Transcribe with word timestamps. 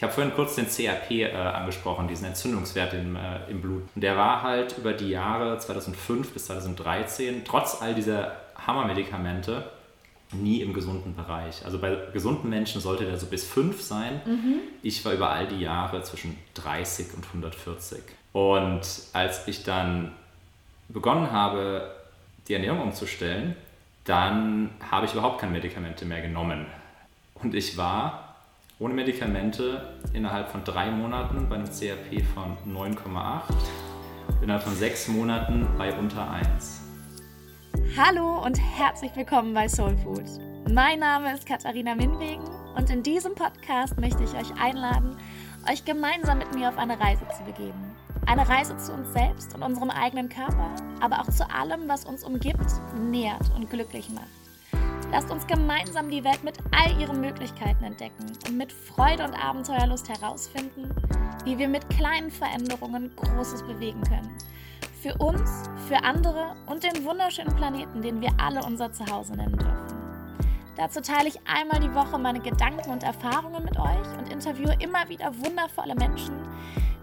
Ich 0.00 0.02
habe 0.02 0.14
vorhin 0.14 0.32
kurz 0.32 0.54
den 0.54 0.66
CRP 0.66 1.10
äh, 1.10 1.34
angesprochen, 1.34 2.08
diesen 2.08 2.24
Entzündungswert 2.24 2.94
im, 2.94 3.16
äh, 3.16 3.50
im 3.50 3.60
Blut. 3.60 3.82
Der 3.94 4.16
war 4.16 4.40
halt 4.40 4.78
über 4.78 4.94
die 4.94 5.10
Jahre 5.10 5.58
2005 5.58 6.32
bis 6.32 6.46
2013, 6.46 7.42
trotz 7.44 7.82
all 7.82 7.94
dieser 7.94 8.34
Hammermedikamente, 8.66 9.62
nie 10.32 10.62
im 10.62 10.72
gesunden 10.72 11.14
Bereich. 11.14 11.66
Also 11.66 11.78
bei 11.78 11.98
gesunden 12.14 12.48
Menschen 12.48 12.80
sollte 12.80 13.04
der 13.04 13.18
so 13.18 13.26
bis 13.26 13.46
5 13.46 13.78
sein. 13.82 14.22
Mhm. 14.24 14.54
Ich 14.80 15.04
war 15.04 15.12
über 15.12 15.28
all 15.28 15.46
die 15.46 15.60
Jahre 15.60 16.02
zwischen 16.02 16.38
30 16.54 17.12
und 17.12 17.26
140. 17.26 18.00
Und 18.32 18.80
als 19.12 19.48
ich 19.48 19.64
dann 19.64 20.12
begonnen 20.88 21.30
habe, 21.30 21.94
die 22.48 22.54
Ernährung 22.54 22.80
umzustellen, 22.80 23.54
dann 24.04 24.70
habe 24.90 25.04
ich 25.04 25.12
überhaupt 25.12 25.42
keine 25.42 25.52
Medikamente 25.52 26.06
mehr 26.06 26.22
genommen. 26.22 26.64
Und 27.34 27.54
ich 27.54 27.76
war 27.76 28.29
ohne 28.80 28.94
Medikamente 28.94 29.94
innerhalb 30.14 30.48
von 30.48 30.64
drei 30.64 30.90
Monaten 30.90 31.48
bei 31.48 31.56
einem 31.56 31.66
CRP 31.66 32.22
von 32.22 32.56
9,8, 32.66 33.42
innerhalb 34.42 34.62
von 34.62 34.74
sechs 34.74 35.06
Monaten 35.06 35.68
bei 35.76 35.96
unter 35.96 36.30
1. 36.30 36.80
Hallo 37.96 38.42
und 38.42 38.58
herzlich 38.58 39.14
willkommen 39.14 39.52
bei 39.52 39.68
Soul 39.68 39.98
Food. 39.98 40.24
Mein 40.72 41.00
Name 41.00 41.34
ist 41.34 41.46
Katharina 41.46 41.94
Minwegen 41.94 42.48
und 42.74 42.88
in 42.88 43.02
diesem 43.02 43.34
Podcast 43.34 44.00
möchte 44.00 44.24
ich 44.24 44.32
euch 44.32 44.58
einladen, 44.58 45.14
euch 45.70 45.84
gemeinsam 45.84 46.38
mit 46.38 46.54
mir 46.54 46.70
auf 46.70 46.78
eine 46.78 46.98
Reise 46.98 47.26
zu 47.36 47.44
begeben. 47.44 47.94
Eine 48.24 48.48
Reise 48.48 48.78
zu 48.78 48.94
uns 48.94 49.12
selbst 49.12 49.54
und 49.54 49.62
unserem 49.62 49.90
eigenen 49.90 50.30
Körper, 50.30 50.74
aber 51.00 51.20
auch 51.20 51.28
zu 51.28 51.48
allem, 51.50 51.86
was 51.86 52.06
uns 52.06 52.24
umgibt, 52.24 52.70
nährt 52.98 53.50
und 53.54 53.68
glücklich 53.68 54.08
macht. 54.08 54.39
Lasst 55.12 55.30
uns 55.30 55.44
gemeinsam 55.46 56.08
die 56.08 56.22
Welt 56.22 56.44
mit 56.44 56.56
all 56.70 57.00
ihren 57.00 57.20
Möglichkeiten 57.20 57.82
entdecken 57.82 58.26
und 58.46 58.56
mit 58.56 58.72
Freude 58.72 59.24
und 59.24 59.34
Abenteuerlust 59.34 60.08
herausfinden, 60.08 60.88
wie 61.44 61.58
wir 61.58 61.66
mit 61.66 61.88
kleinen 61.90 62.30
Veränderungen 62.30 63.10
Großes 63.16 63.64
bewegen 63.64 64.02
können. 64.02 64.30
Für 65.02 65.14
uns, 65.16 65.64
für 65.88 66.04
andere 66.04 66.54
und 66.66 66.84
den 66.84 67.04
wunderschönen 67.04 67.56
Planeten, 67.56 68.02
den 68.02 68.20
wir 68.20 68.30
alle 68.38 68.62
unser 68.62 68.92
Zuhause 68.92 69.34
nennen 69.34 69.56
dürfen. 69.56 70.00
Dazu 70.76 71.00
teile 71.00 71.28
ich 71.28 71.40
einmal 71.44 71.80
die 71.80 71.92
Woche 71.92 72.16
meine 72.16 72.40
Gedanken 72.40 72.90
und 72.90 73.02
Erfahrungen 73.02 73.64
mit 73.64 73.76
euch 73.78 74.18
und 74.18 74.32
interviewe 74.32 74.76
immer 74.78 75.08
wieder 75.08 75.36
wundervolle 75.44 75.96
Menschen, 75.96 76.36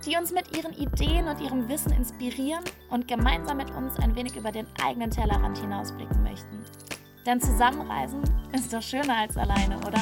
die 0.05 0.15
uns 0.15 0.31
mit 0.31 0.55
ihren 0.55 0.71
Ideen 0.73 1.27
und 1.27 1.41
ihrem 1.41 1.67
Wissen 1.67 1.91
inspirieren 1.91 2.63
und 2.89 3.07
gemeinsam 3.07 3.57
mit 3.57 3.71
uns 3.71 3.99
ein 3.99 4.15
wenig 4.15 4.37
über 4.37 4.53
den 4.53 4.67
eigenen 4.81 5.11
Tellerrand 5.11 5.57
hinausblicken 5.57 6.23
möchten. 6.23 6.63
Denn 7.27 7.41
zusammenreisen 7.41 8.21
ist 8.53 8.71
doch 8.71 8.81
schöner 8.81 9.17
als 9.17 9.35
alleine, 9.35 9.77
oder? 9.85 9.99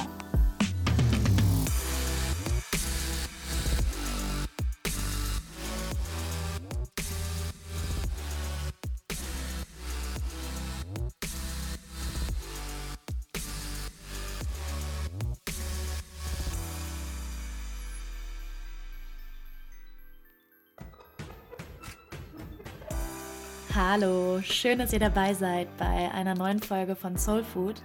Hallo, 23.76 24.40
schön, 24.42 24.80
dass 24.80 24.94
ihr 24.94 25.00
dabei 25.00 25.34
seid 25.34 25.68
bei 25.76 26.10
einer 26.14 26.34
neuen 26.34 26.62
Folge 26.62 26.96
von 26.96 27.18
Soul 27.18 27.44
Food. 27.44 27.82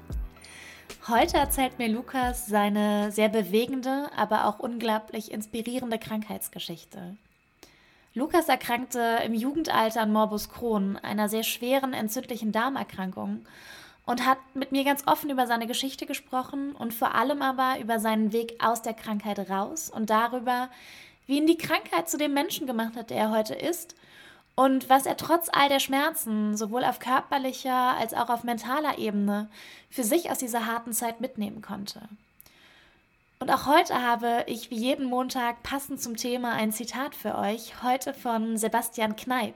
Heute 1.09 1.37
erzählt 1.37 1.81
mir 1.81 1.89
Lukas 1.89 2.47
seine 2.47 3.11
sehr 3.11 3.29
bewegende, 3.29 4.09
aber 4.17 4.47
auch 4.47 4.61
unglaublich 4.61 5.33
inspirierende 5.33 5.99
Krankheitsgeschichte. 5.99 7.17
Lukas 8.15 8.49
erkrankte 8.49 9.19
im 9.27 9.35
Jugendalter 9.35 10.03
an 10.03 10.13
Morbus 10.13 10.49
Crohn, 10.49 10.97
einer 10.97 11.29
sehr 11.29 11.43
schweren 11.43 11.93
entzündlichen 11.93 12.53
Darmerkrankung, 12.53 13.45
und 14.07 14.25
hat 14.25 14.39
mit 14.55 14.71
mir 14.71 14.85
ganz 14.85 15.09
offen 15.09 15.29
über 15.29 15.49
seine 15.49 15.67
Geschichte 15.67 16.07
gesprochen 16.07 16.71
und 16.71 16.95
vor 16.95 17.17
allem 17.17 17.43
aber 17.43 17.81
über 17.81 17.99
seinen 17.99 18.33
Weg 18.33 18.63
aus 18.63 18.83
der 18.83 18.95
Krankheit 18.95 19.51
raus 19.51 19.91
und 19.91 20.09
darüber, 20.09 20.69
wie 21.27 21.39
ihn 21.39 21.49
die 21.49 21.59
Krankheit 21.59 22.09
zu 22.09 22.17
dem 22.17 22.33
Menschen 22.33 22.69
gemacht 22.69 22.95
hat, 22.95 23.11
der 23.11 23.17
er 23.17 23.31
heute 23.33 23.57
ist 23.57 23.97
und 24.61 24.91
was 24.91 25.07
er 25.07 25.17
trotz 25.17 25.49
all 25.51 25.71
der 25.71 25.81
Schmerzen, 25.81 26.55
sowohl 26.55 26.85
auf 26.85 26.99
körperlicher 26.99 27.97
als 27.97 28.13
auch 28.13 28.29
auf 28.29 28.45
mentaler 28.45 28.99
Ebene, 28.99 29.49
für 29.89 30.05
sich 30.05 30.31
aus 30.31 30.37
dieser 30.37 30.67
harten 30.67 30.93
Zeit 30.93 31.23
mitnehmen 31.23 31.63
konnte. 31.63 32.03
Und 33.39 33.49
auch 33.51 33.65
heute 33.65 34.03
habe 34.03 34.45
ich 34.49 34.71
wie 34.71 34.77
jeden 34.77 35.07
Montag 35.07 35.63
passend 35.63 36.03
zum 36.03 36.19
Thema 36.19 36.53
ein 36.53 36.73
Zitat 36.73 37.15
für 37.15 37.39
euch, 37.39 37.83
heute 37.83 38.13
von 38.13 38.59
Sebastian 38.59 39.17
Kneip. 39.17 39.55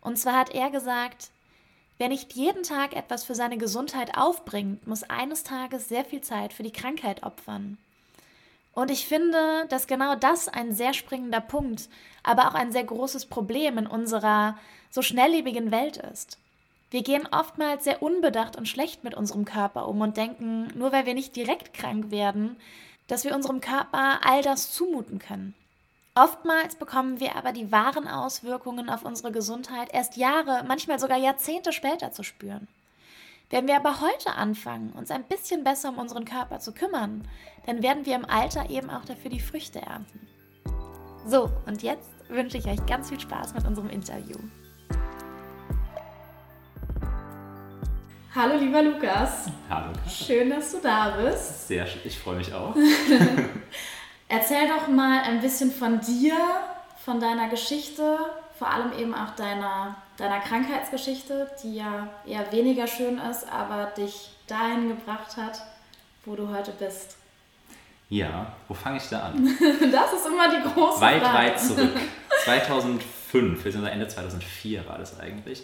Und 0.00 0.18
zwar 0.18 0.34
hat 0.34 0.52
er 0.52 0.70
gesagt, 0.70 1.30
Wer 1.96 2.08
nicht 2.08 2.32
jeden 2.32 2.64
Tag 2.64 2.96
etwas 2.96 3.22
für 3.22 3.36
seine 3.36 3.56
Gesundheit 3.56 4.18
aufbringt, 4.18 4.84
muss 4.84 5.04
eines 5.04 5.44
Tages 5.44 5.88
sehr 5.88 6.04
viel 6.04 6.22
Zeit 6.22 6.52
für 6.52 6.64
die 6.64 6.72
Krankheit 6.72 7.22
opfern. 7.22 7.78
Und 8.74 8.90
ich 8.90 9.06
finde, 9.06 9.66
dass 9.68 9.86
genau 9.86 10.16
das 10.16 10.48
ein 10.48 10.72
sehr 10.72 10.94
springender 10.94 11.40
Punkt, 11.40 11.88
aber 12.22 12.48
auch 12.48 12.54
ein 12.54 12.72
sehr 12.72 12.84
großes 12.84 13.26
Problem 13.26 13.78
in 13.78 13.86
unserer 13.86 14.58
so 14.90 15.00
schnelllebigen 15.00 15.70
Welt 15.70 15.96
ist. 15.96 16.38
Wir 16.90 17.02
gehen 17.02 17.28
oftmals 17.30 17.84
sehr 17.84 18.02
unbedacht 18.02 18.56
und 18.56 18.68
schlecht 18.68 19.04
mit 19.04 19.14
unserem 19.14 19.44
Körper 19.44 19.88
um 19.88 20.00
und 20.00 20.16
denken, 20.16 20.68
nur 20.76 20.92
weil 20.92 21.06
wir 21.06 21.14
nicht 21.14 21.34
direkt 21.34 21.74
krank 21.74 22.10
werden, 22.10 22.56
dass 23.06 23.24
wir 23.24 23.34
unserem 23.34 23.60
Körper 23.60 24.20
all 24.24 24.42
das 24.42 24.72
zumuten 24.72 25.18
können. 25.18 25.54
Oftmals 26.14 26.76
bekommen 26.76 27.18
wir 27.18 27.34
aber 27.34 27.50
die 27.50 27.72
wahren 27.72 28.06
Auswirkungen 28.06 28.88
auf 28.88 29.04
unsere 29.04 29.32
Gesundheit 29.32 29.92
erst 29.92 30.16
Jahre, 30.16 30.62
manchmal 30.66 31.00
sogar 31.00 31.18
Jahrzehnte 31.18 31.72
später 31.72 32.12
zu 32.12 32.22
spüren. 32.22 32.68
Wenn 33.50 33.66
wir 33.66 33.76
aber 33.76 34.00
heute 34.00 34.34
anfangen, 34.36 34.90
uns 34.92 35.10
ein 35.10 35.24
bisschen 35.24 35.64
besser 35.64 35.90
um 35.90 35.98
unseren 35.98 36.24
Körper 36.24 36.60
zu 36.60 36.72
kümmern, 36.72 37.28
dann 37.66 37.82
werden 37.82 38.06
wir 38.06 38.16
im 38.16 38.24
Alter 38.24 38.70
eben 38.70 38.88
auch 38.88 39.04
dafür 39.04 39.30
die 39.30 39.40
Früchte 39.40 39.80
ernten. 39.82 40.26
So, 41.26 41.50
und 41.66 41.82
jetzt 41.82 42.08
wünsche 42.28 42.56
ich 42.56 42.66
euch 42.66 42.84
ganz 42.86 43.10
viel 43.10 43.20
Spaß 43.20 43.54
mit 43.54 43.66
unserem 43.66 43.90
Interview. 43.90 44.36
Hallo 48.34 48.56
lieber 48.56 48.82
Lukas. 48.82 49.46
Hallo. 49.68 49.92
Schön, 50.08 50.50
dass 50.50 50.72
du 50.72 50.78
da 50.82 51.10
bist. 51.10 51.68
Sehr 51.68 51.86
schön, 51.86 52.00
ich 52.04 52.18
freue 52.18 52.36
mich 52.36 52.52
auch. 52.52 52.74
Erzähl 54.28 54.66
doch 54.68 54.88
mal 54.88 55.20
ein 55.22 55.40
bisschen 55.40 55.70
von 55.70 56.00
dir, 56.00 56.34
von 57.04 57.20
deiner 57.20 57.48
Geschichte, 57.48 58.18
vor 58.58 58.68
allem 58.68 58.92
eben 58.98 59.14
auch 59.14 59.36
deiner, 59.36 59.96
deiner 60.16 60.40
Krankheitsgeschichte, 60.40 61.50
die 61.62 61.76
ja 61.76 62.08
eher 62.26 62.50
weniger 62.52 62.86
schön 62.86 63.18
ist, 63.18 63.50
aber 63.50 63.86
dich 63.96 64.30
dahin 64.46 64.88
gebracht 64.88 65.36
hat, 65.36 65.60
wo 66.24 66.36
du 66.36 66.48
heute 66.48 66.72
bist. 66.72 67.16
Ja, 68.08 68.52
wo 68.68 68.74
fange 68.74 68.98
ich 68.98 69.08
da 69.08 69.20
an? 69.20 69.44
das 69.92 70.12
ist 70.12 70.26
immer 70.26 70.48
die 70.50 70.62
große 70.62 71.00
weit, 71.00 71.22
Frage. 71.22 71.38
Weit, 71.38 71.52
weit 71.54 71.60
zurück. 71.60 72.00
2005, 72.44 73.64
wir 73.64 73.72
sind 73.72 73.86
Ende 73.86 74.06
2004 74.06 74.86
war 74.86 74.98
das 74.98 75.18
eigentlich. 75.18 75.62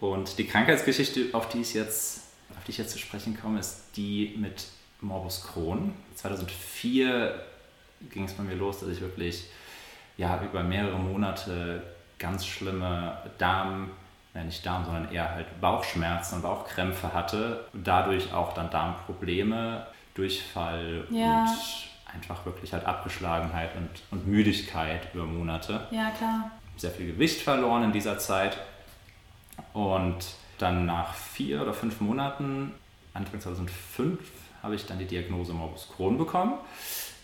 Und 0.00 0.38
die 0.38 0.46
Krankheitsgeschichte, 0.46 1.26
auf 1.32 1.48
die 1.48 1.60
ich 1.60 1.74
jetzt, 1.74 2.22
auf 2.56 2.64
die 2.64 2.72
ich 2.72 2.78
jetzt 2.78 2.90
zu 2.90 2.98
sprechen 2.98 3.38
komme, 3.40 3.60
ist 3.60 3.84
die 3.96 4.34
mit 4.36 4.64
Morbus 5.00 5.46
Crohn. 5.46 5.94
2004 6.16 7.40
ging 8.10 8.24
es 8.24 8.32
bei 8.32 8.42
mir 8.42 8.54
los, 8.54 8.80
dass 8.80 8.88
ich 8.88 9.00
wirklich 9.00 9.44
ja, 10.16 10.42
über 10.42 10.62
mehrere 10.62 10.98
Monate 10.98 11.82
ganz 12.22 12.46
schlimme 12.46 13.18
Darm, 13.36 13.90
ja 14.32 14.44
nicht 14.44 14.64
Darm, 14.64 14.84
sondern 14.84 15.12
eher 15.12 15.30
halt 15.30 15.60
Bauchschmerzen 15.60 16.36
und 16.36 16.42
Bauchkrämpfe 16.42 17.12
hatte. 17.12 17.66
Dadurch 17.74 18.32
auch 18.32 18.54
dann 18.54 18.70
Darmprobleme, 18.70 19.86
Durchfall 20.14 21.06
ja. 21.10 21.42
und 21.42 22.14
einfach 22.14 22.46
wirklich 22.46 22.72
halt 22.72 22.86
Abgeschlagenheit 22.86 23.70
und, 23.76 23.90
und 24.10 24.26
Müdigkeit 24.26 25.12
über 25.12 25.24
Monate. 25.24 25.86
Ja, 25.90 26.10
klar. 26.10 26.50
Sehr 26.76 26.90
viel 26.90 27.12
Gewicht 27.12 27.42
verloren 27.42 27.84
in 27.84 27.92
dieser 27.92 28.18
Zeit. 28.18 28.56
Und 29.72 30.24
dann 30.58 30.86
nach 30.86 31.14
vier 31.14 31.62
oder 31.62 31.74
fünf 31.74 32.00
Monaten, 32.00 32.72
Anfang 33.14 33.40
2005, 33.40 34.20
habe 34.62 34.76
ich 34.76 34.86
dann 34.86 34.98
die 34.98 35.06
Diagnose 35.06 35.52
Morbus 35.52 35.88
Crohn 35.94 36.16
bekommen. 36.16 36.54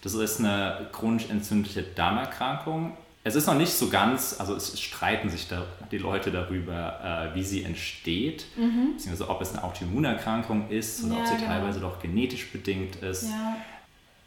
Das 0.02 0.14
ist 0.14 0.40
eine 0.40 0.88
chronisch 0.92 1.30
entzündliche 1.30 1.82
Darmerkrankung. 1.82 2.96
Es 3.24 3.34
ist 3.34 3.46
noch 3.46 3.56
nicht 3.56 3.72
so 3.72 3.90
ganz, 3.90 4.36
also 4.38 4.54
es 4.54 4.80
streiten 4.80 5.28
sich 5.28 5.48
da 5.48 5.66
die 5.90 5.98
Leute 5.98 6.30
darüber, 6.30 7.30
äh, 7.32 7.34
wie 7.34 7.42
sie 7.42 7.64
entsteht, 7.64 8.46
mhm. 8.56 8.94
beziehungsweise 8.94 9.28
ob 9.28 9.42
es 9.42 9.52
eine 9.52 9.64
Autoimmunerkrankung 9.64 10.70
ist 10.70 11.04
oder 11.04 11.14
ja, 11.14 11.20
ob 11.20 11.26
sie 11.26 11.34
genau. 11.36 11.48
teilweise 11.48 11.80
doch 11.80 12.00
genetisch 12.00 12.50
bedingt 12.50 12.96
ist. 12.96 13.24
Ja 13.24 13.56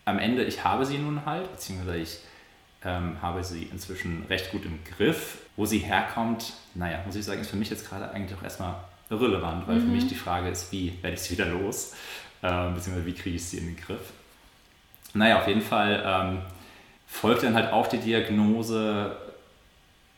am 0.05 0.19
Ende, 0.19 0.43
ich 0.43 0.63
habe 0.63 0.85
sie 0.85 0.97
nun 0.97 1.25
halt, 1.25 1.51
beziehungsweise 1.51 1.97
ich 1.97 2.19
ähm, 2.83 3.21
habe 3.21 3.43
sie 3.43 3.63
inzwischen 3.71 4.25
recht 4.29 4.51
gut 4.51 4.65
im 4.65 4.79
Griff. 4.83 5.39
Wo 5.55 5.65
sie 5.65 5.79
herkommt, 5.79 6.53
naja, 6.73 7.01
muss 7.05 7.15
ich 7.15 7.25
sagen, 7.25 7.41
ist 7.41 7.49
für 7.49 7.57
mich 7.57 7.69
jetzt 7.69 7.87
gerade 7.87 8.09
eigentlich 8.11 8.37
auch 8.37 8.43
erstmal 8.43 8.75
irrelevant, 9.09 9.67
weil 9.67 9.75
mhm. 9.75 9.81
für 9.81 9.87
mich 9.87 10.07
die 10.07 10.15
Frage 10.15 10.49
ist, 10.49 10.71
wie 10.71 10.93
werde 11.01 11.15
ich 11.15 11.21
sie 11.21 11.33
wieder 11.33 11.45
los, 11.47 11.93
ähm, 12.41 12.73
beziehungsweise 12.73 13.05
wie 13.05 13.13
kriege 13.13 13.35
ich 13.35 13.45
sie 13.45 13.57
in 13.57 13.67
den 13.67 13.75
Griff. 13.75 14.13
Naja, 15.13 15.39
auf 15.39 15.47
jeden 15.47 15.61
Fall, 15.61 16.01
ähm, 16.05 16.41
folgte 17.11 17.45
dann 17.45 17.55
halt 17.55 17.71
auch 17.73 17.87
die 17.87 17.99
Diagnose 17.99 19.15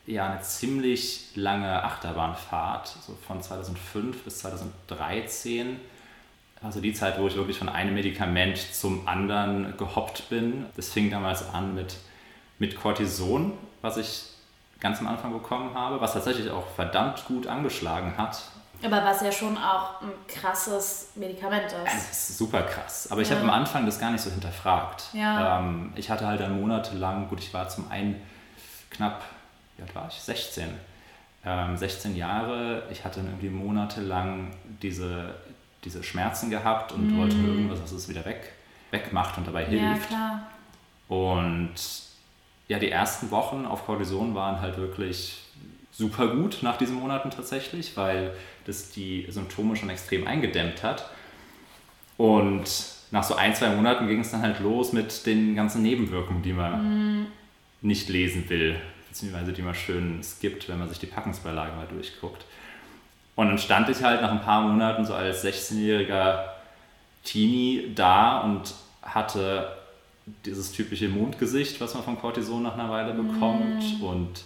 ja 0.05 0.31
eine 0.31 0.41
ziemlich 0.41 1.35
lange 1.35 1.83
Achterbahnfahrt, 1.83 2.87
so 2.87 3.17
von 3.27 3.41
2005 3.41 4.23
bis 4.23 4.39
2013. 4.39 5.79
Also 6.61 6.79
die 6.79 6.93
Zeit, 6.93 7.19
wo 7.19 7.27
ich 7.27 7.35
wirklich 7.35 7.57
von 7.57 7.67
einem 7.67 7.93
Medikament 7.93 8.57
zum 8.57 9.07
anderen 9.07 9.75
gehoppt 9.77 10.29
bin. 10.29 10.65
Das 10.77 10.89
fing 10.93 11.09
damals 11.09 11.49
an 11.49 11.75
mit, 11.75 11.97
mit 12.59 12.77
Cortison, 12.79 13.53
was 13.81 13.97
ich 13.97 14.23
ganz 14.79 14.99
am 14.99 15.07
Anfang 15.07 15.33
bekommen 15.33 15.73
habe, 15.73 15.99
was 15.99 16.13
tatsächlich 16.13 16.49
auch 16.51 16.67
verdammt 16.75 17.25
gut 17.25 17.47
angeschlagen 17.47 18.17
hat. 18.17 18.43
Aber 18.83 19.03
was 19.03 19.21
ja 19.21 19.31
schon 19.31 19.57
auch 19.57 20.01
ein 20.01 20.11
krasses 20.27 21.11
Medikament 21.15 21.65
ist. 21.65 22.11
Es 22.11 22.29
ist 22.29 22.37
super 22.37 22.63
krass. 22.63 23.07
Aber 23.09 23.21
ich 23.21 23.29
ja. 23.29 23.35
habe 23.35 23.47
am 23.47 23.53
Anfang 23.53 23.85
das 23.85 23.99
gar 23.99 24.11
nicht 24.11 24.21
so 24.21 24.29
hinterfragt. 24.29 25.05
Ja. 25.13 25.59
Ähm, 25.59 25.93
ich 25.95 26.09
hatte 26.09 26.27
halt 26.27 26.41
dann 26.41 26.59
monatelang, 26.59 27.29
gut, 27.29 27.39
ich 27.39 27.53
war 27.53 27.69
zum 27.69 27.89
einen 27.89 28.21
knapp 28.89 29.23
wie 29.77 29.83
alt 29.83 29.95
war 29.95 30.07
ich? 30.07 30.15
16. 30.15 30.69
Ähm, 31.45 31.77
16 31.77 32.15
Jahre. 32.15 32.83
Ich 32.91 33.03
hatte 33.03 33.19
dann 33.19 33.29
irgendwie 33.29 33.49
monatelang 33.49 34.51
diese, 34.81 35.35
diese 35.83 36.03
Schmerzen 36.03 36.49
gehabt 36.49 36.91
und 36.91 37.15
mm. 37.15 37.17
wollte 37.17 37.35
irgendwas, 37.35 37.81
was 37.81 37.91
es 37.91 38.09
wieder 38.09 38.25
weg, 38.25 38.53
wegmacht 38.91 39.37
und 39.37 39.47
dabei 39.47 39.65
hilft. 39.65 40.11
Ja, 40.11 40.17
klar. 40.17 40.47
Und 41.09 41.73
ja, 42.67 42.79
die 42.79 42.89
ersten 42.89 43.29
Wochen 43.31 43.65
auf 43.65 43.85
Cortison 43.85 44.35
waren 44.35 44.61
halt 44.61 44.77
wirklich 44.77 45.42
super 45.93 46.27
gut 46.27 46.59
nach 46.61 46.77
diesen 46.77 46.95
Monaten 46.95 47.29
tatsächlich, 47.29 47.95
weil 47.95 48.31
das 48.65 48.91
die 48.91 49.25
Symptome 49.29 49.75
schon 49.75 49.89
extrem 49.89 50.27
eingedämmt 50.27 50.83
hat. 50.83 51.09
Und 52.17 52.63
nach 53.11 53.23
so 53.23 53.35
ein, 53.35 53.55
zwei 53.55 53.69
Monaten 53.69 54.07
ging 54.07 54.19
es 54.19 54.31
dann 54.31 54.41
halt 54.41 54.59
los 54.59 54.91
mit 54.91 55.25
den 55.25 55.55
ganzen 55.55 55.83
Nebenwirkungen, 55.83 56.41
die 56.41 56.53
man 56.53 57.21
mm. 57.21 57.27
nicht 57.81 58.09
lesen 58.09 58.49
will 58.49 58.79
beziehungsweise 59.13 59.53
die 59.53 59.61
man 59.61 59.75
schön 59.75 60.23
skippt, 60.23 60.67
wenn 60.67 60.79
man 60.79 60.89
sich 60.89 60.97
die 60.97 61.05
Packungsbeilage 61.05 61.75
mal 61.75 61.85
durchguckt. 61.85 62.45
Und 63.35 63.47
dann 63.47 63.59
stand 63.59 63.87
ich 63.89 64.01
halt 64.01 64.23
nach 64.23 64.31
ein 64.31 64.41
paar 64.41 64.61
Monaten 64.61 65.05
so 65.05 65.13
als 65.13 65.45
16-jähriger 65.45 66.39
Teenie 67.23 67.91
da 67.93 68.39
und 68.39 68.73
hatte 69.03 69.77
dieses 70.45 70.71
typische 70.71 71.09
Mondgesicht, 71.09 71.79
was 71.79 71.93
man 71.93 72.03
vom 72.03 72.19
Cortison 72.19 72.63
nach 72.63 72.73
einer 72.73 72.89
Weile 72.89 73.13
bekommt 73.13 73.99
mm. 73.99 74.03
und 74.03 74.43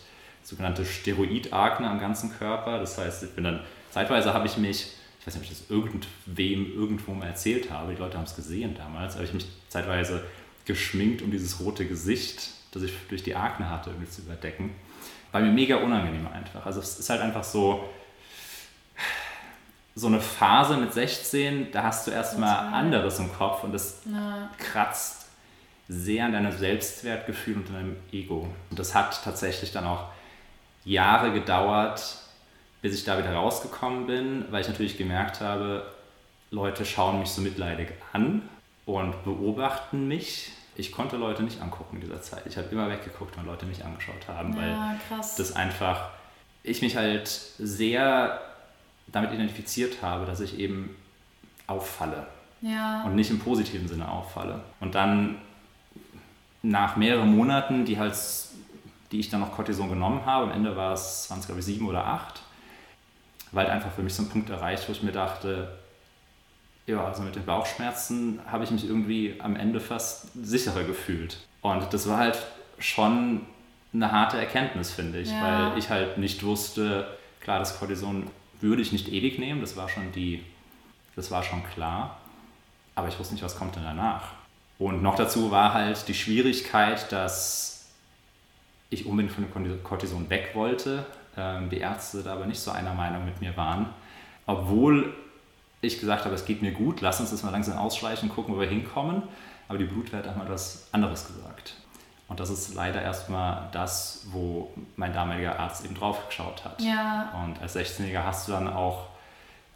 sogenannte 0.48 0.86
Steroidakne 0.86 1.90
am 1.90 2.00
ganzen 2.00 2.32
Körper. 2.38 2.80
Das 2.80 2.98
heißt, 2.98 3.24
ich 3.24 3.32
bin 3.32 3.44
dann, 3.44 3.60
zeitweise 3.92 4.34
habe 4.34 4.48
ich 4.48 4.58
mich, 4.58 4.94
ich 5.20 5.28
weiß 5.28 5.36
nicht, 5.36 5.46
ob 5.46 5.52
ich 5.52 5.58
das 5.58 5.70
irgendwem 5.70 6.74
irgendwo 6.74 7.14
mal 7.14 7.28
erzählt 7.28 7.70
habe, 7.70 7.94
die 7.94 8.00
Leute 8.00 8.18
haben 8.18 8.26
es 8.26 8.36
gesehen 8.36 8.76
damals, 8.76 9.16
habe 9.16 9.26
ich 9.26 9.34
mich 9.34 9.46
zeitweise 9.68 10.24
geschminkt 10.66 11.22
um 11.22 11.32
dieses 11.32 11.60
rote 11.60 11.86
Gesicht 11.86 12.52
das 12.72 12.84
ich 12.84 12.94
durch 13.10 13.24
die 13.24 13.36
Akne 13.36 13.70
hatte, 13.70 13.90
irgendwie 13.90 14.10
zu 14.10 14.22
überdecken. 14.22 14.76
War 15.32 15.42
mir 15.42 15.52
mega 15.52 15.78
unangenehm 15.78 16.28
einfach. 16.28 16.66
Also 16.66 16.80
es 16.80 17.00
ist 17.00 17.10
halt 17.10 17.22
einfach 17.22 17.44
so, 17.44 17.90
so 19.96 20.08
eine 20.08 20.20
Phase 20.20 20.78
mit 20.78 20.94
16, 20.94 21.72
da 21.72 21.84
hast 21.84 22.08
du 22.08 22.12
erstmal 22.12 22.74
anderes 22.74 23.20
im 23.20 23.32
Kopf 23.34 23.64
und 23.64 23.74
das 23.74 24.02
ja. 24.06 24.50
kratzt 24.58 25.26
sehr 25.90 26.26
an 26.26 26.34
deinem 26.34 26.52
Selbstwertgefühl 26.52 27.58
und 27.58 27.70
deinem 27.70 27.96
Ego. 28.12 28.48
Und 28.70 28.80
das 28.80 28.94
hat 28.94 29.24
tatsächlich 29.24 29.72
dann 29.72 29.86
auch 29.86 30.06
Jahre 30.88 31.32
gedauert, 31.32 32.18
bis 32.82 32.96
ich 32.96 33.04
da 33.04 33.18
wieder 33.18 33.34
rausgekommen 33.34 34.08
bin, 34.08 34.46
weil 34.50 34.62
ich 34.62 34.68
natürlich 34.68 34.98
gemerkt 34.98 35.42
habe, 35.42 35.86
Leute 36.52 36.86
schauen 36.86 37.20
mich 37.20 37.30
so 37.30 37.42
mitleidig 37.42 37.90
an 38.14 38.42
und 38.86 39.24
beobachten 39.24 40.08
mich 40.08 40.52
ich 40.78 40.92
konnte 40.92 41.18
Leute 41.18 41.42
nicht 41.44 41.60
angucken 41.60 41.96
in 41.96 42.02
dieser 42.02 42.22
Zeit. 42.22 42.44
Ich 42.46 42.56
habe 42.56 42.68
immer 42.70 42.90
weggeguckt, 42.90 43.36
wenn 43.36 43.46
Leute 43.46 43.66
mich 43.66 43.84
angeschaut 43.84 44.28
haben, 44.28 44.54
ja, 44.54 44.62
weil 44.62 45.00
krass. 45.08 45.36
das 45.36 45.56
einfach, 45.56 46.10
ich 46.64 46.82
mich 46.82 46.96
halt 46.96 47.28
sehr 47.28 48.40
damit 49.08 49.32
identifiziert 49.32 50.04
habe, 50.04 50.26
dass 50.26 50.40
ich 50.40 50.60
eben 50.60 50.96
auffalle. 51.66 52.28
Ja. 52.62 53.04
Und 53.04 53.16
nicht 53.16 53.32
im 53.32 53.40
positiven 53.40 53.88
Sinne 53.88 54.10
auffalle. 54.10 54.62
Und 54.80 54.94
dann 54.94 55.38
nach 56.62 56.96
mehreren 56.96 57.36
Monaten, 57.36 57.86
die 57.86 57.98
halt, 57.98 58.16
die 59.12 59.20
ich 59.20 59.30
dann 59.30 59.40
noch 59.40 59.54
Cortison 59.54 59.90
genommen 59.90 60.26
habe, 60.26 60.46
am 60.46 60.52
Ende 60.52 60.76
war 60.76 60.94
es, 60.94 61.30
waren 61.30 61.40
es 61.40 61.46
glaube 61.46 61.60
ich 61.60 61.66
sieben 61.66 61.88
oder 61.88 62.06
acht, 62.06 62.42
war 63.52 63.64
halt 63.64 63.74
einfach 63.74 63.92
für 63.92 64.04
mich 64.04 64.14
so 64.14 64.24
ein 64.24 64.30
Punkt 64.30 64.50
erreicht, 64.50 64.88
wo 64.88 64.92
ich 64.92 65.04
mir 65.04 65.12
dachte, 65.12 65.78
ja, 66.86 67.06
also 67.06 67.22
mit 67.22 67.36
den 67.36 67.46
Bauchschmerzen 67.46 68.40
habe 68.50 68.64
ich 68.64 68.72
mich 68.72 68.86
irgendwie 68.86 69.36
am 69.40 69.56
Ende 69.56 69.80
fast 69.80 70.28
sicherer 70.34 70.84
gefühlt. 70.84 71.38
Und 71.62 71.94
das 71.94 72.08
war 72.08 72.18
halt 72.18 72.38
schon 72.80 73.46
eine 73.94 74.12
harte 74.12 74.38
Erkenntnis, 74.38 74.92
finde 74.92 75.20
ich, 75.20 75.30
ja. 75.30 75.72
weil 75.72 75.78
ich 75.78 75.90
halt 75.90 76.18
nicht 76.18 76.44
wusste, 76.44 77.18
klar, 77.42 77.60
das 77.60 77.78
Cortison 77.78 78.28
würde 78.62 78.82
ich 78.82 78.92
nicht 78.92 79.10
ewig 79.10 79.38
nehmen, 79.40 79.62
das 79.62 79.76
war 79.76 79.90
schon 79.90 80.12
die, 80.12 80.44
das 81.16 81.30
war 81.30 81.44
schon 81.44 81.64
klar, 81.74 82.18
aber 82.96 83.08
ich 83.08 83.20
wusste 83.20 83.34
nicht, 83.34 83.44
was 83.44 83.58
kommt 83.58 83.76
denn 83.76 83.84
danach. 83.84 84.32
Und 84.80 85.02
noch 85.02 85.16
dazu 85.16 85.52
war 85.52 85.74
halt 85.74 86.08
die 86.08 86.14
Schwierigkeit, 86.14 87.12
dass 87.12 87.77
ich 88.90 89.06
unbedingt 89.06 89.34
von 89.34 89.64
dem 89.64 89.84
Cortison 89.84 90.30
weg 90.30 90.52
wollte, 90.54 91.06
ähm, 91.36 91.70
die 91.70 91.78
Ärzte 91.78 92.24
da 92.24 92.34
aber 92.34 92.46
nicht 92.46 92.60
so 92.60 92.72
einer 92.72 92.94
Meinung 92.94 93.26
mit 93.26 93.42
mir 93.42 93.56
waren, 93.58 93.88
obwohl 94.46 95.14
ich 95.82 96.00
gesagt 96.00 96.26
habe, 96.26 96.34
es 96.34 96.46
geht 96.46 96.62
mir 96.62 96.72
gut, 96.72 97.02
lass 97.02 97.20
uns 97.20 97.32
das 97.32 97.44
mal 97.44 97.52
langsam 97.52 97.78
ausschleichen, 97.78 98.30
gucken, 98.30 98.56
wo 98.56 98.60
wir 98.60 98.68
hinkommen. 98.68 99.24
Aber 99.68 99.78
die 99.78 99.86
Blutwerte 99.86 100.30
haben 100.30 100.42
etwas 100.42 100.88
anderes 100.92 101.28
gesagt. 101.28 101.76
Und 102.28 102.40
das 102.40 102.50
ist 102.50 102.74
leider 102.74 103.02
erstmal 103.02 103.70
das, 103.72 104.26
wo 104.32 104.72
mein 104.96 105.14
damaliger 105.14 105.60
Arzt 105.60 105.86
eben 105.86 105.96
drauf 105.96 106.28
geschaut 106.28 106.66
hat. 106.66 106.82
Ja. 106.82 107.34
Und 107.44 107.62
als 107.62 107.76
16-Jähriger 107.76 108.24
hast 108.24 108.48
du 108.48 108.54
dann 108.54 108.68
auch 108.68 109.08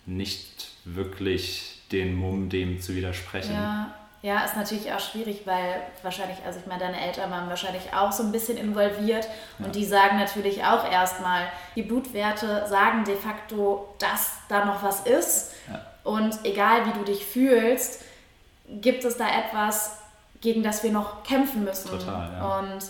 nicht 0.06 0.72
wirklich 0.86 1.82
den 1.92 2.16
Mumm, 2.16 2.50
dem 2.50 2.82
zu 2.82 2.96
widersprechen. 2.96 3.54
Ja. 3.54 3.94
Ja, 4.24 4.44
ist 4.44 4.56
natürlich 4.56 4.94
auch 4.94 5.00
schwierig, 5.00 5.42
weil 5.46 5.82
wahrscheinlich, 6.04 6.38
also 6.46 6.60
ich 6.60 6.68
meine, 6.68 6.82
deine 6.82 7.00
Eltern 7.00 7.32
waren 7.32 7.50
wahrscheinlich 7.50 7.92
auch 7.94 8.12
so 8.12 8.22
ein 8.22 8.32
bisschen 8.32 8.56
involviert 8.56 9.28
und 9.58 9.68
ja. 9.68 9.72
die 9.72 9.86
sagen 9.86 10.20
natürlich 10.20 10.64
auch 10.64 10.90
erstmal, 10.90 11.48
die 11.76 11.82
Blutwerte 11.82 12.68
sagen 12.68 13.04
de 13.04 13.16
facto, 13.16 13.96
dass 13.98 14.34
da 14.48 14.66
noch 14.66 14.84
was 14.84 15.02
ist. 15.02 15.54
Ja. 15.68 15.82
Und 16.04 16.38
egal 16.44 16.86
wie 16.86 17.00
du 17.00 17.04
dich 17.04 17.26
fühlst, 17.26 18.04
gibt 18.68 19.04
es 19.06 19.18
da 19.18 19.26
etwas, 19.28 19.98
gegen 20.40 20.62
das 20.62 20.84
wir 20.84 20.92
noch 20.92 21.24
kämpfen 21.24 21.64
müssen. 21.64 21.90
Total, 21.90 22.32
ja. 22.32 22.60
Und 22.60 22.84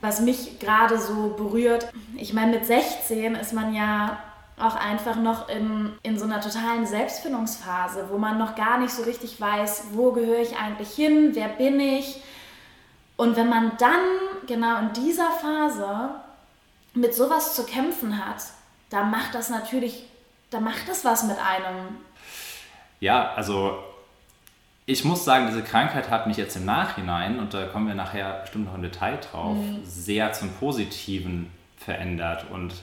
was 0.00 0.20
mich 0.20 0.58
gerade 0.58 0.98
so 0.98 1.34
berührt, 1.36 1.88
ich 2.16 2.32
meine, 2.32 2.52
mit 2.52 2.66
16 2.66 3.34
ist 3.34 3.52
man 3.52 3.74
ja 3.74 4.18
auch 4.62 4.76
einfach 4.76 5.16
noch 5.16 5.48
in, 5.48 5.92
in 6.02 6.18
so 6.18 6.24
einer 6.24 6.40
totalen 6.40 6.86
Selbstfindungsphase, 6.86 8.06
wo 8.10 8.18
man 8.18 8.38
noch 8.38 8.54
gar 8.54 8.78
nicht 8.78 8.92
so 8.92 9.02
richtig 9.02 9.40
weiß, 9.40 9.88
wo 9.92 10.12
gehöre 10.12 10.40
ich 10.40 10.56
eigentlich 10.56 10.90
hin, 10.90 11.30
wer 11.34 11.48
bin 11.48 11.80
ich. 11.80 12.22
Und 13.16 13.36
wenn 13.36 13.48
man 13.48 13.72
dann 13.78 14.00
genau 14.46 14.78
in 14.78 14.92
dieser 14.92 15.30
Phase 15.30 16.10
mit 16.94 17.14
sowas 17.14 17.54
zu 17.54 17.64
kämpfen 17.64 18.24
hat, 18.24 18.42
da 18.90 19.04
macht 19.04 19.34
das 19.34 19.48
natürlich, 19.48 20.04
da 20.50 20.60
macht 20.60 20.88
das 20.88 21.04
was 21.04 21.24
mit 21.24 21.38
einem. 21.38 21.96
Ja, 23.00 23.32
also 23.34 23.78
ich 24.86 25.04
muss 25.04 25.24
sagen, 25.24 25.46
diese 25.46 25.62
Krankheit 25.62 26.10
hat 26.10 26.26
mich 26.26 26.36
jetzt 26.36 26.56
im 26.56 26.64
Nachhinein, 26.64 27.38
und 27.38 27.54
da 27.54 27.66
kommen 27.66 27.86
wir 27.86 27.94
nachher 27.94 28.40
bestimmt 28.40 28.66
noch 28.66 28.74
im 28.74 28.82
Detail 28.82 29.18
drauf, 29.18 29.56
mhm. 29.56 29.80
sehr 29.84 30.32
zum 30.32 30.50
Positiven 30.54 31.50
verändert. 31.76 32.46
Und 32.50 32.74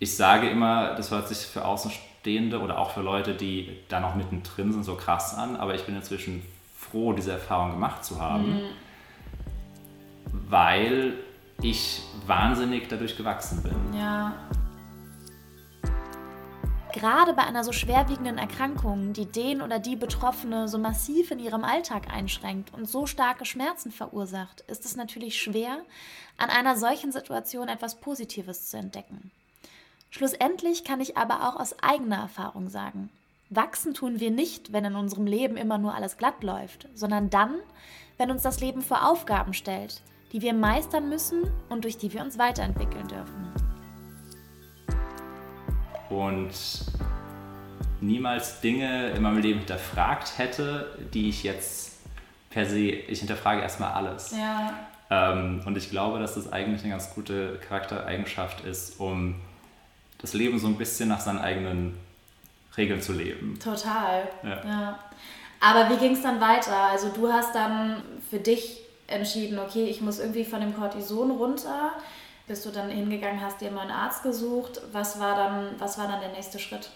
ich 0.00 0.16
sage 0.16 0.48
immer, 0.48 0.94
das 0.94 1.10
hört 1.10 1.28
sich 1.28 1.38
für 1.38 1.66
Außenstehende 1.66 2.60
oder 2.60 2.78
auch 2.78 2.92
für 2.92 3.02
Leute, 3.02 3.34
die 3.34 3.78
da 3.88 4.00
noch 4.00 4.14
mittendrin 4.14 4.72
sind, 4.72 4.82
so 4.82 4.96
krass 4.96 5.34
an, 5.34 5.56
aber 5.56 5.74
ich 5.74 5.84
bin 5.84 5.94
inzwischen 5.94 6.42
froh, 6.74 7.12
diese 7.12 7.32
Erfahrung 7.32 7.72
gemacht 7.72 8.02
zu 8.02 8.18
haben, 8.18 8.54
mhm. 8.54 8.70
weil 10.48 11.12
ich 11.60 12.00
wahnsinnig 12.26 12.88
dadurch 12.88 13.16
gewachsen 13.16 13.62
bin. 13.62 13.74
Ja. 13.94 14.32
Gerade 16.94 17.34
bei 17.34 17.42
einer 17.42 17.62
so 17.62 17.72
schwerwiegenden 17.72 18.38
Erkrankung, 18.38 19.12
die 19.12 19.26
den 19.26 19.60
oder 19.60 19.78
die 19.78 19.96
Betroffene 19.96 20.66
so 20.66 20.78
massiv 20.78 21.30
in 21.30 21.38
ihrem 21.38 21.62
Alltag 21.62 22.10
einschränkt 22.10 22.72
und 22.72 22.88
so 22.88 23.06
starke 23.06 23.44
Schmerzen 23.44 23.92
verursacht, 23.92 24.62
ist 24.62 24.86
es 24.86 24.96
natürlich 24.96 25.40
schwer, 25.40 25.82
an 26.38 26.48
einer 26.48 26.76
solchen 26.76 27.12
Situation 27.12 27.68
etwas 27.68 28.00
Positives 28.00 28.70
zu 28.70 28.78
entdecken. 28.78 29.30
Schlussendlich 30.10 30.84
kann 30.84 31.00
ich 31.00 31.16
aber 31.16 31.48
auch 31.48 31.58
aus 31.58 31.74
eigener 31.82 32.16
Erfahrung 32.16 32.68
sagen, 32.68 33.10
wachsen 33.48 33.94
tun 33.94 34.20
wir 34.20 34.30
nicht, 34.30 34.72
wenn 34.72 34.84
in 34.84 34.96
unserem 34.96 35.26
Leben 35.26 35.56
immer 35.56 35.78
nur 35.78 35.94
alles 35.94 36.16
glatt 36.16 36.42
läuft, 36.42 36.88
sondern 36.94 37.30
dann, 37.30 37.54
wenn 38.18 38.30
uns 38.30 38.42
das 38.42 38.60
Leben 38.60 38.82
vor 38.82 39.08
Aufgaben 39.08 39.54
stellt, 39.54 40.02
die 40.32 40.42
wir 40.42 40.52
meistern 40.52 41.08
müssen 41.08 41.44
und 41.68 41.84
durch 41.84 41.98
die 41.98 42.12
wir 42.12 42.22
uns 42.22 42.38
weiterentwickeln 42.38 43.08
dürfen 43.08 43.50
und 46.10 46.50
niemals 48.00 48.60
Dinge 48.60 49.10
in 49.10 49.22
meinem 49.22 49.38
Leben 49.38 49.60
hinterfragt 49.60 50.36
hätte, 50.38 50.98
die 51.14 51.28
ich 51.28 51.42
jetzt 51.42 52.00
per 52.50 52.66
se, 52.66 52.80
ich 52.80 53.20
hinterfrage 53.20 53.62
erstmal 53.62 53.92
alles. 53.92 54.32
Ja. 54.32 54.74
Ähm, 55.08 55.62
und 55.64 55.76
ich 55.76 55.90
glaube, 55.90 56.18
dass 56.18 56.34
das 56.34 56.52
eigentlich 56.52 56.82
eine 56.82 56.90
ganz 56.90 57.14
gute 57.14 57.58
Charaktereigenschaft 57.68 58.64
ist, 58.64 58.98
um 59.00 59.36
das 60.20 60.34
Leben 60.34 60.58
so 60.58 60.66
ein 60.66 60.76
bisschen 60.76 61.08
nach 61.08 61.20
seinen 61.20 61.38
eigenen 61.38 61.98
Regeln 62.76 63.00
zu 63.00 63.12
leben. 63.12 63.58
Total. 63.58 64.28
Ja. 64.42 64.64
ja. 64.64 64.98
Aber 65.60 65.90
wie 65.90 65.98
ging 65.98 66.12
es 66.12 66.22
dann 66.22 66.40
weiter? 66.40 66.76
Also 66.76 67.08
du 67.08 67.30
hast 67.30 67.54
dann 67.54 68.02
für 68.30 68.38
dich 68.38 68.80
entschieden, 69.06 69.58
okay, 69.58 69.86
ich 69.86 70.00
muss 70.00 70.18
irgendwie 70.18 70.44
von 70.44 70.60
dem 70.60 70.74
Cortison 70.74 71.30
runter. 71.30 71.92
Bist 72.46 72.64
du 72.66 72.70
dann 72.70 72.90
hingegangen, 72.90 73.40
hast 73.40 73.60
dir 73.60 73.68
einen 73.68 73.76
neuen 73.76 73.90
Arzt 73.90 74.22
gesucht? 74.22 74.80
Was 74.92 75.20
war 75.20 75.36
dann, 75.36 75.74
was 75.78 75.98
war 75.98 76.08
dann 76.08 76.20
der 76.20 76.32
nächste 76.32 76.58
Schritt? 76.58 76.90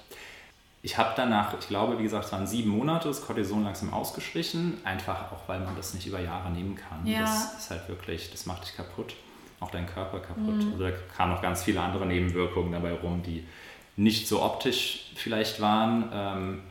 Ich 0.83 0.99
habe 0.99 1.15
danach, 1.17 1.55
ich 1.59 1.69
glaube, 1.69 1.99
wie 1.99 2.03
gesagt, 2.03 2.27
es 2.27 2.33
waren 2.33 2.47
sieben 2.47 2.71
Monate, 2.71 3.09
das 3.09 3.25
Cortison 3.25 3.65
langsam 3.65 3.93
ausgeschlichen, 3.93 4.79
einfach 4.85 5.33
auch, 5.33 5.49
weil 5.49 5.61
man 5.61 5.75
das 5.77 5.95
nicht 5.95 6.07
über 6.07 6.21
Jahre 6.21 6.51
nehmen 6.51 6.77
kann. 6.77 7.07
Ja. 7.07 7.21
Das 7.21 7.55
ist 7.55 7.71
halt 7.71 7.89
wirklich, 7.89 8.31
das 8.31 8.45
macht 8.45 8.65
dich 8.65 8.77
kaputt, 8.77 9.15
auch 9.65 9.71
deinen 9.71 9.87
Körper 9.87 10.21
kaputt. 10.21 10.65
Mhm. 10.65 10.73
Also 10.73 10.85
da 10.85 10.91
kamen 11.17 11.33
noch 11.33 11.43
ganz 11.43 11.63
viele 11.65 11.81
andere 11.81 12.07
Nebenwirkungen 12.07 12.73
dabei 12.73 12.93
rum, 12.93 13.23
die 13.23 13.45
nicht 13.97 14.29
so 14.29 14.43
optisch 14.43 15.11
vielleicht 15.15 15.61
waren, 15.61 16.11
ähm, 16.13 16.63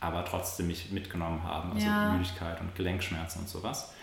aber 0.00 0.24
trotzdem 0.24 0.66
mich 0.66 0.90
mitgenommen 0.92 1.42
haben, 1.42 1.72
also 1.72 1.86
ja. 1.86 2.12
Müdigkeit 2.12 2.60
und 2.60 2.74
Gelenkschmerzen 2.74 3.42
und 3.42 3.48
sowas. 3.48 3.94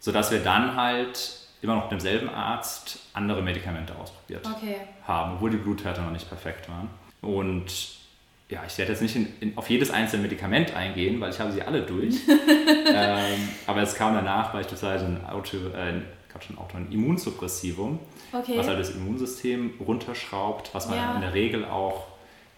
Sodass 0.00 0.30
wir 0.30 0.40
dann 0.40 0.76
halt 0.76 1.48
immer 1.60 1.74
noch 1.74 1.84
mit 1.84 1.92
demselben 1.92 2.28
Arzt 2.28 3.00
andere 3.14 3.42
Medikamente 3.42 3.94
ausprobiert 3.96 4.46
okay. 4.46 4.76
haben, 5.06 5.34
obwohl 5.34 5.50
die 5.50 5.56
Blutwerte 5.56 6.00
noch 6.00 6.12
nicht 6.12 6.28
perfekt 6.28 6.68
waren. 6.68 6.88
Und 7.20 7.98
ja, 8.48 8.62
ich 8.66 8.78
werde 8.78 8.92
jetzt 8.92 9.02
nicht 9.02 9.16
in, 9.16 9.28
in, 9.40 9.58
auf 9.58 9.68
jedes 9.68 9.90
einzelne 9.90 10.22
Medikament 10.22 10.74
eingehen, 10.74 11.20
weil 11.20 11.30
ich 11.30 11.40
habe 11.40 11.52
sie 11.52 11.62
alle 11.62 11.82
durch. 11.82 12.14
ähm, 12.86 13.48
aber 13.66 13.82
es 13.82 13.94
kam 13.94 14.14
danach 14.14 14.52
beispielsweise 14.52 15.04
ein, 15.04 15.26
Auto, 15.26 15.56
äh, 15.56 16.00
schon 16.44 16.58
Auto, 16.58 16.76
ein 16.76 16.90
Immunsuppressivum, 16.92 17.98
okay. 18.32 18.56
was 18.56 18.66
halt 18.66 18.78
das 18.78 18.90
Immunsystem 18.90 19.74
runterschraubt, 19.80 20.74
was 20.74 20.88
man 20.88 20.98
ja. 20.98 21.14
in 21.14 21.20
der 21.20 21.34
Regel 21.34 21.64
auch 21.64 22.06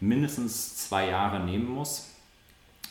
mindestens 0.01 0.77
zwei 0.77 1.09
Jahre 1.09 1.41
nehmen 1.41 1.69
muss, 1.69 2.09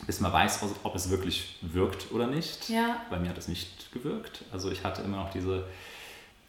bis 0.06 0.20
man 0.20 0.32
weiß, 0.32 0.60
ob 0.82 0.94
es 0.94 1.10
wirklich 1.10 1.58
wirkt 1.60 2.12
oder 2.12 2.26
nicht. 2.26 2.68
Ja. 2.70 3.02
Bei 3.10 3.18
mir 3.18 3.28
hat 3.28 3.38
es 3.38 3.48
nicht 3.48 3.92
gewirkt. 3.92 4.44
Also 4.52 4.70
ich 4.70 4.84
hatte 4.84 5.02
immer 5.02 5.18
noch 5.18 5.30
diese, 5.30 5.64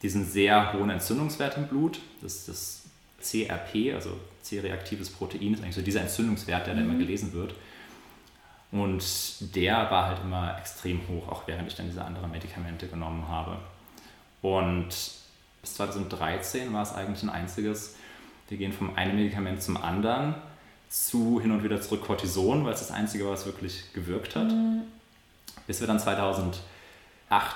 diesen 0.01 0.25
sehr 0.25 0.73
hohen 0.73 0.89
Entzündungswert 0.89 1.57
im 1.57 1.67
Blut. 1.67 2.00
Das 2.21 2.35
ist 2.35 2.47
das 2.47 2.81
CRP, 3.21 3.93
also 3.93 4.17
C-reaktives 4.41 5.09
Protein, 5.09 5.53
ist 5.53 5.61
eigentlich 5.61 5.75
so 5.75 5.81
dieser 5.81 6.01
Entzündungswert, 6.01 6.67
der 6.67 6.73
mhm. 6.73 6.77
da 6.77 6.83
immer 6.85 6.93
mhm. 6.93 7.00
gelesen 7.00 7.33
wird. 7.33 7.53
Und 8.71 9.03
der 9.55 9.91
war 9.91 10.07
halt 10.07 10.19
immer 10.23 10.57
extrem 10.57 11.01
hoch, 11.09 11.27
auch 11.27 11.45
während 11.45 11.67
ich 11.67 11.75
dann 11.75 11.88
diese 11.88 12.03
anderen 12.03 12.31
Medikamente 12.31 12.88
genommen 12.88 13.27
habe. 13.27 13.57
Und 14.41 14.88
bis 14.88 15.75
2013 15.75 16.74
war 16.74 16.83
es 16.83 16.93
eigentlich 16.93 17.24
ein 17.24 17.29
einziges, 17.29 17.95
wir 18.50 18.57
gehen 18.57 18.74
vom 18.74 18.95
einen 18.95 19.15
Medikament 19.15 19.62
zum 19.62 19.77
anderen 19.77 20.36
zu 20.89 21.39
hin 21.39 21.51
und 21.51 21.63
wieder 21.63 21.81
zurück 21.81 22.03
Cortison, 22.05 22.65
weil 22.65 22.74
es 22.74 22.79
das 22.79 22.91
einzige 22.91 23.25
war, 23.25 23.31
was 23.31 23.45
wirklich 23.45 23.93
gewirkt 23.93 24.36
hat. 24.36 24.48
Mhm. 24.48 24.81
Bis 25.67 25.79
wir 25.79 25.88
dann 25.88 26.00
2008 26.00 26.60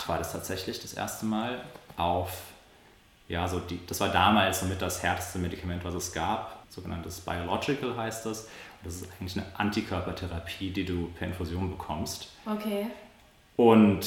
war 0.08 0.18
das 0.18 0.32
tatsächlich 0.32 0.80
das 0.80 0.94
erste 0.94 1.26
Mal 1.26 1.62
auf 1.98 2.32
ja, 3.28 3.48
so 3.48 3.60
die, 3.60 3.80
das 3.88 4.00
war 4.00 4.10
damals 4.10 4.60
somit 4.60 4.82
das 4.82 5.02
härteste 5.02 5.40
Medikament, 5.40 5.84
was 5.84 5.96
es 5.96 6.14
gab, 6.14 6.64
sogenanntes 6.70 7.22
Biological 7.22 7.98
heißt 7.98 8.26
das. 8.26 8.48
Das 8.84 8.96
ist 8.98 9.10
eigentlich 9.20 9.38
eine 9.38 9.46
Antikörpertherapie, 9.58 10.70
die 10.70 10.86
du 10.86 11.08
per 11.18 11.28
Infusion 11.28 11.72
bekommst. 11.72 12.30
Okay. 12.46 12.88
Und 13.56 14.06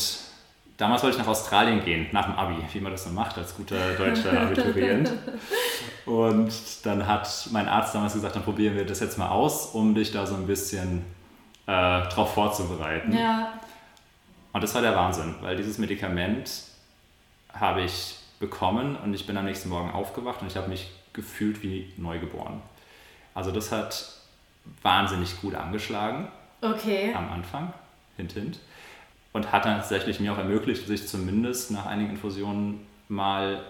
damals 0.79 1.03
wollte 1.03 1.17
ich 1.17 1.23
nach 1.23 1.29
Australien 1.29 1.85
gehen, 1.85 2.07
nach 2.13 2.25
dem 2.25 2.35
Abi, 2.35 2.57
wie 2.73 2.81
man 2.81 2.93
das 2.93 3.05
so 3.05 3.11
macht 3.11 3.37
als 3.37 3.55
guter 3.55 3.95
deutscher 3.95 4.41
Abiturient. 4.41 5.13
Und 6.07 6.53
dann 6.85 7.07
hat 7.07 7.49
mein 7.53 7.69
Arzt 7.69 7.95
damals 7.95 8.15
gesagt, 8.15 8.37
dann 8.37 8.45
probieren 8.45 8.75
wir 8.75 8.87
das 8.87 9.01
jetzt 9.01 9.19
mal 9.19 9.29
aus, 9.29 9.67
um 9.67 9.95
dich 9.95 10.13
da 10.13 10.25
so 10.25 10.37
ein 10.37 10.47
bisschen 10.47 11.05
äh, 11.67 12.03
drauf 12.09 12.33
vorzubereiten. 12.33 13.13
Ja. 13.13 13.61
Und 14.53 14.63
das 14.63 14.75
war 14.75 14.81
der 14.81 14.97
Wahnsinn, 14.97 15.35
weil 15.43 15.57
dieses 15.57 15.79
Medikament 15.79 16.51
habe 17.53 17.83
ich 17.83 18.17
bekommen 18.39 18.97
und 18.97 19.13
ich 19.13 19.27
bin 19.27 19.37
am 19.37 19.45
nächsten 19.45 19.69
Morgen 19.69 19.91
aufgewacht 19.91 20.41
und 20.41 20.47
ich 20.47 20.57
habe 20.57 20.69
mich 20.69 20.91
gefühlt 21.13 21.63
wie 21.63 21.93
neugeboren. 21.97 22.63
Also 23.35 23.51
das 23.51 23.73
hat 23.73 24.13
wahnsinnig 24.83 25.41
gut 25.41 25.55
angeschlagen. 25.55 26.29
Okay. 26.61 27.13
Am 27.15 27.31
Anfang, 27.31 27.73
hint, 28.17 28.33
hint. 28.33 28.59
Und 29.39 29.53
hat 29.53 29.67
dann 29.67 29.77
tatsächlich 29.77 30.19
mir 30.19 30.33
auch 30.33 30.39
ermöglicht, 30.39 30.83
dass 30.83 30.91
ich 30.91 31.07
zumindest 31.07 31.71
nach 31.71 31.87
einigen 31.87 32.11
Infusionen 32.11 32.85
mal, 33.07 33.63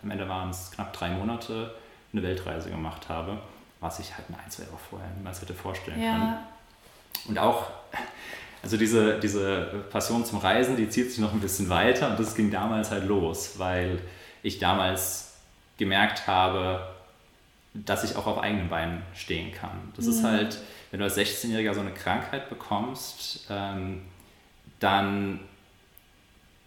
am 0.00 0.12
Ende 0.12 0.28
waren 0.28 0.50
es 0.50 0.70
knapp 0.70 0.92
drei 0.92 1.10
Monate, 1.10 1.74
eine 2.12 2.22
Weltreise 2.22 2.70
gemacht 2.70 3.08
habe, 3.08 3.36
was 3.80 3.98
ich 3.98 4.16
halt 4.16 4.26
ein, 4.30 4.48
zwei 4.48 4.62
Jahre 4.62 4.76
vorher 4.88 5.10
niemals 5.16 5.42
hätte 5.42 5.54
vorstellen 5.54 6.00
ja. 6.00 6.12
können. 6.12 6.36
Und 7.26 7.38
auch 7.40 7.66
also 8.62 8.76
diese, 8.76 9.18
diese 9.18 9.84
Passion 9.90 10.24
zum 10.24 10.38
Reisen, 10.38 10.76
die 10.76 10.88
zieht 10.88 11.10
sich 11.10 11.18
noch 11.18 11.32
ein 11.32 11.40
bisschen 11.40 11.68
weiter 11.68 12.10
und 12.10 12.20
das 12.20 12.36
ging 12.36 12.52
damals 12.52 12.92
halt 12.92 13.04
los, 13.04 13.58
weil 13.58 13.98
ich 14.44 14.60
damals 14.60 15.34
gemerkt 15.78 16.28
habe, 16.28 16.86
dass 17.74 18.04
ich 18.04 18.14
auch 18.14 18.28
auf 18.28 18.38
eigenen 18.38 18.68
Beinen 18.68 19.02
stehen 19.14 19.50
kann. 19.52 19.92
Das 19.96 20.04
mhm. 20.04 20.12
ist 20.12 20.22
halt, 20.22 20.58
wenn 20.92 21.00
du 21.00 21.04
als 21.04 21.18
16-Jähriger 21.18 21.74
so 21.74 21.80
eine 21.80 21.90
Krankheit 21.90 22.48
bekommst, 22.48 23.48
ähm, 23.50 24.02
dann 24.78 25.40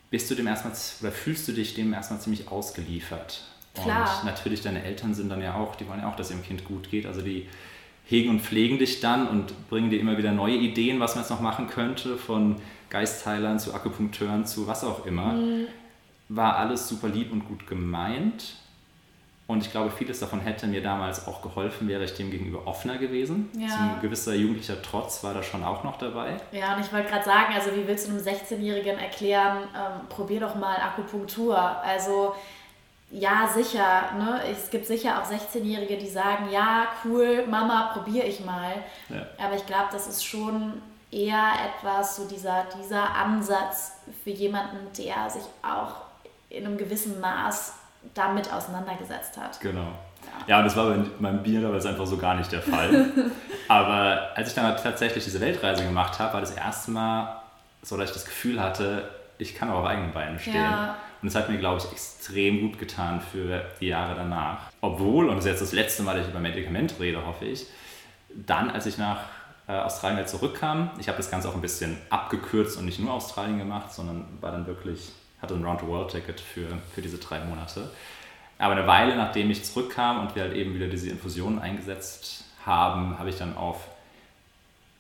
bist 0.09 0.29
du 0.29 0.35
dem 0.35 0.47
erstmal 0.47 0.73
oder 1.01 1.11
fühlst 1.11 1.47
du 1.47 1.53
dich 1.53 1.73
dem 1.73 1.93
erstmal 1.93 2.19
ziemlich 2.19 2.49
ausgeliefert. 2.49 3.43
Klar. 3.73 4.19
Und 4.19 4.25
natürlich 4.25 4.61
deine 4.61 4.83
Eltern 4.83 5.13
sind 5.13 5.29
dann 5.29 5.41
ja 5.41 5.55
auch, 5.55 5.75
die 5.75 5.87
wollen 5.87 6.01
ja 6.01 6.09
auch, 6.09 6.15
dass 6.15 6.29
ihrem 6.31 6.43
Kind 6.43 6.65
gut 6.65 6.89
geht. 6.91 7.05
Also 7.05 7.21
die 7.21 7.47
hegen 8.05 8.29
und 8.29 8.41
pflegen 8.41 8.77
dich 8.77 8.99
dann 8.99 9.27
und 9.27 9.69
bringen 9.69 9.89
dir 9.89 9.99
immer 9.99 10.17
wieder 10.17 10.33
neue 10.33 10.57
Ideen, 10.57 10.99
was 10.99 11.15
man 11.15 11.23
jetzt 11.23 11.29
noch 11.29 11.39
machen 11.39 11.67
könnte, 11.67 12.17
von 12.17 12.57
Geistheilern 12.89 13.57
zu 13.57 13.73
Akupunkteuren 13.73 14.45
zu 14.45 14.67
was 14.67 14.83
auch 14.83 15.05
immer. 15.05 15.33
Mhm. 15.33 15.67
War 16.27 16.57
alles 16.57 16.89
super 16.89 17.07
lieb 17.07 17.31
und 17.31 17.47
gut 17.47 17.67
gemeint. 17.67 18.55
Und 19.51 19.65
ich 19.65 19.71
glaube, 19.71 19.91
vieles 19.91 20.21
davon 20.21 20.39
hätte 20.39 20.65
mir 20.65 20.81
damals 20.81 21.27
auch 21.27 21.41
geholfen, 21.41 21.89
wäre 21.89 22.05
ich 22.05 22.13
dem 22.13 22.31
gegenüber 22.31 22.65
offener 22.65 22.97
gewesen. 22.97 23.49
Ja. 23.57 23.67
So 23.67 23.75
ein 23.75 24.01
gewisser 24.01 24.33
jugendlicher 24.33 24.81
Trotz 24.81 25.25
war 25.25 25.33
da 25.33 25.43
schon 25.43 25.61
auch 25.65 25.83
noch 25.83 25.97
dabei. 25.97 26.37
Ja, 26.53 26.75
und 26.75 26.85
ich 26.85 26.93
wollte 26.93 27.09
gerade 27.09 27.25
sagen, 27.25 27.53
also 27.53 27.75
wie 27.75 27.85
willst 27.85 28.07
du 28.07 28.11
einem 28.11 28.21
16-Jährigen 28.21 28.97
erklären, 28.97 29.63
ähm, 29.75 30.07
probier 30.07 30.39
doch 30.39 30.55
mal 30.55 30.77
Akupunktur. 30.77 31.57
Also 31.57 32.33
ja, 33.09 33.45
sicher. 33.53 34.13
Ne? 34.17 34.39
Es 34.49 34.69
gibt 34.69 34.85
sicher 34.85 35.21
auch 35.21 35.29
16-Jährige, 35.29 35.97
die 35.97 36.07
sagen, 36.07 36.49
ja, 36.49 36.87
cool, 37.03 37.45
Mama, 37.45 37.91
probiere 37.93 38.27
ich 38.27 38.45
mal. 38.45 38.75
Ja. 39.09 39.25
Aber 39.37 39.55
ich 39.57 39.65
glaube, 39.65 39.89
das 39.91 40.07
ist 40.07 40.23
schon 40.23 40.81
eher 41.11 41.51
etwas, 41.75 42.15
so 42.15 42.25
dieser, 42.25 42.67
dieser 42.81 43.13
Ansatz 43.13 43.97
für 44.23 44.29
jemanden, 44.29 44.77
der 44.97 45.29
sich 45.29 45.43
auch 45.61 45.95
in 46.49 46.65
einem 46.65 46.77
gewissen 46.77 47.19
Maß 47.19 47.80
damit 48.13 48.51
auseinandergesetzt 48.51 49.37
hat. 49.37 49.59
Genau. 49.59 49.87
Ja, 50.47 50.59
und 50.59 50.65
das 50.65 50.75
war 50.75 50.89
bei 50.89 51.03
meinem 51.19 51.43
Bier 51.43 51.61
damals 51.61 51.85
einfach 51.85 52.05
so 52.05 52.17
gar 52.17 52.35
nicht 52.35 52.51
der 52.51 52.61
Fall. 52.61 53.11
Aber 53.67 54.29
als 54.35 54.49
ich 54.49 54.55
dann 54.55 54.65
halt 54.65 54.81
tatsächlich 54.81 55.23
diese 55.23 55.39
Weltreise 55.39 55.83
gemacht 55.83 56.19
habe, 56.19 56.33
war 56.33 56.41
das 56.41 56.51
erste 56.51 56.91
Mal 56.91 57.41
so, 57.81 57.97
dass 57.97 58.09
ich 58.09 58.13
das 58.13 58.25
Gefühl 58.25 58.61
hatte, 58.61 59.09
ich 59.37 59.55
kann 59.55 59.69
auch 59.71 59.79
auf 59.79 59.85
eigenen 59.85 60.11
Beinen 60.11 60.39
stehen. 60.39 60.55
Ja. 60.55 60.97
Und 61.21 61.27
es 61.27 61.35
hat 61.35 61.49
mir, 61.49 61.57
glaube 61.57 61.79
ich, 61.79 61.91
extrem 61.91 62.61
gut 62.61 62.79
getan 62.79 63.21
für 63.21 63.63
die 63.79 63.87
Jahre 63.87 64.15
danach. 64.15 64.71
Obwohl, 64.81 65.29
und 65.29 65.35
das 65.35 65.45
ist 65.45 65.51
jetzt 65.51 65.61
das 65.61 65.71
letzte 65.71 66.03
Mal, 66.03 66.15
dass 66.15 66.25
ich 66.25 66.31
über 66.31 66.39
Medikament 66.39 66.95
rede, 66.99 67.25
hoffe 67.25 67.45
ich, 67.45 67.67
dann, 68.33 68.71
als 68.71 68.85
ich 68.85 68.97
nach 68.97 69.19
äh, 69.67 69.73
Australien 69.73 70.17
wieder 70.17 70.27
zurückkam, 70.27 70.91
ich 70.99 71.07
habe 71.07 71.17
das 71.17 71.29
Ganze 71.29 71.49
auch 71.49 71.55
ein 71.55 71.61
bisschen 71.61 71.97
abgekürzt 72.09 72.77
und 72.77 72.85
nicht 72.85 72.99
nur 72.99 73.13
Australien 73.13 73.59
gemacht, 73.59 73.93
sondern 73.93 74.25
war 74.41 74.51
dann 74.51 74.65
wirklich, 74.65 75.11
hatte 75.41 75.55
ein 75.55 75.63
Round-the-World-Ticket 75.63 76.39
für, 76.39 76.67
für 76.93 77.01
diese 77.01 77.17
drei 77.17 77.39
Monate. 77.43 77.89
Aber 78.57 78.75
eine 78.75 78.85
Weile, 78.85 79.15
nachdem 79.15 79.49
ich 79.49 79.63
zurückkam 79.63 80.19
und 80.19 80.35
wir 80.35 80.43
halt 80.43 80.53
eben 80.53 80.75
wieder 80.75 80.87
diese 80.87 81.09
Infusionen 81.09 81.59
eingesetzt 81.59 82.45
haben, 82.65 83.17
habe 83.17 83.29
ich 83.29 83.37
dann 83.37 83.57
auf 83.57 83.87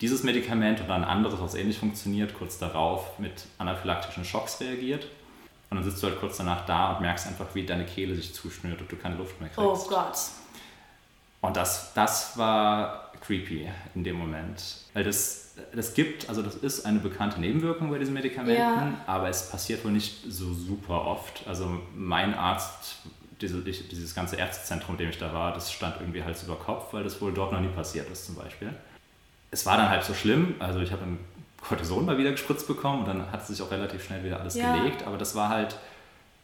dieses 0.01 0.23
Medikament 0.23 0.81
oder 0.81 0.95
ein 0.95 1.03
anderes, 1.03 1.39
was 1.39 1.53
ähnlich 1.53 1.77
funktioniert, 1.77 2.33
kurz 2.33 2.57
darauf 2.57 3.19
mit 3.19 3.45
anaphylaktischen 3.59 4.25
Schocks 4.25 4.59
reagiert. 4.59 5.05
Und 5.69 5.77
dann 5.77 5.83
sitzt 5.83 6.01
du 6.01 6.07
halt 6.07 6.19
kurz 6.19 6.37
danach 6.37 6.65
da 6.65 6.93
und 6.93 7.01
merkst 7.01 7.27
einfach, 7.27 7.53
wie 7.53 7.65
deine 7.65 7.85
Kehle 7.85 8.15
sich 8.15 8.33
zuschnürt 8.33 8.81
und 8.81 8.91
du 8.91 8.95
keine 8.95 9.15
Luft 9.15 9.39
mehr 9.39 9.49
kriegst. 9.49 9.87
Oh 9.87 9.89
Gott. 9.89 10.17
Und 11.39 11.55
das, 11.55 11.93
das 11.93 12.37
war 12.37 13.11
creepy 13.21 13.69
in 13.95 14.03
dem 14.03 14.17
Moment. 14.17 14.61
Weil 14.93 15.03
das, 15.03 15.50
das 15.73 15.93
gibt, 15.93 16.29
also 16.29 16.41
das 16.41 16.55
ist 16.55 16.85
eine 16.85 16.99
bekannte 16.99 17.39
Nebenwirkung 17.39 17.89
bei 17.89 17.97
diesen 17.97 18.13
Medikamenten, 18.13 18.61
ja. 18.61 18.93
aber 19.07 19.29
es 19.29 19.49
passiert 19.49 19.83
wohl 19.83 19.91
nicht 19.91 20.23
so 20.29 20.53
super 20.53 21.05
oft. 21.05 21.47
Also 21.47 21.79
mein 21.95 22.33
Arzt, 22.33 22.97
diese, 23.41 23.61
dieses 23.61 24.13
ganze 24.15 24.35
Ärztezentrum, 24.35 24.95
in 24.95 24.99
dem 24.99 25.09
ich 25.09 25.17
da 25.17 25.33
war, 25.33 25.53
das 25.53 25.71
stand 25.71 25.95
irgendwie 25.99 26.23
Hals 26.23 26.43
über 26.43 26.55
Kopf, 26.55 26.93
weil 26.93 27.03
das 27.03 27.21
wohl 27.21 27.33
dort 27.33 27.51
noch 27.51 27.59
nie 27.59 27.69
passiert 27.69 28.09
ist 28.09 28.25
zum 28.25 28.35
Beispiel. 28.35 28.73
Es 29.51 29.65
war 29.65 29.77
dann 29.77 29.89
halt 29.89 30.03
so 30.03 30.13
schlimm, 30.13 30.55
also 30.59 30.79
ich 30.79 30.91
habe 30.91 31.01
Cortison 31.61 32.05
mal 32.05 32.17
wieder 32.17 32.31
gespritzt 32.31 32.67
bekommen 32.67 32.99
und 32.99 33.07
dann 33.07 33.31
hat 33.31 33.45
sich 33.45 33.61
auch 33.61 33.71
relativ 33.71 34.03
schnell 34.03 34.23
wieder 34.23 34.39
alles 34.39 34.55
ja. 34.55 34.75
gelegt. 34.75 35.05
Aber 35.05 35.17
das 35.17 35.35
war 35.35 35.49
halt 35.49 35.75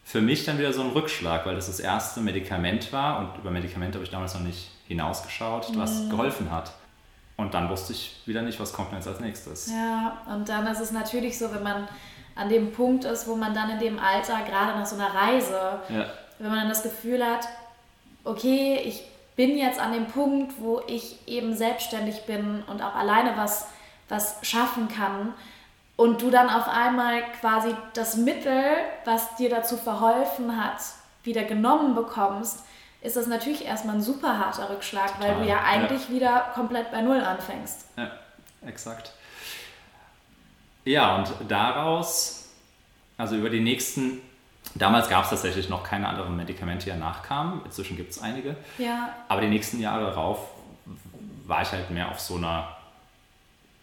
für 0.03 0.21
mich 0.21 0.45
dann 0.45 0.57
wieder 0.57 0.71
so 0.71 0.81
ein 0.81 0.91
Rückschlag, 0.91 1.45
weil 1.45 1.55
das 1.55 1.67
das 1.67 1.79
erste 1.79 2.21
Medikament 2.21 2.93
war 2.93 3.19
und 3.19 3.39
über 3.39 3.51
Medikamente 3.51 3.97
habe 3.97 4.05
ich 4.05 4.11
damals 4.11 4.33
noch 4.33 4.41
nicht 4.41 4.69
hinausgeschaut, 4.87 5.75
was 5.75 6.03
mhm. 6.03 6.09
geholfen 6.11 6.51
hat. 6.51 6.73
Und 7.37 7.53
dann 7.53 7.69
wusste 7.69 7.93
ich 7.93 8.21
wieder 8.25 8.41
nicht, 8.41 8.59
was 8.59 8.73
kommt 8.73 8.91
jetzt 8.93 9.07
als 9.07 9.19
nächstes. 9.19 9.71
Ja, 9.71 10.17
und 10.27 10.49
dann 10.49 10.65
ist 10.67 10.79
es 10.79 10.91
natürlich 10.91 11.37
so, 11.37 11.53
wenn 11.53 11.63
man 11.63 11.87
an 12.35 12.49
dem 12.49 12.71
Punkt 12.71 13.05
ist, 13.05 13.27
wo 13.27 13.35
man 13.35 13.53
dann 13.53 13.69
in 13.69 13.79
dem 13.79 13.99
Alter, 13.99 14.39
gerade 14.47 14.77
nach 14.77 14.85
so 14.85 14.95
einer 14.95 15.13
Reise, 15.13 15.79
ja. 15.89 16.05
wenn 16.39 16.49
man 16.49 16.59
dann 16.59 16.69
das 16.69 16.83
Gefühl 16.83 17.23
hat, 17.23 17.47
okay, 18.23 18.81
ich 18.83 19.03
bin 19.35 19.57
jetzt 19.57 19.79
an 19.79 19.93
dem 19.93 20.07
Punkt, 20.07 20.53
wo 20.59 20.81
ich 20.87 21.19
eben 21.27 21.55
selbstständig 21.55 22.25
bin 22.25 22.63
und 22.67 22.81
auch 22.81 22.95
alleine 22.95 23.37
was, 23.37 23.67
was 24.09 24.37
schaffen 24.41 24.87
kann 24.87 25.33
und 25.95 26.21
du 26.21 26.29
dann 26.29 26.49
auf 26.49 26.67
einmal 26.67 27.21
quasi 27.39 27.75
das 27.93 28.17
Mittel, 28.17 28.63
was 29.05 29.35
dir 29.35 29.49
dazu 29.49 29.77
verholfen 29.77 30.63
hat, 30.63 30.77
wieder 31.23 31.43
genommen 31.43 31.93
bekommst, 31.93 32.63
ist 33.01 33.15
das 33.15 33.27
natürlich 33.27 33.65
erstmal 33.65 33.95
ein 33.95 34.01
super 34.01 34.37
harter 34.39 34.69
Rückschlag, 34.69 35.13
Total. 35.13 35.35
weil 35.35 35.43
du 35.43 35.49
ja 35.49 35.63
eigentlich 35.63 36.09
ja. 36.09 36.15
wieder 36.15 36.51
komplett 36.53 36.91
bei 36.91 37.01
Null 37.01 37.21
anfängst. 37.21 37.87
Ja, 37.97 38.11
exakt. 38.65 39.13
Ja, 40.85 41.17
und 41.17 41.31
daraus, 41.47 42.49
also 43.17 43.35
über 43.35 43.49
die 43.49 43.59
nächsten, 43.59 44.21
damals 44.75 45.09
gab 45.09 45.25
es 45.25 45.29
tatsächlich 45.29 45.69
noch 45.69 45.83
keine 45.83 46.07
anderen 46.07 46.35
Medikamente, 46.35 46.85
die 46.85 46.89
ja 46.89 46.95
nachkamen, 46.95 47.61
inzwischen 47.65 47.97
gibt 47.97 48.11
es 48.11 48.21
einige. 48.21 48.55
Ja. 48.77 49.09
Aber 49.27 49.41
die 49.41 49.47
nächsten 49.47 49.79
Jahre 49.79 50.05
darauf 50.05 50.39
war 51.45 51.61
ich 51.61 51.71
halt 51.71 51.89
mehr 51.91 52.09
auf 52.09 52.19
so 52.19 52.35
einer 52.35 52.77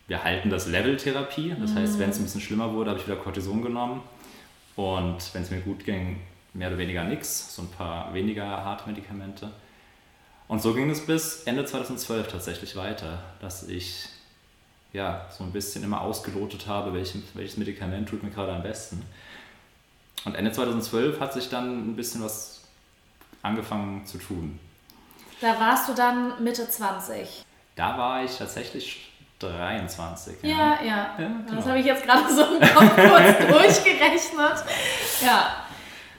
wir 0.06 0.22
halten 0.22 0.50
das 0.50 0.66
Level-Therapie. 0.66 1.54
Das 1.58 1.70
mhm. 1.70 1.78
heißt, 1.78 1.98
wenn 1.98 2.10
es 2.10 2.18
ein 2.18 2.24
bisschen 2.24 2.40
schlimmer 2.40 2.72
wurde, 2.72 2.90
habe 2.90 3.00
ich 3.00 3.06
wieder 3.06 3.16
Cortison 3.16 3.62
genommen. 3.62 4.02
Und 4.76 5.18
wenn 5.32 5.42
es 5.42 5.50
mir 5.50 5.60
gut 5.60 5.84
ging, 5.84 6.20
mehr 6.54 6.68
oder 6.68 6.78
weniger 6.78 7.04
nichts, 7.04 7.54
so 7.54 7.62
ein 7.62 7.70
paar 7.70 8.14
weniger 8.14 8.46
harte 8.46 8.88
Medikamente. 8.88 9.50
Und 10.48 10.62
so 10.62 10.72
ging 10.72 10.90
es 10.90 11.04
bis 11.04 11.42
Ende 11.44 11.64
2012 11.64 12.28
tatsächlich 12.28 12.76
weiter, 12.76 13.18
dass 13.40 13.68
ich 13.68 14.08
ja 14.92 15.26
so 15.30 15.42
ein 15.44 15.52
bisschen 15.52 15.82
immer 15.82 16.00
ausgelotet 16.00 16.66
habe, 16.66 16.94
welches, 16.94 17.22
welches 17.34 17.56
Medikament 17.56 18.08
tut 18.08 18.22
mir 18.22 18.30
gerade 18.30 18.52
am 18.52 18.62
besten. 18.62 19.04
Und 20.24 20.36
Ende 20.36 20.52
2012 20.52 21.20
hat 21.20 21.32
sich 21.32 21.50
dann 21.50 21.90
ein 21.90 21.96
bisschen 21.96 22.22
was 22.22 22.62
angefangen 23.42 24.06
zu 24.06 24.18
tun. 24.18 24.58
Da 25.40 25.58
warst 25.58 25.88
du 25.88 25.94
dann 25.94 26.42
Mitte 26.42 26.68
20. 26.68 27.44
Da 27.74 27.98
war 27.98 28.22
ich 28.22 28.36
tatsächlich 28.36 29.12
23. 29.40 30.36
Ja, 30.42 30.50
ja. 30.50 30.84
ja. 30.84 30.84
ja 31.18 31.28
genau. 31.44 31.56
Das 31.56 31.66
habe 31.66 31.80
ich 31.80 31.86
jetzt 31.86 32.04
gerade 32.04 32.32
so 32.32 32.42
im 32.42 32.60
Kopf 32.60 32.94
kurz 32.94 33.38
durchgerechnet. 33.48 34.64
Ja. 35.20 35.64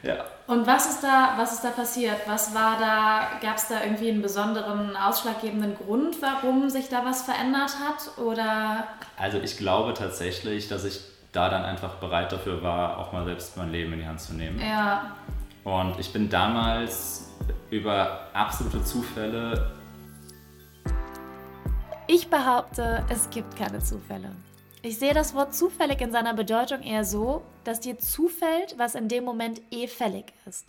Ja. 0.05 0.25
Und 0.47 0.67
was 0.67 0.87
ist 0.87 1.03
da, 1.03 1.33
was 1.37 1.53
ist 1.53 1.63
da 1.63 1.71
passiert? 1.71 2.17
Was 2.27 2.53
war 2.53 2.77
da, 2.79 3.39
gab 3.41 3.57
es 3.57 3.67
da 3.67 3.83
irgendwie 3.83 4.09
einen 4.09 4.21
besonderen 4.21 4.95
ausschlaggebenden 4.95 5.75
Grund, 5.75 6.17
warum 6.21 6.69
sich 6.69 6.89
da 6.89 7.03
was 7.03 7.23
verändert 7.23 7.71
hat? 7.79 8.17
Oder? 8.23 8.87
Also 9.17 9.39
ich 9.39 9.57
glaube 9.57 9.93
tatsächlich, 9.95 10.67
dass 10.67 10.85
ich 10.85 10.99
da 11.31 11.49
dann 11.49 11.63
einfach 11.65 11.95
bereit 11.95 12.31
dafür 12.31 12.61
war, 12.61 12.99
auch 12.99 13.11
mal 13.11 13.25
selbst 13.25 13.57
mein 13.57 13.71
Leben 13.71 13.93
in 13.93 13.99
die 13.99 14.07
Hand 14.07 14.21
zu 14.21 14.33
nehmen. 14.33 14.61
Ja. 14.61 15.15
Und 15.63 15.99
ich 15.99 16.13
bin 16.13 16.29
damals 16.29 17.31
über 17.71 18.27
absolute 18.33 18.83
Zufälle 18.83 19.71
ich 22.07 22.27
behaupte, 22.29 23.03
es 23.09 23.29
gibt 23.31 23.55
keine 23.55 23.79
Zufälle. 23.79 24.29
Ich 24.85 24.99
sehe 24.99 25.15
das 25.15 25.33
Wort 25.33 25.55
zufällig 25.55 25.99
in 25.99 26.11
seiner 26.11 26.35
Bedeutung 26.35 26.83
eher 26.83 27.03
so, 27.03 27.41
dass 27.63 27.79
dir 27.79 27.97
zufällt, 27.97 28.77
was 28.77 28.93
in 28.93 29.07
dem 29.07 29.23
Moment 29.23 29.59
eh 29.71 29.87
fällig 29.87 30.25
ist. 30.45 30.67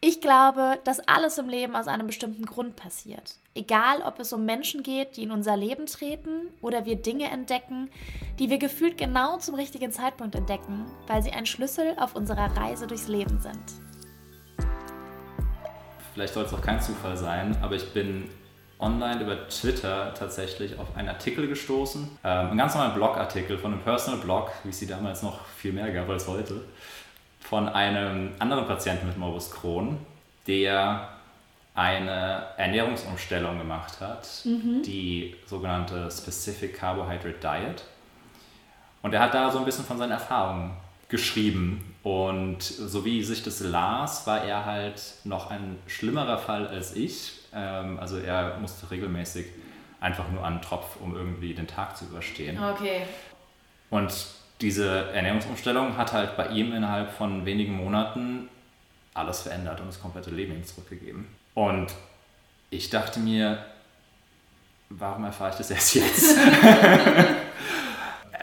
Ich 0.00 0.20
glaube, 0.20 0.78
dass 0.84 1.00
alles 1.08 1.36
im 1.36 1.48
Leben 1.48 1.74
aus 1.74 1.88
einem 1.88 2.06
bestimmten 2.06 2.46
Grund 2.46 2.76
passiert. 2.76 3.34
Egal, 3.56 4.02
ob 4.02 4.20
es 4.20 4.32
um 4.32 4.44
Menschen 4.44 4.84
geht, 4.84 5.16
die 5.16 5.24
in 5.24 5.32
unser 5.32 5.56
Leben 5.56 5.86
treten, 5.86 6.50
oder 6.62 6.84
wir 6.84 6.94
Dinge 6.94 7.28
entdecken, 7.28 7.90
die 8.38 8.48
wir 8.48 8.58
gefühlt 8.58 8.96
genau 8.96 9.38
zum 9.38 9.56
richtigen 9.56 9.90
Zeitpunkt 9.90 10.36
entdecken, 10.36 10.84
weil 11.08 11.20
sie 11.24 11.32
ein 11.32 11.46
Schlüssel 11.46 11.96
auf 11.98 12.14
unserer 12.14 12.56
Reise 12.56 12.86
durchs 12.86 13.08
Leben 13.08 13.40
sind. 13.40 13.58
Vielleicht 16.14 16.34
soll 16.34 16.44
es 16.44 16.54
auch 16.54 16.62
kein 16.62 16.80
Zufall 16.80 17.16
sein, 17.16 17.58
aber 17.60 17.74
ich 17.74 17.92
bin 17.92 18.30
online 18.78 19.22
über 19.22 19.48
Twitter 19.48 20.12
tatsächlich 20.14 20.78
auf 20.78 20.96
einen 20.96 21.08
Artikel 21.08 21.48
gestoßen. 21.48 22.18
Ähm, 22.24 22.50
ein 22.50 22.56
ganz 22.56 22.74
normaler 22.74 22.94
Blogartikel 22.94 23.58
von 23.58 23.72
einem 23.72 23.82
Personal 23.82 24.20
Blog, 24.20 24.50
wie 24.64 24.70
es 24.70 24.78
sie 24.78 24.86
damals 24.86 25.22
noch 25.22 25.46
viel 25.46 25.72
mehr 25.72 25.90
gab 25.92 26.08
als 26.08 26.28
heute, 26.28 26.62
von 27.40 27.68
einem 27.68 28.32
anderen 28.38 28.66
Patienten 28.66 29.06
mit 29.06 29.16
Morbus 29.16 29.50
Crohn, 29.50 29.98
der 30.46 31.08
eine 31.74 32.42
Ernährungsumstellung 32.56 33.58
gemacht 33.58 34.00
hat, 34.00 34.28
mhm. 34.44 34.82
die 34.82 35.36
sogenannte 35.46 36.10
Specific 36.10 36.74
Carbohydrate 36.74 37.38
Diet. 37.40 37.84
Und 39.02 39.12
er 39.12 39.20
hat 39.20 39.34
da 39.34 39.50
so 39.50 39.58
ein 39.58 39.64
bisschen 39.64 39.84
von 39.84 39.98
seinen 39.98 40.12
Erfahrungen 40.12 40.72
geschrieben. 41.08 41.94
Und 42.02 42.62
so 42.62 43.04
wie 43.04 43.22
sich 43.22 43.42
das 43.42 43.60
las, 43.60 44.26
war 44.26 44.44
er 44.44 44.64
halt 44.64 45.00
noch 45.24 45.50
ein 45.50 45.78
schlimmerer 45.86 46.38
Fall 46.38 46.66
als 46.66 46.96
ich, 46.96 47.35
ähm, 47.56 47.98
also 47.98 48.18
er 48.18 48.58
musste 48.58 48.90
regelmäßig 48.90 49.46
einfach 50.00 50.30
nur 50.30 50.44
an 50.44 50.56
den 50.56 50.62
Tropf, 50.62 50.96
um 51.00 51.16
irgendwie 51.16 51.54
den 51.54 51.66
Tag 51.66 51.96
zu 51.96 52.04
überstehen. 52.04 52.62
Okay. 52.62 53.02
Und 53.90 54.12
diese 54.60 55.10
Ernährungsumstellung 55.12 55.96
hat 55.96 56.12
halt 56.12 56.36
bei 56.36 56.48
ihm 56.48 56.72
innerhalb 56.72 57.12
von 57.12 57.46
wenigen 57.46 57.76
Monaten 57.76 58.48
alles 59.14 59.42
verändert 59.42 59.80
und 59.80 59.86
das 59.86 60.00
komplette 60.00 60.30
Leben 60.30 60.54
ihm 60.54 60.64
zurückgegeben. 60.64 61.26
Und 61.54 61.88
ich 62.70 62.90
dachte 62.90 63.20
mir, 63.20 63.64
warum 64.90 65.24
erfahre 65.24 65.50
ich 65.50 65.56
das 65.56 65.70
erst 65.70 65.94
jetzt? 65.94 66.36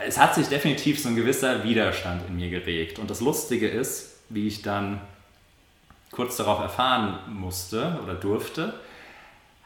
es 0.06 0.18
hat 0.18 0.34
sich 0.34 0.48
definitiv 0.48 1.00
so 1.00 1.08
ein 1.08 1.16
gewisser 1.16 1.64
Widerstand 1.64 2.22
in 2.28 2.36
mir 2.36 2.50
geregt. 2.50 2.98
Und 2.98 3.10
das 3.10 3.20
Lustige 3.20 3.68
ist, 3.68 4.18
wie 4.28 4.48
ich 4.48 4.62
dann 4.62 5.00
kurz 6.10 6.36
darauf 6.36 6.60
erfahren 6.60 7.18
musste 7.28 7.98
oder 8.02 8.14
durfte, 8.14 8.74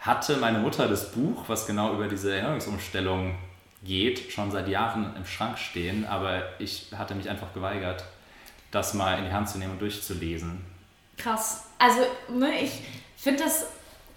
hatte 0.01 0.37
meine 0.37 0.59
Mutter 0.59 0.89
das 0.89 1.13
Buch, 1.13 1.45
was 1.49 1.67
genau 1.67 1.95
über 1.95 2.09
diese 2.09 2.35
Ernährungsumstellung 2.35 3.37
geht, 3.83 4.33
schon 4.33 4.51
seit 4.51 4.69
Jahren 4.69 5.15
im 5.17 5.25
Schrank 5.25 5.59
stehen, 5.59 6.07
aber 6.07 6.43
ich 6.59 6.89
hatte 6.97 7.15
mich 7.15 7.29
einfach 7.29 7.53
geweigert, 7.55 8.05
das 8.71 8.95
mal 8.95 9.19
in 9.19 9.25
die 9.25 9.33
Hand 9.33 9.49
zu 9.49 9.59
nehmen 9.59 9.73
und 9.73 9.81
durchzulesen. 9.81 10.65
Krass. 11.17 11.65
Also, 11.79 12.01
ne, 12.29 12.61
ich 12.61 12.83
finde 13.17 13.45
das 13.45 13.67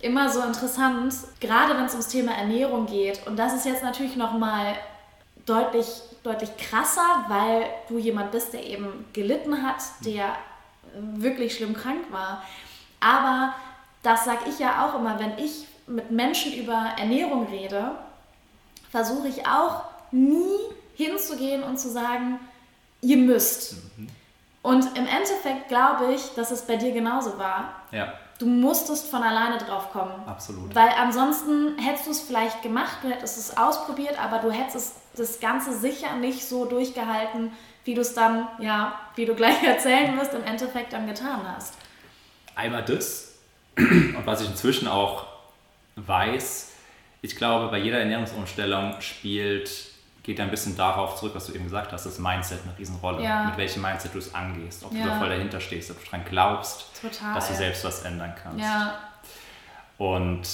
immer 0.01 0.29
so 0.29 0.41
interessant, 0.41 1.13
gerade 1.39 1.75
wenn 1.75 1.85
es 1.85 1.91
ums 1.91 2.07
Thema 2.07 2.33
Ernährung 2.33 2.85
geht. 2.85 3.25
Und 3.27 3.37
das 3.37 3.53
ist 3.53 3.65
jetzt 3.65 3.83
natürlich 3.83 4.15
nochmal 4.15 4.75
deutlich, 5.45 5.87
deutlich 6.23 6.49
krasser, 6.57 7.25
weil 7.27 7.65
du 7.87 7.97
jemand 7.97 8.31
bist, 8.31 8.53
der 8.53 8.65
eben 8.65 9.05
gelitten 9.13 9.63
hat, 9.63 9.81
der 10.03 10.35
wirklich 10.95 11.55
schlimm 11.55 11.73
krank 11.73 12.11
war. 12.11 12.43
Aber 12.99 13.53
das 14.03 14.25
sage 14.25 14.49
ich 14.49 14.59
ja 14.59 14.85
auch 14.85 14.99
immer, 14.99 15.19
wenn 15.19 15.37
ich 15.37 15.67
mit 15.87 16.11
Menschen 16.11 16.53
über 16.53 16.93
Ernährung 16.97 17.47
rede, 17.47 17.91
versuche 18.89 19.27
ich 19.27 19.45
auch 19.45 19.83
nie 20.11 20.57
hinzugehen 20.95 21.63
und 21.63 21.79
zu 21.79 21.89
sagen, 21.89 22.39
ihr 23.01 23.17
müsst. 23.17 23.75
Mhm. 23.97 24.07
Und 24.61 24.97
im 24.97 25.07
Endeffekt 25.07 25.69
glaube 25.69 26.13
ich, 26.13 26.21
dass 26.35 26.51
es 26.51 26.63
bei 26.63 26.75
dir 26.75 26.91
genauso 26.91 27.37
war. 27.39 27.81
Ja. 27.91 28.13
Du 28.37 28.45
musstest 28.45 29.07
von 29.07 29.23
alleine 29.23 29.57
drauf 29.57 29.91
kommen. 29.91 30.13
Absolut. 30.25 30.73
Weil 30.73 30.89
ansonsten 30.99 31.77
hättest 31.77 32.07
du 32.07 32.11
es 32.11 32.21
vielleicht 32.21 32.61
gemacht, 32.61 32.97
du 33.01 33.09
hättest 33.09 33.37
es 33.37 33.57
ausprobiert, 33.57 34.19
aber 34.19 34.39
du 34.39 34.51
hättest 34.51 34.95
das 35.15 35.39
Ganze 35.39 35.77
sicher 35.77 36.15
nicht 36.15 36.47
so 36.47 36.65
durchgehalten, 36.65 37.51
wie 37.83 37.93
du 37.93 38.01
es 38.01 38.13
dann, 38.13 38.47
ja, 38.59 38.99
wie 39.15 39.25
du 39.25 39.35
gleich 39.35 39.61
erzählen 39.67 40.17
wirst, 40.17 40.33
im 40.33 40.43
Endeffekt 40.43 40.93
dann 40.93 41.07
getan 41.07 41.41
hast. 41.55 41.75
Einmal 42.55 42.83
das. 42.83 43.35
Und 43.77 44.25
was 44.25 44.41
ich 44.41 44.49
inzwischen 44.49 44.87
auch 44.87 45.25
weiß, 45.95 46.71
ich 47.21 47.35
glaube, 47.35 47.67
bei 47.67 47.77
jeder 47.77 47.99
Ernährungsumstellung 47.99 48.99
spielt, 48.99 49.69
geht 50.23 50.39
ein 50.39 50.51
bisschen 50.51 50.75
darauf 50.75 51.15
zurück, 51.15 51.33
was 51.35 51.47
du 51.47 51.53
eben 51.53 51.65
gesagt 51.65 51.91
hast, 51.91 52.05
das 52.05 52.19
Mindset 52.19 52.59
eine 52.63 52.77
Riesenrolle. 52.77 53.23
Ja. 53.23 53.45
Mit 53.45 53.57
welchem 53.57 53.81
Mindset 53.81 54.13
du 54.13 54.19
es 54.19 54.33
angehst, 54.33 54.83
ob 54.83 54.93
ja. 54.93 55.03
du 55.03 55.09
da 55.09 55.19
voll 55.19 55.29
dahinter 55.29 55.59
stehst, 55.59 55.91
ob 55.91 56.03
du 56.03 56.09
dran 56.09 56.23
glaubst, 56.27 56.85
Total. 57.01 57.33
dass 57.33 57.47
du 57.47 57.55
selbst 57.55 57.83
was 57.83 58.03
ändern 58.03 58.33
kannst. 58.41 58.59
Ja. 58.59 58.99
Und 59.97 60.47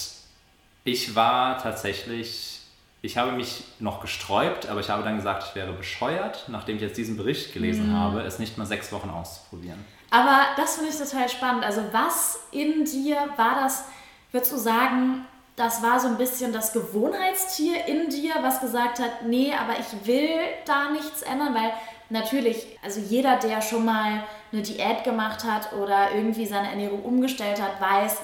ich 0.83 1.15
war 1.15 1.57
tatsächlich, 1.57 2.61
ich 3.01 3.17
habe 3.17 3.31
mich 3.33 3.63
noch 3.79 4.01
gesträubt, 4.01 4.67
aber 4.67 4.79
ich 4.79 4.89
habe 4.89 5.03
dann 5.03 5.17
gesagt, 5.17 5.43
ich 5.49 5.55
wäre 5.55 5.73
bescheuert, 5.73 6.45
nachdem 6.47 6.77
ich 6.77 6.81
jetzt 6.81 6.97
diesen 6.97 7.17
Bericht 7.17 7.53
gelesen 7.53 7.89
mhm. 7.89 7.97
habe, 7.97 8.21
es 8.21 8.39
nicht 8.39 8.57
mal 8.57 8.65
sechs 8.65 8.91
Wochen 8.91 9.09
auszuprobieren. 9.09 9.83
Aber 10.09 10.45
das 10.55 10.75
finde 10.75 10.91
ich 10.91 10.97
total 10.97 11.27
spannend. 11.27 11.65
Also 11.65 11.83
was 11.91 12.39
in 12.51 12.85
dir 12.85 13.17
war 13.35 13.55
das, 13.55 13.85
Würdest 14.31 14.51
du 14.51 14.57
sagen, 14.57 15.25
das 15.55 15.81
war 15.81 15.99
so 15.99 16.07
ein 16.07 16.17
bisschen 16.17 16.53
das 16.53 16.71
Gewohnheitstier 16.73 17.85
in 17.87 18.09
dir, 18.09 18.33
was 18.41 18.61
gesagt 18.61 18.99
hat, 18.99 19.23
nee, 19.25 19.53
aber 19.53 19.73
ich 19.79 20.05
will 20.05 20.29
da 20.65 20.91
nichts 20.91 21.23
ändern, 21.23 21.55
weil 21.55 21.73
natürlich, 22.09 22.77
also 22.83 22.99
jeder, 22.99 23.37
der 23.37 23.61
schon 23.61 23.83
mal 23.83 24.23
eine 24.51 24.61
Diät 24.61 25.03
gemacht 25.03 25.43
hat 25.43 25.73
oder 25.73 26.11
irgendwie 26.13 26.45
seine 26.45 26.69
Ernährung 26.69 27.03
umgestellt 27.03 27.61
hat, 27.61 27.81
weiß, 27.81 28.17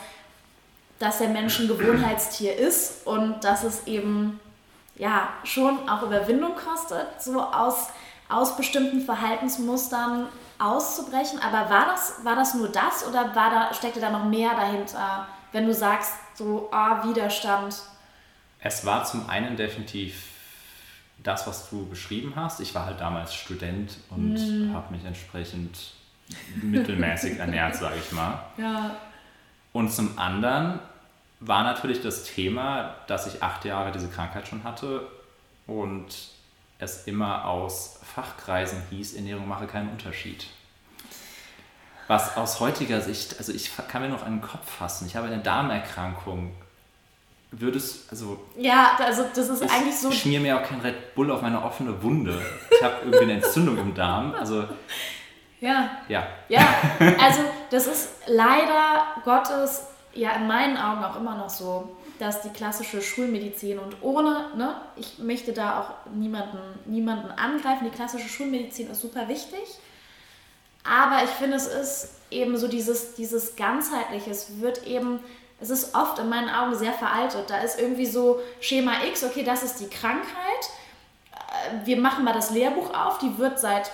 dass 0.99 1.17
der 1.17 1.29
Mensch 1.29 1.59
ein 1.59 1.67
Gewohnheitstier 1.67 2.55
ist 2.55 3.05
und 3.07 3.43
dass 3.43 3.63
es 3.63 3.87
eben 3.87 4.39
ja 4.95 5.29
schon 5.43 5.89
auch 5.89 6.03
Überwindung 6.03 6.53
kostet, 6.55 7.07
so 7.19 7.41
aus, 7.41 7.87
aus 8.29 8.55
bestimmten 8.55 9.01
Verhaltensmustern 9.01 10.27
auszubrechen. 10.59 11.39
Aber 11.39 11.69
war 11.69 11.87
das, 11.87 12.23
war 12.23 12.35
das 12.35 12.53
nur 12.53 12.69
das 12.69 13.07
oder 13.07 13.35
war 13.35 13.49
da, 13.49 13.73
steckte 13.73 13.99
da 13.99 14.11
noch 14.11 14.25
mehr 14.25 14.51
dahinter, 14.51 15.27
wenn 15.53 15.65
du 15.65 15.73
sagst, 15.73 16.11
so 16.35 16.69
ah, 16.71 17.07
Widerstand? 17.07 17.75
Es 18.59 18.85
war 18.85 19.05
zum 19.05 19.29
einen 19.29 19.55
definitiv 19.55 20.27
das, 21.23 21.47
was 21.47 21.69
du 21.69 21.87
beschrieben 21.87 22.33
hast. 22.35 22.59
Ich 22.59 22.75
war 22.75 22.85
halt 22.85 22.99
damals 22.99 23.33
Student 23.33 23.97
und 24.09 24.33
mm. 24.33 24.73
habe 24.73 24.93
mich 24.93 25.05
entsprechend 25.05 25.93
mittelmäßig 26.61 27.37
ernährt, 27.39 27.75
sage 27.75 27.95
ich 28.03 28.11
mal. 28.11 28.43
Ja. 28.57 28.95
Und 29.71 29.91
zum 29.91 30.19
anderen 30.19 30.79
war 31.39 31.63
natürlich 31.63 32.01
das 32.01 32.25
Thema, 32.25 32.95
dass 33.07 33.25
ich 33.25 33.41
acht 33.41 33.65
Jahre 33.65 33.91
diese 33.91 34.07
Krankheit 34.07 34.47
schon 34.47 34.63
hatte 34.63 35.07
und 35.65 36.05
es 36.77 37.07
immer 37.07 37.45
aus 37.45 37.99
Fachkreisen 38.03 38.83
hieß, 38.91 39.15
Ernährung 39.15 39.47
mache 39.47 39.65
keinen 39.65 39.89
Unterschied. 39.89 40.45
Was 42.07 42.35
aus 42.37 42.59
heutiger 42.59 43.01
Sicht, 43.01 43.37
also 43.37 43.51
ich 43.51 43.71
kann 43.87 44.01
mir 44.01 44.09
noch 44.09 44.25
an 44.25 44.39
den 44.39 44.41
Kopf 44.41 44.69
fassen, 44.69 45.07
ich 45.07 45.15
habe 45.15 45.27
eine 45.27 45.39
Darmerkrankung. 45.39 46.51
Würdest, 47.55 48.09
also. 48.09 48.39
Ja, 48.57 48.97
also 48.97 49.25
das 49.35 49.47
ist 49.47 49.61
eigentlich 49.61 49.95
so. 49.95 50.09
Ich 50.09 50.21
schmier 50.21 50.39
mir 50.39 50.57
auch 50.57 50.63
kein 50.63 50.81
Red 50.81 51.13
Bull 51.13 51.29
auf 51.29 51.43
meine 51.43 51.63
offene 51.63 52.01
Wunde. 52.01 52.41
Ich 52.71 52.81
habe 52.81 52.95
irgendwie 53.03 53.25
eine 53.25 53.33
Entzündung 53.33 53.77
im 53.77 53.93
Darm. 53.93 54.33
Also. 54.33 54.65
Ja. 55.61 55.91
Ja. 56.07 56.27
Ja, 56.49 56.67
also 57.21 57.41
das 57.69 57.85
ist 57.85 58.09
leider 58.25 59.03
Gottes 59.23 59.83
ja 60.13 60.31
in 60.31 60.47
meinen 60.47 60.77
Augen 60.77 61.03
auch 61.03 61.15
immer 61.15 61.37
noch 61.37 61.49
so, 61.49 61.95
dass 62.19 62.41
die 62.41 62.49
klassische 62.49 63.01
Schulmedizin 63.01 63.79
und 63.79 63.95
ohne, 64.01 64.45
ne, 64.55 64.75
ich 64.95 65.19
möchte 65.19 65.53
da 65.53 65.79
auch 65.79 66.11
niemanden, 66.11 66.57
niemanden 66.85 67.31
angreifen, 67.31 67.85
die 67.85 67.95
klassische 67.95 68.29
Schulmedizin 68.29 68.89
ist 68.89 69.01
super 69.01 69.27
wichtig, 69.27 69.59
aber 70.83 71.23
ich 71.23 71.29
finde, 71.29 71.57
es 71.57 71.67
ist 71.67 72.09
eben 72.29 72.57
so 72.57 72.67
dieses, 72.67 73.15
dieses 73.15 73.55
ganzheitliche, 73.55 74.31
es 74.31 74.59
wird 74.59 74.85
eben, 74.85 75.19
es 75.59 75.69
ist 75.69 75.95
oft 75.95 76.19
in 76.19 76.29
meinen 76.29 76.49
Augen 76.49 76.75
sehr 76.75 76.93
veraltet, 76.93 77.49
da 77.49 77.59
ist 77.59 77.79
irgendwie 77.79 78.05
so 78.05 78.39
Schema 78.59 79.03
X, 79.07 79.23
okay, 79.23 79.43
das 79.43 79.63
ist 79.63 79.79
die 79.79 79.87
Krankheit, 79.87 80.25
äh, 81.31 81.85
wir 81.85 81.97
machen 81.97 82.25
mal 82.25 82.33
das 82.33 82.51
Lehrbuch 82.51 82.93
auf, 82.93 83.19
die 83.19 83.37
wird 83.37 83.59
seit 83.59 83.91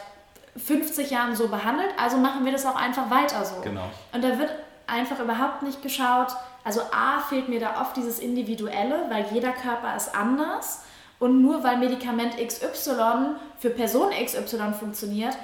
50 0.58 1.12
Jahren 1.12 1.36
so 1.36 1.48
behandelt, 1.48 1.92
also 1.98 2.18
machen 2.18 2.44
wir 2.46 2.52
das 2.52 2.66
auch 2.66 2.76
einfach 2.76 3.10
weiter 3.10 3.46
so. 3.46 3.62
Genau. 3.62 3.90
Und 4.12 4.24
da 4.24 4.40
wird 4.40 4.52
einfach 4.88 5.20
überhaupt 5.20 5.62
nicht 5.62 5.82
geschaut. 5.82 6.36
Also 6.64 6.82
A 6.92 7.20
fehlt 7.22 7.48
mir 7.50 7.60
da 7.60 7.82
oft 7.82 7.96
dieses 7.96 8.20
Individuelle, 8.20 9.06
weil 9.10 9.26
jeder 9.32 9.52
Körper 9.52 9.96
ist 9.96 10.16
anders. 10.16 10.84
Und 11.20 11.42
nur 11.42 11.64
weil 11.64 11.78
Medikament 11.78 12.36
XY 12.38 13.36
für 13.60 13.70
Person 13.70 14.10
XY 14.12 14.74
funktioniert, 14.78 15.38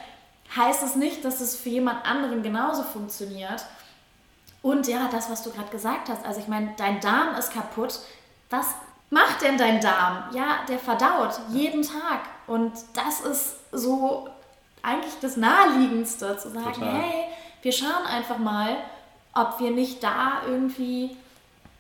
heißt 0.56 0.84
es 0.84 0.96
nicht, 0.96 1.24
dass 1.24 1.42
es 1.42 1.56
für 1.56 1.70
jemand 1.70 2.06
anderen 2.06 2.44
genauso 2.44 2.84
funktioniert. 2.84 3.66
Und 4.62 4.88
ja, 4.88 5.08
das, 5.12 5.30
was 5.30 5.44
du 5.44 5.52
gerade 5.52 5.70
gesagt 5.70 6.10
hast, 6.10 6.26
also 6.26 6.40
ich 6.40 6.48
meine, 6.48 6.74
dein 6.78 7.00
Darm 7.00 7.36
ist 7.38 7.54
kaputt. 7.54 8.00
Was 8.50 8.74
macht 9.10 9.42
denn 9.42 9.58
dein 9.58 9.80
Darm? 9.80 10.24
Ja, 10.34 10.60
der 10.68 10.80
verdaut 10.80 11.40
jeden 11.50 11.84
Tag. 11.84 12.22
Und 12.48 12.74
das 12.94 13.22
ist 13.22 13.56
so 13.72 14.28
eigentlich 14.82 15.14
das 15.22 15.38
Naheliegendste, 15.38 16.38
zu 16.38 16.50
sagen, 16.50 16.74
Total. 16.74 16.94
hey, 16.94 17.26
wir 17.62 17.72
schauen 17.72 18.06
einfach 18.08 18.38
mal, 18.38 18.78
ob 19.34 19.60
wir 19.60 19.72
nicht 19.72 20.04
da 20.04 20.42
irgendwie 20.48 21.16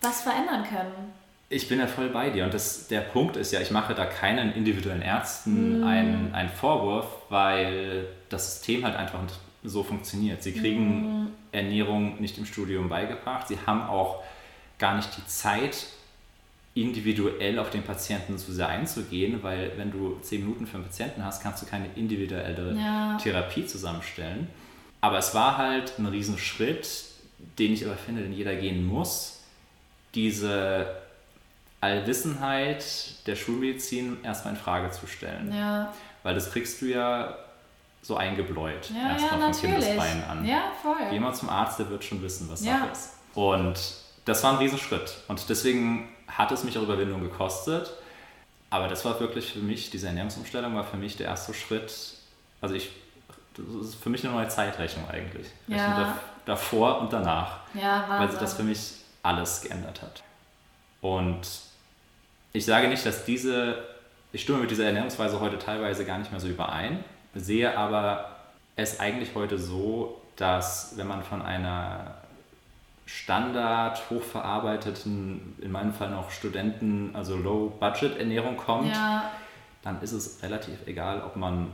was 0.02 0.22
verändern 0.22 0.64
können. 0.64 1.14
Ich 1.50 1.70
bin 1.70 1.80
ja 1.80 1.88
voll 1.88 2.10
bei 2.10 2.32
dir 2.32 2.44
und 2.44 2.54
das, 2.54 2.88
der 2.88 3.02
Punkt 3.02 3.38
ist 3.38 3.52
ja, 3.52 3.62
ich 3.62 3.70
mache 3.70 3.94
da 3.94 4.06
keinen 4.06 4.54
individuellen 4.54 5.04
Ärzten 5.04 5.82
mm. 5.82 5.84
einen, 5.84 6.34
einen 6.34 6.50
Vorwurf, 6.50 7.06
weil 7.30 8.08
das 8.36 8.56
System 8.56 8.84
halt 8.86 8.96
einfach 8.96 9.20
so 9.64 9.84
funktioniert. 9.84 10.44
Sie 10.44 10.54
kriegen 10.54 11.24
mm. 11.24 11.28
Ernährung 11.52 12.22
nicht 12.22 12.38
im 12.38 12.46
Studium 12.46 12.90
beigebracht, 12.90 13.48
sie 13.48 13.58
haben 13.66 13.82
auch 13.82 14.24
gar 14.78 14.96
nicht 14.96 15.10
die 15.18 15.26
Zeit, 15.26 15.88
individuell 16.76 17.58
auf 17.58 17.70
den 17.70 17.84
Patienten 17.84 18.38
zu 18.38 18.52
sehr 18.52 18.68
einzugehen, 18.68 19.42
weil 19.42 19.72
wenn 19.78 19.92
du 19.92 20.20
zehn 20.22 20.42
Minuten 20.42 20.68
für 20.68 20.76
einen 20.76 20.84
Patienten 20.84 21.24
hast, 21.24 21.42
kannst 21.42 21.64
du 21.64 21.66
keine 21.66 21.88
individuelle 21.96 22.76
ja. 22.78 23.18
Therapie 23.18 23.66
zusammenstellen. 23.66 24.50
Aber 25.00 25.18
es 25.18 25.34
war 25.34 25.58
halt 25.58 25.98
ein 25.98 26.06
Riesenschritt, 26.06 27.06
den 27.58 27.72
ich 27.72 27.86
aber 27.86 27.96
finde, 27.96 28.24
den 28.24 28.34
jeder 28.34 28.56
gehen 28.56 28.86
muss, 28.86 29.44
diese 30.16 30.88
Allwissenheit 31.80 33.26
der 33.26 33.38
Schulmedizin 33.38 34.18
erstmal 34.24 34.56
in 34.56 34.60
Frage 34.60 34.92
zu 34.92 35.08
stellen. 35.08 35.54
Ja. 35.54 35.94
Weil 36.24 36.36
das 36.36 36.52
kriegst 36.52 36.82
du 36.82 36.88
ja 36.88 37.38
so 38.06 38.18
eingebläut. 38.18 38.92
Ja, 38.92 39.14
erstmal 39.14 39.40
ja, 39.40 39.52
von 39.52 39.62
Kindesbeinen 39.62 40.24
an. 40.24 40.46
Ja, 40.46 40.72
voll. 40.82 40.96
Geh 41.10 41.20
mal 41.20 41.34
zum 41.34 41.50
Arzt, 41.50 41.80
der 41.80 41.90
wird 41.90 42.04
schon 42.04 42.22
wissen, 42.22 42.50
was 42.50 42.64
ja. 42.64 42.80
Sache 42.80 42.92
ist. 42.92 43.14
Und 43.34 43.80
das 44.26 44.44
war 44.44 44.54
ein 44.54 44.58
Riesenschritt. 44.58 45.18
Und 45.28 45.50
deswegen 45.50 46.10
hat 46.28 46.52
es 46.52 46.64
mich 46.64 46.78
auch 46.78 46.84
Überwindung 46.84 47.22
gekostet. 47.22 47.92
Aber 48.70 48.88
das 48.88 49.06
war 49.06 49.20
wirklich 49.20 49.54
für 49.54 49.60
mich, 49.60 49.90
diese 49.90 50.08
Ernährungsumstellung 50.08 50.76
war 50.76 50.84
für 50.84 50.98
mich 50.98 51.18
der 51.18 51.28
erste 51.28 51.54
Schritt. 51.54 51.94
Also 52.62 52.76
ich, 52.76 52.92
das 53.56 53.88
ist 53.88 53.96
für 53.96 54.10
mich 54.10 54.24
eine 54.26 54.34
neue 54.34 54.48
Zeitrechnung 54.48 55.08
eigentlich. 55.10 55.48
Ja 55.68 56.16
davor 56.46 57.02
und 57.02 57.12
danach. 57.12 57.60
Ja, 57.74 58.06
weil 58.08 58.30
sich 58.30 58.40
das 58.40 58.54
für 58.54 58.64
mich 58.64 58.94
alles 59.24 59.62
geändert 59.62 60.02
hat. 60.02 60.24
Und 61.02 61.42
ich 62.54 62.66
sage 62.66 62.88
nicht, 62.88 63.06
dass 63.06 63.26
diese, 63.26 63.84
ich 64.32 64.44
stimme 64.44 64.60
mit 64.60 64.72
dieser 64.72 64.86
Ernährungsweise 64.86 65.40
heute 65.40 65.60
teilweise 65.60 66.06
gar 66.06 66.20
nicht 66.20 66.32
mehr 66.32 66.40
so 66.40 66.48
überein, 66.48 67.04
sehe 67.36 67.78
aber 67.78 68.32
es 68.76 69.00
eigentlich 69.00 69.36
heute 69.36 69.58
so, 69.58 70.22
dass 70.36 70.94
wenn 70.98 71.08
man 71.08 71.24
von 71.24 71.42
einer 71.42 72.16
Standard, 73.06 74.10
hochverarbeiteten, 74.10 75.56
in 75.62 75.72
meinem 75.72 75.94
Fall 75.94 76.10
noch 76.10 76.32
Studenten, 76.32 77.12
also 77.14 77.38
Low-Budget-Ernährung 77.38 78.58
kommt, 78.58 78.90
ja. 78.90 79.32
dann 79.84 80.02
ist 80.02 80.12
es 80.12 80.42
relativ 80.42 80.88
egal, 80.88 81.22
ob 81.22 81.36
man 81.36 81.68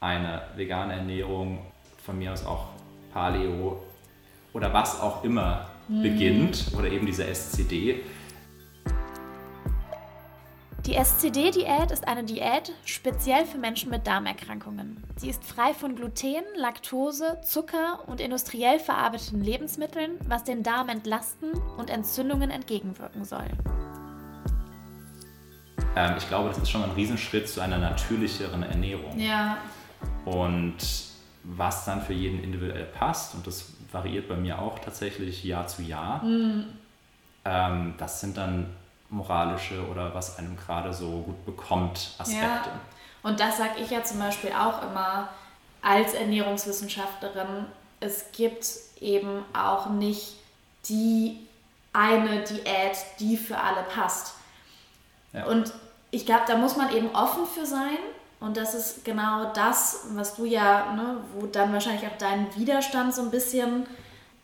eine 0.00 0.42
vegane 0.56 0.94
Ernährung, 0.94 1.58
von 2.04 2.18
mir 2.18 2.32
aus 2.32 2.46
auch 2.46 2.68
Paleo, 3.12 3.82
oder 4.54 4.72
was 4.72 4.98
auch 5.00 5.24
immer 5.24 5.66
mhm. 5.88 6.02
beginnt 6.02 6.66
oder 6.76 6.88
eben 6.90 7.04
diese 7.04 7.24
SCD. 7.24 8.00
Die 10.88 10.94
SCD-Diät 10.94 11.90
ist 11.90 12.08
eine 12.08 12.24
Diät 12.24 12.72
speziell 12.86 13.44
für 13.44 13.58
Menschen 13.58 13.90
mit 13.90 14.06
Darmerkrankungen. 14.06 15.04
Sie 15.16 15.28
ist 15.28 15.44
frei 15.44 15.74
von 15.74 15.96
Gluten, 15.96 16.42
Laktose, 16.56 17.36
Zucker 17.44 18.04
und 18.06 18.22
industriell 18.22 18.78
verarbeiteten 18.78 19.44
Lebensmitteln, 19.44 20.12
was 20.26 20.44
den 20.44 20.62
Darm 20.62 20.88
entlasten 20.88 21.52
und 21.76 21.90
Entzündungen 21.90 22.50
entgegenwirken 22.50 23.26
soll. 23.26 23.44
Ähm, 25.94 26.14
ich 26.16 26.26
glaube, 26.26 26.48
das 26.48 26.56
ist 26.56 26.70
schon 26.70 26.82
ein 26.82 26.92
Riesenschritt 26.92 27.50
zu 27.50 27.60
einer 27.60 27.76
natürlicheren 27.76 28.62
Ernährung. 28.62 29.20
Ja. 29.20 29.58
Und 30.24 30.78
was 31.44 31.84
dann 31.84 32.00
für 32.00 32.14
jeden 32.14 32.42
individuell 32.42 32.86
passt, 32.86 33.34
und 33.34 33.46
das 33.46 33.74
variiert 33.92 34.26
bei 34.26 34.36
mir 34.36 34.58
auch 34.58 34.78
tatsächlich 34.78 35.44
Jahr 35.44 35.66
zu 35.66 35.82
Jahr. 35.82 36.24
Mhm. 36.24 36.64
Ähm, 37.44 37.92
das 37.98 38.22
sind 38.22 38.38
dann 38.38 38.70
moralische 39.10 39.86
oder 39.88 40.14
was 40.14 40.38
einem 40.38 40.56
gerade 40.56 40.92
so 40.92 41.22
gut 41.22 41.46
bekommt 41.46 42.14
Aspekte. 42.18 42.44
Ja. 42.44 42.80
Und 43.22 43.40
das 43.40 43.58
sage 43.58 43.80
ich 43.80 43.90
ja 43.90 44.02
zum 44.04 44.18
Beispiel 44.18 44.50
auch 44.52 44.82
immer 44.82 45.28
als 45.82 46.14
Ernährungswissenschaftlerin. 46.14 47.66
Es 48.00 48.26
gibt 48.32 48.66
eben 49.00 49.44
auch 49.54 49.90
nicht 49.90 50.36
die 50.88 51.46
eine 51.92 52.44
Diät, 52.44 52.96
die 53.18 53.36
für 53.36 53.58
alle 53.58 53.82
passt. 53.82 54.34
Ja. 55.32 55.46
Und 55.46 55.72
ich 56.10 56.26
glaube, 56.26 56.44
da 56.46 56.56
muss 56.56 56.76
man 56.76 56.94
eben 56.94 57.14
offen 57.14 57.46
für 57.46 57.66
sein. 57.66 57.98
Und 58.40 58.56
das 58.56 58.74
ist 58.74 59.04
genau 59.04 59.52
das, 59.52 60.06
was 60.14 60.36
du 60.36 60.44
ja, 60.44 60.92
ne, 60.92 61.16
wo 61.34 61.46
dann 61.46 61.72
wahrscheinlich 61.72 62.06
auch 62.06 62.16
dein 62.18 62.54
Widerstand 62.54 63.12
so 63.14 63.22
ein 63.22 63.30
bisschen 63.30 63.86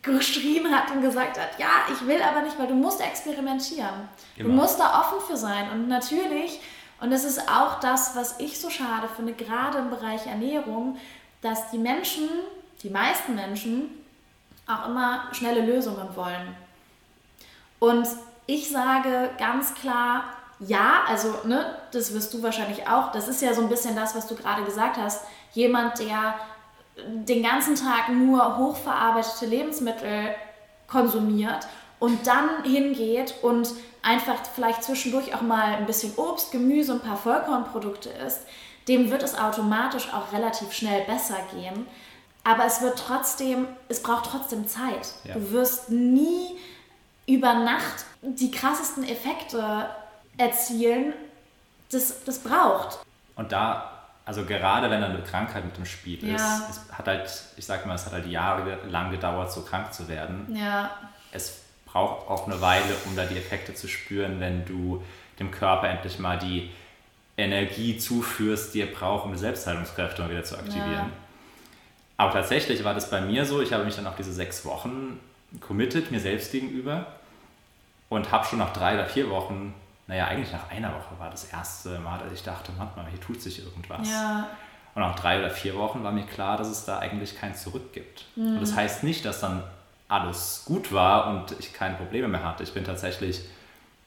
geschrien 0.04 0.70
hat 0.70 0.90
und 0.90 1.02
gesagt 1.02 1.38
hat, 1.38 1.58
ja, 1.58 1.84
ich 1.92 2.06
will 2.06 2.20
aber 2.22 2.42
nicht, 2.42 2.58
weil 2.58 2.66
du 2.66 2.74
musst 2.74 3.00
experimentieren. 3.00 4.08
Genau. 4.36 4.48
Du 4.48 4.54
musst 4.54 4.78
da 4.78 5.00
offen 5.00 5.18
für 5.26 5.36
sein. 5.36 5.70
Und 5.70 5.88
natürlich, 5.88 6.60
und 7.00 7.10
das 7.10 7.24
ist 7.24 7.48
auch 7.48 7.80
das, 7.80 8.14
was 8.14 8.38
ich 8.38 8.60
so 8.60 8.70
schade 8.70 9.08
finde, 9.14 9.32
gerade 9.32 9.78
im 9.78 9.90
Bereich 9.90 10.26
Ernährung, 10.26 10.98
dass 11.40 11.70
die 11.70 11.78
Menschen, 11.78 12.28
die 12.82 12.90
meisten 12.90 13.34
Menschen, 13.34 13.90
auch 14.66 14.88
immer 14.88 15.28
schnelle 15.32 15.60
Lösungen 15.60 16.08
wollen. 16.14 16.54
Und 17.78 18.06
ich 18.46 18.70
sage 18.70 19.30
ganz 19.38 19.74
klar, 19.74 20.24
ja, 20.60 21.02
also, 21.08 21.34
ne, 21.44 21.78
das 21.92 22.14
wirst 22.14 22.32
du 22.32 22.42
wahrscheinlich 22.42 22.88
auch. 22.88 23.12
Das 23.12 23.28
ist 23.28 23.42
ja 23.42 23.52
so 23.52 23.62
ein 23.62 23.68
bisschen 23.68 23.96
das, 23.96 24.14
was 24.14 24.26
du 24.26 24.34
gerade 24.34 24.64
gesagt 24.64 24.96
hast. 24.96 25.24
Jemand, 25.52 25.98
der 25.98 26.34
den 26.96 27.42
ganzen 27.42 27.74
Tag 27.74 28.08
nur 28.08 28.58
hochverarbeitete 28.58 29.46
Lebensmittel 29.46 30.34
konsumiert 30.86 31.66
und 31.98 32.26
dann 32.26 32.62
hingeht 32.64 33.34
und 33.42 33.70
einfach 34.02 34.36
vielleicht 34.54 34.84
zwischendurch 34.84 35.34
auch 35.34 35.42
mal 35.42 35.74
ein 35.74 35.86
bisschen 35.86 36.12
Obst, 36.16 36.52
Gemüse, 36.52 36.92
ein 36.92 37.00
paar 37.00 37.16
Vollkornprodukte 37.16 38.10
isst, 38.10 38.40
dem 38.86 39.10
wird 39.10 39.22
es 39.22 39.38
automatisch 39.38 40.12
auch 40.12 40.32
relativ 40.32 40.72
schnell 40.72 41.04
besser 41.04 41.38
gehen. 41.54 41.86
Aber 42.44 42.66
es 42.66 42.82
wird 42.82 42.98
trotzdem, 42.98 43.66
es 43.88 44.02
braucht 44.02 44.26
trotzdem 44.30 44.68
Zeit. 44.68 45.14
Ja. 45.24 45.34
Du 45.34 45.50
wirst 45.52 45.88
nie 45.88 46.58
über 47.26 47.54
Nacht 47.54 48.04
die 48.20 48.50
krassesten 48.50 49.04
Effekte 49.04 49.88
erzielen. 50.36 51.14
Das, 51.90 52.22
das 52.24 52.40
braucht. 52.40 52.98
Und 53.36 53.52
da 53.52 53.93
also 54.24 54.44
gerade 54.44 54.90
wenn 54.90 55.02
eine 55.02 55.18
Krankheit 55.22 55.64
mit 55.64 55.76
dem 55.76 55.84
Spiel 55.84 56.26
ja. 56.26 56.36
ist, 56.36 56.70
es 56.70 56.92
hat 56.92 57.06
halt, 57.06 57.30
ich 57.56 57.66
sag 57.66 57.84
mal, 57.86 57.94
es 57.94 58.06
hat 58.06 58.14
halt 58.14 58.26
jahrelang 58.26 59.10
gedauert, 59.10 59.52
so 59.52 59.62
krank 59.62 59.92
zu 59.92 60.08
werden. 60.08 60.54
Ja. 60.54 60.90
Es 61.30 61.60
braucht 61.84 62.28
auch 62.28 62.46
eine 62.46 62.60
Weile, 62.60 62.94
um 63.04 63.16
da 63.16 63.24
die 63.24 63.36
Effekte 63.36 63.74
zu 63.74 63.86
spüren, 63.86 64.40
wenn 64.40 64.64
du 64.64 65.02
dem 65.38 65.50
Körper 65.50 65.88
endlich 65.88 66.18
mal 66.18 66.38
die 66.38 66.70
Energie 67.36 67.98
zuführst, 67.98 68.74
die 68.74 68.80
er 68.80 68.86
braucht, 68.86 69.26
um 69.26 69.32
die 69.32 69.38
Selbstheilungskräfte 69.38 70.22
mal 70.22 70.30
wieder 70.30 70.44
zu 70.44 70.56
aktivieren. 70.56 70.92
Ja. 70.92 71.10
Aber 72.16 72.32
tatsächlich 72.32 72.84
war 72.84 72.94
das 72.94 73.10
bei 73.10 73.20
mir 73.20 73.44
so, 73.44 73.60
ich 73.60 73.72
habe 73.72 73.84
mich 73.84 73.96
dann 73.96 74.06
auf 74.06 74.16
diese 74.16 74.32
sechs 74.32 74.64
Wochen 74.64 75.18
committed, 75.60 76.10
mir 76.10 76.20
selbst 76.20 76.52
gegenüber 76.52 77.06
und 78.08 78.30
habe 78.30 78.46
schon 78.46 78.60
nach 78.60 78.72
drei 78.72 78.94
oder 78.94 79.06
vier 79.06 79.28
Wochen 79.30 79.74
naja, 80.06 80.26
eigentlich 80.26 80.52
nach 80.52 80.70
einer 80.70 80.90
Woche 80.90 81.18
war 81.18 81.30
das 81.30 81.44
erste 81.44 81.98
Mal, 81.98 82.18
dass 82.18 82.32
ich 82.32 82.42
dachte, 82.42 82.72
manchmal, 82.76 83.06
hier 83.06 83.20
tut 83.20 83.40
sich 83.40 83.64
irgendwas. 83.64 84.08
Ja. 84.08 84.48
Und 84.94 85.02
nach 85.02 85.16
drei 85.16 85.38
oder 85.38 85.50
vier 85.50 85.76
Wochen 85.76 86.04
war 86.04 86.12
mir 86.12 86.26
klar, 86.26 86.56
dass 86.56 86.68
es 86.68 86.84
da 86.84 86.98
eigentlich 86.98 87.38
kein 87.38 87.54
Zurück 87.54 87.92
gibt. 87.92 88.24
Mhm. 88.36 88.54
Und 88.54 88.60
das 88.60 88.76
heißt 88.76 89.02
nicht, 89.02 89.24
dass 89.24 89.40
dann 89.40 89.62
alles 90.08 90.64
gut 90.66 90.92
war 90.92 91.28
und 91.28 91.58
ich 91.58 91.72
keine 91.72 91.96
Probleme 91.96 92.28
mehr 92.28 92.44
hatte. 92.44 92.62
Ich 92.62 92.74
bin 92.74 92.84
tatsächlich 92.84 93.40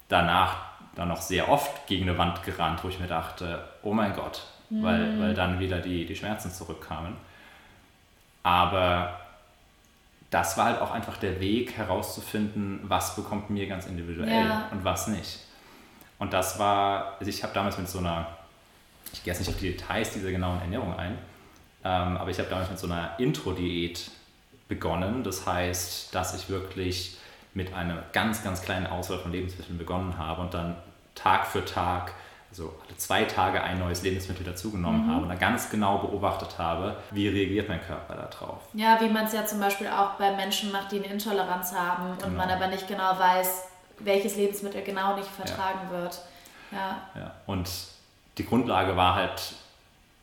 danach 0.07 0.57
dann 0.95 1.09
noch 1.09 1.21
sehr 1.21 1.49
oft 1.49 1.87
gegen 1.87 2.07
eine 2.07 2.17
Wand 2.17 2.43
gerannt, 2.43 2.83
wo 2.83 2.89
ich 2.89 2.99
mir 2.99 3.07
dachte, 3.07 3.63
oh 3.83 3.93
mein 3.93 4.15
Gott, 4.15 4.43
mhm. 4.69 4.83
weil, 4.83 5.19
weil 5.19 5.33
dann 5.33 5.59
wieder 5.59 5.79
die, 5.79 6.05
die 6.05 6.15
Schmerzen 6.15 6.51
zurückkamen. 6.51 7.15
Aber 8.43 9.19
das 10.29 10.57
war 10.57 10.65
halt 10.65 10.81
auch 10.81 10.91
einfach 10.91 11.17
der 11.17 11.39
Weg 11.39 11.75
herauszufinden, 11.77 12.79
was 12.83 13.15
bekommt 13.15 13.49
mir 13.49 13.67
ganz 13.67 13.85
individuell 13.87 14.47
ja. 14.47 14.67
und 14.71 14.83
was 14.83 15.07
nicht. 15.07 15.39
Und 16.19 16.33
das 16.33 16.57
war, 16.59 17.17
also 17.19 17.29
ich 17.29 17.43
habe 17.43 17.53
damals 17.53 17.77
mit 17.77 17.87
so 17.87 17.99
einer, 17.99 18.27
ich 19.13 19.23
gehe 19.23 19.33
jetzt 19.33 19.39
nicht 19.39 19.49
auf 19.49 19.57
die 19.57 19.71
Details 19.71 20.11
dieser 20.11 20.31
genauen 20.31 20.59
Ernährung 20.61 20.97
ein, 20.97 21.17
ähm, 21.83 22.17
aber 22.17 22.29
ich 22.29 22.39
habe 22.39 22.49
damals 22.49 22.69
mit 22.69 22.79
so 22.79 22.87
einer 22.87 23.11
Intro-Diät 23.19 24.11
begonnen. 24.67 25.23
Das 25.23 25.45
heißt, 25.45 26.13
dass 26.13 26.35
ich 26.35 26.49
wirklich 26.49 27.17
mit 27.53 27.73
einer 27.73 28.03
ganz, 28.13 28.43
ganz 28.43 28.61
kleinen 28.61 28.87
Auswahl 28.87 29.19
von 29.19 29.31
Lebensmitteln 29.31 29.77
begonnen 29.77 30.17
habe 30.17 30.41
und 30.41 30.53
dann 30.53 30.75
Tag 31.15 31.47
für 31.47 31.65
Tag, 31.65 32.13
also 32.49 32.73
alle 32.85 32.95
zwei 32.97 33.23
Tage 33.25 33.61
ein 33.61 33.79
neues 33.79 34.03
Lebensmittel 34.03 34.45
dazugenommen 34.45 35.07
mhm. 35.07 35.11
habe 35.11 35.23
und 35.23 35.29
dann 35.29 35.39
ganz 35.39 35.69
genau 35.69 35.97
beobachtet 35.97 36.57
habe, 36.57 36.97
wie 37.11 37.27
reagiert 37.27 37.67
mein 37.67 37.81
Körper 37.81 38.15
darauf. 38.15 38.61
Ja, 38.73 38.99
wie 39.01 39.09
man 39.09 39.25
es 39.25 39.33
ja 39.33 39.45
zum 39.45 39.59
Beispiel 39.59 39.87
auch 39.87 40.11
bei 40.13 40.35
Menschen 40.35 40.71
macht, 40.71 40.91
die 40.91 40.97
eine 40.97 41.07
Intoleranz 41.07 41.73
haben 41.73 42.11
und 42.11 42.21
genau. 42.21 42.37
man 42.37 42.49
aber 42.49 42.67
nicht 42.67 42.87
genau 42.87 43.17
weiß, 43.17 43.66
welches 43.99 44.35
Lebensmittel 44.35 44.83
genau 44.83 45.15
nicht 45.15 45.29
vertragen 45.29 45.79
ja. 45.85 45.91
wird. 45.91 46.21
Ja. 46.71 47.01
ja. 47.15 47.35
Und 47.45 47.69
die 48.37 48.45
Grundlage 48.45 48.95
war 48.95 49.15
halt 49.15 49.53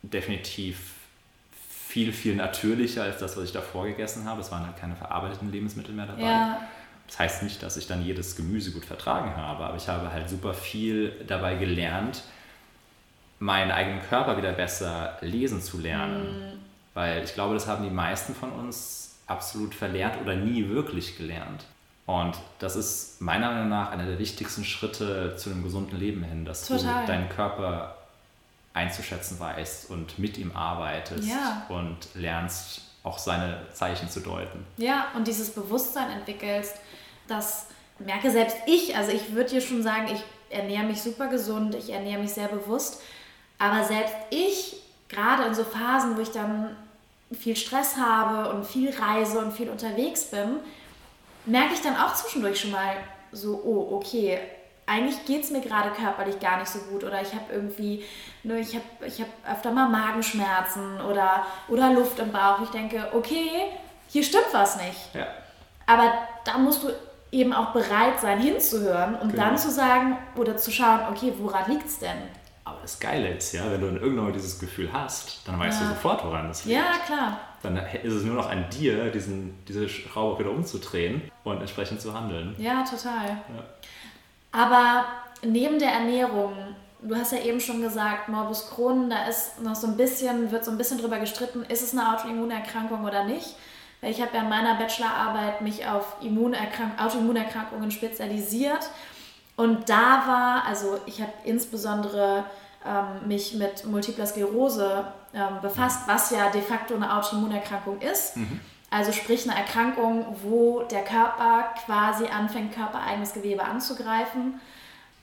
definitiv 0.02 0.94
viel, 1.94 2.12
viel 2.12 2.36
natürlicher 2.36 3.04
als 3.04 3.18
das, 3.18 3.36
was 3.36 3.44
ich 3.44 3.52
davor 3.52 3.86
gegessen 3.86 4.24
habe. 4.24 4.40
Es 4.40 4.50
waren 4.50 4.66
halt 4.66 4.76
keine 4.76 4.96
verarbeiteten 4.96 5.50
Lebensmittel 5.50 5.94
mehr 5.94 6.06
dabei. 6.06 6.22
Ja. 6.22 6.60
Das 7.06 7.18
heißt 7.18 7.42
nicht, 7.42 7.62
dass 7.62 7.76
ich 7.76 7.86
dann 7.86 8.04
jedes 8.04 8.36
Gemüse 8.36 8.72
gut 8.72 8.84
vertragen 8.84 9.36
habe, 9.36 9.64
aber 9.64 9.76
ich 9.76 9.88
habe 9.88 10.10
halt 10.10 10.28
super 10.28 10.54
viel 10.54 11.10
dabei 11.26 11.54
gelernt, 11.54 12.22
meinen 13.38 13.70
eigenen 13.70 14.02
Körper 14.02 14.36
wieder 14.36 14.52
besser 14.52 15.18
lesen 15.20 15.60
zu 15.60 15.78
lernen. 15.78 16.24
Mhm. 16.24 16.58
Weil 16.94 17.24
ich 17.24 17.34
glaube, 17.34 17.54
das 17.54 17.66
haben 17.66 17.84
die 17.84 17.90
meisten 17.90 18.34
von 18.34 18.52
uns 18.52 19.18
absolut 19.26 19.74
verlernt 19.74 20.20
oder 20.20 20.34
nie 20.34 20.68
wirklich 20.68 21.16
gelernt. 21.16 21.66
Und 22.06 22.34
das 22.58 22.76
ist 22.76 23.20
meiner 23.20 23.50
Meinung 23.50 23.70
nach 23.70 23.90
einer 23.90 24.04
der 24.04 24.18
wichtigsten 24.18 24.64
Schritte 24.64 25.36
zu 25.36 25.50
einem 25.50 25.62
gesunden 25.62 25.98
Leben 25.98 26.22
hin, 26.22 26.44
dass 26.44 26.66
Total. 26.66 27.02
du 27.02 27.06
deinen 27.06 27.28
Körper 27.30 27.96
einzuschätzen 28.74 29.38
weißt 29.40 29.88
und 29.90 30.18
mit 30.18 30.36
ihm 30.36 30.54
arbeitest 30.54 31.28
ja. 31.28 31.64
und 31.68 31.96
lernst 32.14 32.82
auch 33.04 33.18
seine 33.18 33.60
Zeichen 33.72 34.10
zu 34.10 34.20
deuten. 34.20 34.66
Ja, 34.76 35.06
und 35.14 35.26
dieses 35.28 35.50
Bewusstsein 35.50 36.10
entwickelst, 36.10 36.76
das 37.28 37.66
merke 37.98 38.30
selbst 38.30 38.56
ich, 38.66 38.96
also 38.96 39.12
ich 39.12 39.32
würde 39.34 39.50
dir 39.50 39.60
schon 39.60 39.82
sagen, 39.82 40.08
ich 40.12 40.22
ernähre 40.50 40.84
mich 40.84 41.02
super 41.02 41.28
gesund, 41.28 41.74
ich 41.74 41.90
ernähre 41.90 42.20
mich 42.20 42.32
sehr 42.32 42.48
bewusst, 42.48 43.00
aber 43.58 43.84
selbst 43.84 44.14
ich, 44.30 44.76
gerade 45.08 45.44
in 45.44 45.54
so 45.54 45.64
Phasen, 45.64 46.16
wo 46.16 46.20
ich 46.20 46.30
dann 46.30 46.76
viel 47.32 47.56
Stress 47.56 47.96
habe 47.96 48.54
und 48.54 48.66
viel 48.66 48.90
reise 48.90 49.38
und 49.38 49.52
viel 49.52 49.68
unterwegs 49.70 50.26
bin, 50.26 50.58
merke 51.46 51.74
ich 51.74 51.82
dann 51.82 51.96
auch 51.96 52.14
zwischendurch 52.14 52.60
schon 52.60 52.70
mal 52.70 52.96
so, 53.32 53.60
oh, 53.64 53.96
okay, 53.96 54.38
eigentlich 54.86 55.24
geht 55.24 55.44
es 55.44 55.50
mir 55.50 55.60
gerade 55.60 55.90
körperlich 55.90 56.38
gar 56.40 56.58
nicht 56.58 56.68
so 56.68 56.78
gut 56.80 57.04
oder 57.04 57.20
ich 57.22 57.32
habe 57.32 57.52
irgendwie, 57.52 58.04
ne, 58.42 58.58
ich 58.58 58.74
habe 58.74 58.84
ich 59.06 59.20
hab 59.20 59.28
öfter 59.50 59.70
mal 59.70 59.88
Magenschmerzen 59.88 61.00
oder, 61.00 61.46
oder 61.68 61.92
Luft 61.92 62.18
im 62.18 62.30
Bauch. 62.30 62.60
Ich 62.62 62.70
denke, 62.70 63.08
okay, 63.14 63.48
hier 64.08 64.22
stimmt 64.22 64.52
was 64.52 64.76
nicht. 64.76 65.14
Ja. 65.14 65.26
Aber 65.86 66.12
da 66.44 66.58
musst 66.58 66.82
du 66.82 66.90
eben 67.32 67.52
auch 67.52 67.72
bereit 67.72 68.20
sein, 68.20 68.38
hinzuhören 68.38 69.16
und 69.16 69.32
genau. 69.32 69.44
dann 69.44 69.58
zu 69.58 69.70
sagen 69.70 70.16
oder 70.36 70.56
zu 70.56 70.70
schauen, 70.70 71.00
okay, 71.10 71.32
woran 71.38 71.70
liegt 71.70 71.86
es 71.86 71.98
denn? 71.98 72.16
Aber 72.64 72.78
das 72.80 72.98
Geile 72.98 73.28
ist 73.28 73.52
ja, 73.52 73.70
wenn 73.70 73.80
du 73.80 73.88
in 73.88 73.96
irgendwann 73.96 74.32
dieses 74.32 74.58
Gefühl 74.58 74.90
hast, 74.92 75.46
dann 75.46 75.58
weißt 75.58 75.80
ja. 75.80 75.88
du 75.88 75.94
sofort, 75.94 76.24
woran 76.24 76.48
das 76.48 76.64
liegt. 76.64 76.78
Ja, 76.78 76.98
klar. 77.04 77.40
Dann 77.64 77.76
ist 78.02 78.12
es 78.12 78.24
nur 78.24 78.34
noch 78.34 78.48
an 78.48 78.66
dir, 78.70 79.10
diesen, 79.10 79.54
diese 79.66 79.88
Schraube 79.88 80.40
wieder 80.40 80.50
umzudrehen 80.50 81.22
und 81.42 81.60
entsprechend 81.60 82.00
zu 82.00 82.14
handeln. 82.14 82.54
Ja, 82.58 82.84
total. 82.84 83.28
Ja. 83.28 83.64
Aber 84.52 85.04
neben 85.42 85.78
der 85.78 85.90
Ernährung, 85.90 86.52
du 87.02 87.16
hast 87.16 87.32
ja 87.32 87.38
eben 87.38 87.60
schon 87.60 87.82
gesagt, 87.82 88.28
Morbus 88.28 88.70
Crohn, 88.70 89.10
da 89.10 89.26
ist 89.26 89.60
noch 89.62 89.74
so 89.74 89.86
ein 89.86 89.96
bisschen, 89.96 90.50
wird 90.52 90.64
so 90.64 90.70
ein 90.70 90.78
bisschen 90.78 90.98
drüber 90.98 91.18
gestritten, 91.18 91.64
ist 91.68 91.82
es 91.82 91.92
eine 91.92 92.14
Autoimmunerkrankung 92.14 93.04
oder 93.04 93.24
nicht? 93.24 93.56
Weil 94.00 94.10
ich 94.10 94.20
habe 94.20 94.36
ja 94.36 94.42
in 94.42 94.48
meiner 94.48 94.74
Bachelorarbeit 94.74 95.62
mich 95.62 95.86
auf 95.86 96.16
Immunerkrank 96.20 97.02
Autoimmunerkrankungen 97.02 97.90
spezialisiert 97.90 98.90
und 99.56 99.88
da 99.88 100.24
war, 100.26 100.66
also 100.66 100.98
ich 101.06 101.20
habe 101.20 101.32
insbesondere 101.44 102.44
ähm, 102.84 103.28
mich 103.28 103.54
mit 103.54 103.86
Multipler 103.86 104.26
Sklerose 104.26 105.06
ähm, 105.34 105.60
befasst, 105.60 106.06
was 106.06 106.30
ja 106.30 106.50
de 106.50 106.62
facto 106.62 106.94
eine 106.94 107.16
Autoimmunerkrankung 107.16 108.00
ist. 108.00 108.36
Mhm. 108.36 108.60
Also 108.90 109.10
sprich 109.10 109.48
eine 109.50 109.58
Erkrankung, 109.58 110.24
wo 110.44 110.82
der 110.82 111.02
Körper 111.02 111.74
quasi 111.84 112.26
anfängt, 112.26 112.72
körpereigenes 112.72 113.32
Gewebe 113.32 113.64
anzugreifen. 113.64 114.60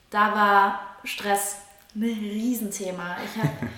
Da 0.09 0.35
war 0.35 0.79
Stress 1.05 1.61
ein 1.95 2.03
Riesenthema. 2.03 3.15
Ich 3.23 3.41
habe 3.41 3.53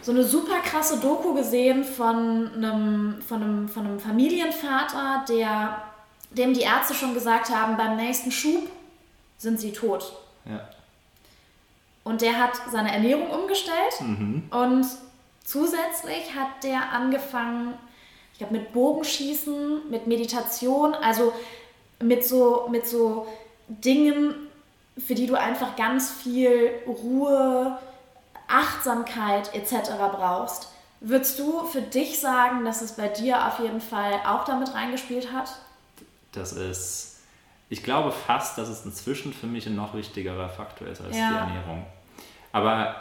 so 0.00 0.12
eine 0.12 0.24
super 0.24 0.60
krasse 0.60 0.98
Doku 0.98 1.34
gesehen 1.34 1.84
von 1.84 2.54
einem, 2.54 3.20
von 3.20 3.42
einem, 3.42 3.68
von 3.68 3.86
einem 3.86 4.00
Familienvater, 4.00 5.26
der, 5.28 5.82
dem 6.30 6.54
die 6.54 6.62
Ärzte 6.62 6.94
schon 6.94 7.12
gesagt 7.12 7.50
haben, 7.50 7.76
beim 7.76 7.96
nächsten 7.96 8.30
Schub 8.30 8.66
sind 9.36 9.60
sie 9.60 9.72
tot. 9.72 10.12
Ja. 10.46 10.60
Und 12.04 12.22
der 12.22 12.38
hat 12.38 12.52
seine 12.70 12.92
Ernährung 12.92 13.28
umgestellt 13.28 14.00
mhm. 14.00 14.44
und 14.50 14.86
zusätzlich 15.44 16.34
hat 16.34 16.64
der 16.64 16.92
angefangen, 16.92 17.74
ich 18.32 18.38
glaube, 18.38 18.54
mit 18.54 18.72
Bogenschießen, 18.72 19.90
mit 19.90 20.06
Meditation, 20.06 20.94
also 20.94 21.32
mit 22.00 22.26
so, 22.26 22.68
mit 22.70 22.86
so 22.86 23.26
Dingen, 23.68 24.34
für 24.98 25.14
die 25.14 25.26
du 25.26 25.34
einfach 25.34 25.76
ganz 25.76 26.10
viel 26.10 26.70
Ruhe, 26.86 27.78
Achtsamkeit 28.48 29.54
etc. 29.54 29.90
brauchst. 30.12 30.68
Würdest 31.00 31.38
du 31.38 31.64
für 31.64 31.82
dich 31.82 32.20
sagen, 32.20 32.64
dass 32.64 32.82
es 32.82 32.92
bei 32.92 33.08
dir 33.08 33.46
auf 33.46 33.58
jeden 33.58 33.80
Fall 33.80 34.20
auch 34.26 34.44
damit 34.44 34.74
reingespielt 34.74 35.32
hat? 35.32 35.50
Das 36.32 36.52
ist 36.52 37.12
ich 37.72 37.82
glaube 37.82 38.12
fast, 38.12 38.58
dass 38.58 38.68
es 38.68 38.84
inzwischen 38.84 39.32
für 39.32 39.46
mich 39.46 39.66
ein 39.66 39.74
noch 39.74 39.94
wichtigerer 39.94 40.50
Faktor 40.50 40.88
ist 40.88 41.00
als 41.00 41.16
ja. 41.16 41.30
die 41.30 41.36
Ernährung. 41.36 41.86
Aber 42.52 42.94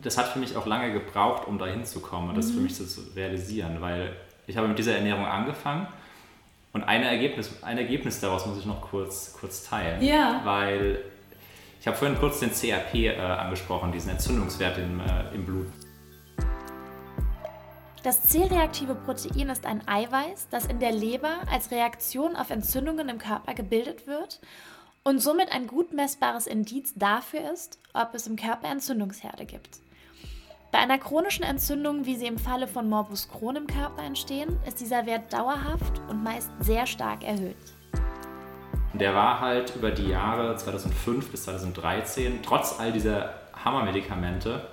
das 0.00 0.18
hat 0.18 0.28
für 0.28 0.38
mich 0.38 0.56
auch 0.56 0.66
lange 0.66 0.92
gebraucht, 0.92 1.46
um 1.46 1.58
dahin 1.58 1.84
zu 1.84 2.00
kommen 2.00 2.28
und 2.28 2.36
das 2.36 2.50
für 2.50 2.58
mhm. 2.58 2.64
mich 2.64 2.74
zu 2.74 2.84
realisieren, 3.14 3.80
weil 3.80 4.16
ich 4.46 4.56
habe 4.56 4.68
mit 4.68 4.78
dieser 4.78 4.96
Ernährung 4.96 5.24
angefangen 5.24 5.86
und 6.72 6.82
ein 6.82 7.02
Ergebnis, 7.02 7.62
ein 7.62 7.78
Ergebnis 7.78 8.20
daraus 8.20 8.46
muss 8.46 8.58
ich 8.58 8.66
noch 8.66 8.82
kurz, 8.82 9.36
kurz 9.38 9.64
teilen, 9.64 10.02
ja. 10.02 10.40
weil 10.44 11.00
ich 11.80 11.86
habe 11.86 11.96
vorhin 11.96 12.18
kurz 12.18 12.40
den 12.40 12.50
CRP 12.50 12.94
äh, 12.94 13.20
angesprochen, 13.20 13.92
diesen 13.92 14.10
Entzündungswert 14.10 14.78
im, 14.78 15.00
äh, 15.00 15.34
im 15.34 15.44
Blut. 15.44 15.66
Das 18.02 18.24
C-reaktive 18.24 18.94
Protein 18.94 19.48
ist 19.48 19.64
ein 19.64 19.86
Eiweiß, 19.88 20.48
das 20.50 20.66
in 20.66 20.78
der 20.78 20.92
Leber 20.92 21.38
als 21.50 21.70
Reaktion 21.70 22.36
auf 22.36 22.50
Entzündungen 22.50 23.08
im 23.08 23.18
Körper 23.18 23.54
gebildet 23.54 24.06
wird 24.06 24.40
und 25.04 25.20
somit 25.20 25.52
ein 25.52 25.66
gut 25.66 25.92
messbares 25.92 26.46
Indiz 26.46 26.94
dafür 26.96 27.52
ist, 27.52 27.78
ob 27.92 28.14
es 28.14 28.26
im 28.26 28.36
Körper 28.36 28.68
Entzündungsherde 28.68 29.44
gibt. 29.44 29.78
Bei 30.72 30.78
einer 30.78 30.98
chronischen 30.98 31.44
Entzündung, 31.44 32.04
wie 32.06 32.16
sie 32.16 32.26
im 32.26 32.38
Falle 32.38 32.66
von 32.66 32.88
Morbus 32.88 33.28
Crohn 33.28 33.54
im 33.54 33.66
Körper 33.66 34.02
entstehen, 34.02 34.58
ist 34.66 34.80
dieser 34.80 35.06
Wert 35.06 35.32
dauerhaft 35.32 36.00
und 36.08 36.24
meist 36.24 36.50
sehr 36.58 36.86
stark 36.86 37.22
erhöht. 37.22 37.54
Der 38.94 39.14
war 39.14 39.40
halt 39.40 39.76
über 39.76 39.90
die 39.90 40.08
Jahre 40.08 40.56
2005 40.56 41.30
bis 41.30 41.44
2013, 41.44 42.40
trotz 42.42 42.80
all 42.80 42.90
dieser 42.90 43.34
Hammermedikamente, 43.64 44.66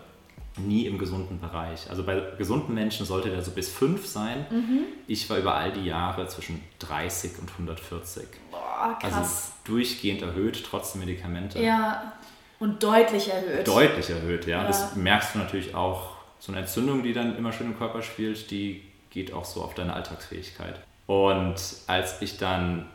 nie 0.58 0.86
im 0.86 0.98
gesunden 0.98 1.40
Bereich. 1.40 1.90
Also 1.90 2.04
bei 2.04 2.22
gesunden 2.38 2.74
Menschen 2.74 3.06
sollte 3.06 3.30
der 3.30 3.42
so 3.42 3.52
bis 3.52 3.70
5 3.70 4.06
sein. 4.06 4.46
Mhm. 4.50 4.80
Ich 5.08 5.30
war 5.30 5.38
über 5.38 5.56
all 5.56 5.72
die 5.72 5.86
Jahre 5.86 6.28
zwischen 6.28 6.62
30 6.80 7.40
und 7.40 7.50
140. 7.52 8.28
Boah, 8.52 8.98
krass. 9.00 9.14
Also 9.14 9.30
durchgehend 9.66 10.22
erhöht, 10.22 10.64
trotz 10.70 10.94
der 10.94 11.00
Medikamente. 11.00 11.62
Ja, 11.62 12.14
und 12.60 12.84
deutlich 12.84 13.30
erhöht. 13.32 13.68
Deutlich 13.68 14.10
erhöht, 14.10 14.46
ja. 14.46 14.62
ja. 14.62 14.68
Das 14.68 14.96
merkst 14.96 15.36
du 15.36 15.40
natürlich 15.40 15.74
auch. 15.74 16.12
So 16.40 16.52
eine 16.52 16.62
Entzündung, 16.62 17.04
die 17.04 17.14
dann 17.14 17.38
immer 17.38 17.54
schön 17.54 17.68
im 17.68 17.78
Körper 17.78 18.02
spielt, 18.02 18.50
die 18.50 18.82
geht 19.12 19.32
auch 19.32 19.46
so 19.46 19.62
auf 19.62 19.76
deine 19.76 19.94
Alltagsfähigkeit. 19.94 20.80
Und 21.06 21.56
als 21.86 22.22
ich 22.22 22.38
dann 22.38 22.88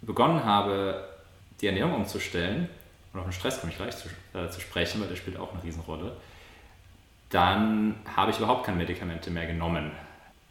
begonnen 0.00 0.44
habe, 0.44 1.06
die 1.60 1.66
Ernährung 1.66 1.94
umzustellen, 1.94 2.68
und 3.12 3.20
auf 3.20 3.26
den 3.26 3.32
Stress 3.32 3.60
komme 3.60 3.72
ich 3.72 3.78
gleich 3.78 3.96
zu, 3.96 4.08
äh, 4.38 4.48
zu 4.50 4.60
sprechen, 4.60 5.00
weil 5.00 5.08
der 5.08 5.16
spielt 5.16 5.38
auch 5.38 5.52
eine 5.52 5.62
Riesenrolle, 5.62 6.12
dann 7.30 7.94
habe 8.16 8.32
ich 8.32 8.38
überhaupt 8.38 8.66
keine 8.66 8.78
Medikamente 8.78 9.30
mehr 9.30 9.46
genommen. 9.46 9.92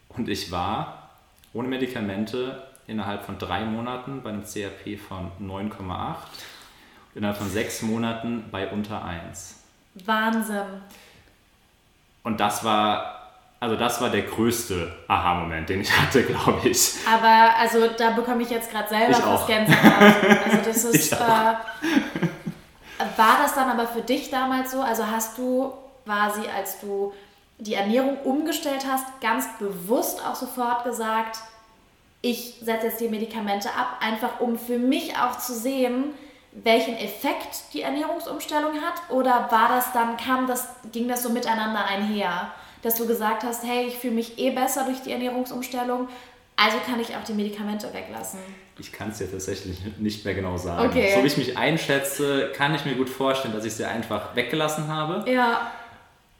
Und 0.10 0.30
ich 0.30 0.52
war 0.52 1.10
ohne 1.54 1.68
Medikamente 1.68 2.64
innerhalb 2.88 3.24
von 3.24 3.38
drei 3.38 3.66
Monaten 3.66 4.24
bei 4.24 4.30
einem 4.30 4.44
CRP 4.44 4.98
von 4.98 5.32
9,8 5.40 6.16
innerhalb 7.16 7.38
von 7.38 7.50
sechs 7.50 7.82
Monaten 7.82 8.46
bei 8.52 8.70
unter 8.70 9.04
1. 9.04 9.64
Wahnsinn. 10.06 10.82
Und 12.24 12.40
das 12.40 12.64
war, 12.64 13.32
also 13.60 13.76
das 13.76 14.00
war 14.02 14.10
der 14.10 14.24
größte 14.24 14.96
Aha-Moment, 15.08 15.70
den 15.70 15.82
ich 15.82 16.00
hatte, 16.00 16.24
glaube 16.24 16.70
ich. 16.70 16.94
Aber 17.12 17.56
also 17.58 17.90
da 17.98 18.12
bekomme 18.12 18.44
ich 18.44 18.50
jetzt 18.50 18.72
gerade 18.72 18.88
selber 18.88 19.18
ich 19.18 19.26
was 19.26 19.48
Gänsehaut. 19.48 20.16
Also 20.46 20.58
das 20.66 20.84
ist, 20.86 21.14
äh, 21.14 21.18
war 21.18 21.66
das 23.42 23.56
dann 23.56 23.70
aber 23.70 23.88
für 23.88 24.02
dich 24.02 24.30
damals 24.30 24.72
so? 24.72 24.82
Also 24.82 25.06
hast 25.06 25.38
du 25.38 25.74
quasi, 26.10 26.42
als 26.48 26.80
du 26.80 27.14
die 27.60 27.76
Ernährung 27.76 28.18
umgestellt 28.24 28.86
hast, 28.90 29.06
ganz 29.22 29.46
bewusst 29.60 30.26
auch 30.26 30.34
sofort 30.34 30.84
gesagt, 30.84 31.38
ich 32.22 32.56
setze 32.64 32.88
jetzt 32.88 33.00
die 33.00 33.08
Medikamente 33.08 33.70
ab, 33.70 34.00
einfach 34.02 34.40
um 34.40 34.58
für 34.58 34.80
mich 34.80 35.16
auch 35.16 35.38
zu 35.38 35.54
sehen, 35.54 36.06
welchen 36.52 36.98
Effekt 36.98 37.74
die 37.74 37.84
Ernährungsumstellung 37.84 38.74
hat? 38.82 39.12
Oder 39.12 39.50
war 39.52 39.70
das 39.70 39.94
dann, 39.94 40.18
kam 40.18 40.48
das, 40.48 40.68
ging 40.92 41.08
das 41.08 41.22
so 41.22 41.30
miteinander 41.30 41.86
einher? 41.86 42.52
Dass 42.82 42.96
du 42.96 43.06
gesagt 43.06 43.44
hast, 43.44 43.64
hey, 43.64 43.86
ich 43.86 43.98
fühle 43.98 44.16
mich 44.16 44.40
eh 44.40 44.50
besser 44.50 44.86
durch 44.86 45.02
die 45.04 45.12
Ernährungsumstellung, 45.12 46.08
also 46.56 46.78
kann 46.86 47.00
ich 47.00 47.16
auch 47.16 47.24
die 47.24 47.34
Medikamente 47.34 47.94
weglassen. 47.94 48.40
Ich 48.80 48.92
kann 48.92 49.12
es 49.12 49.20
dir 49.20 49.30
tatsächlich 49.30 49.80
nicht 50.00 50.26
mehr 50.26 50.34
genau 50.34 50.58
sagen. 50.58 50.90
Okay. 50.90 51.14
So 51.14 51.24
wie 51.24 51.28
ich 51.28 51.38
mich 51.38 51.58
einschätze, 51.58 52.52
kann 52.56 52.74
ich 52.74 52.84
mir 52.86 52.96
gut 52.96 53.10
vorstellen, 53.10 53.54
dass 53.54 53.64
ich 53.64 53.76
sie 53.76 53.86
einfach 53.86 54.36
weggelassen 54.36 54.88
habe. 54.88 55.30
Ja. 55.30 55.72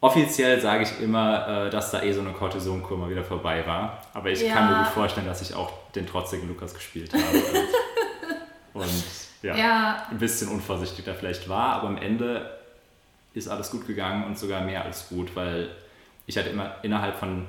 Offiziell 0.02 0.62
sage 0.62 0.84
ich 0.84 1.02
immer, 1.02 1.66
äh, 1.66 1.70
dass 1.70 1.92
da 1.92 2.02
eh 2.02 2.14
so 2.14 2.22
eine 2.22 2.32
Cortisonkur 2.32 2.98
mal 2.98 3.10
wieder 3.10 3.24
vorbei 3.24 3.66
war. 3.68 4.02
Aber 4.14 4.30
ich 4.30 4.42
ja. 4.42 4.54
kann 4.54 4.72
mir 4.72 4.78
gut 4.84 4.94
vorstellen, 4.94 5.28
dass 5.28 5.42
ich 5.42 5.54
auch 5.54 5.72
den 5.94 6.08
trotzigen 6.08 6.48
Lukas 6.48 6.74
gespielt 6.74 7.14
habe. 7.14 7.24
und, 8.74 8.84
und 8.84 9.04
ja, 9.42 9.56
ja. 9.56 10.08
ein 10.10 10.18
bisschen 10.18 10.50
unvorsichtig 10.50 11.04
da 11.06 11.14
vielleicht 11.14 11.50
war, 11.50 11.74
aber 11.74 11.90
am 11.90 11.98
Ende 11.98 12.60
ist 13.34 13.48
alles 13.48 13.72
gut 13.72 13.88
gegangen 13.88 14.26
und 14.26 14.40
sogar 14.40 14.62
mehr 14.62 14.84
als 14.86 15.10
gut, 15.10 15.36
weil 15.36 15.70
ich 16.26 16.38
halt 16.38 16.48
immer 16.48 16.76
innerhalb 16.82 17.18
von 17.18 17.48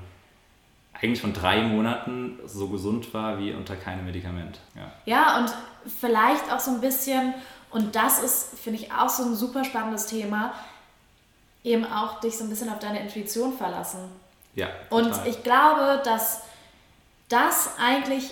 eigentlich 0.93 1.21
von 1.21 1.33
drei 1.33 1.63
Monaten 1.63 2.39
so 2.47 2.69
gesund 2.69 3.13
war 3.15 3.39
wie 3.39 3.53
unter 3.53 3.77
keinem 3.77 4.05
Medikament. 4.05 4.59
Ja, 4.75 4.93
ja 5.07 5.39
und 5.39 5.55
vielleicht 5.99 6.53
auch 6.53 6.61
so 6.61 6.73
ein 6.73 6.81
bisschen, 6.81 7.35
und 7.71 7.97
das 7.97 8.23
ist, 8.23 8.59
finde 8.59 8.81
ich, 8.81 8.93
auch 8.93 9.09
so 9.09 9.23
ein 9.23 9.35
super 9.35 9.65
spannendes 9.65 10.07
Thema, 10.07 10.53
eben 11.65 11.85
auch 11.85 12.21
dich 12.21 12.39
so 12.39 12.45
ein 12.45 12.51
bisschen 12.51 12.71
auf 12.71 12.79
deine 12.79 13.01
Intuition 13.01 13.57
verlassen. 13.57 14.01
Ja. 14.55 14.69
Total. 14.89 15.05
Und 15.05 15.27
ich 15.27 15.43
glaube, 15.43 16.01
dass 16.05 16.43
das 17.29 17.71
eigentlich 17.79 18.31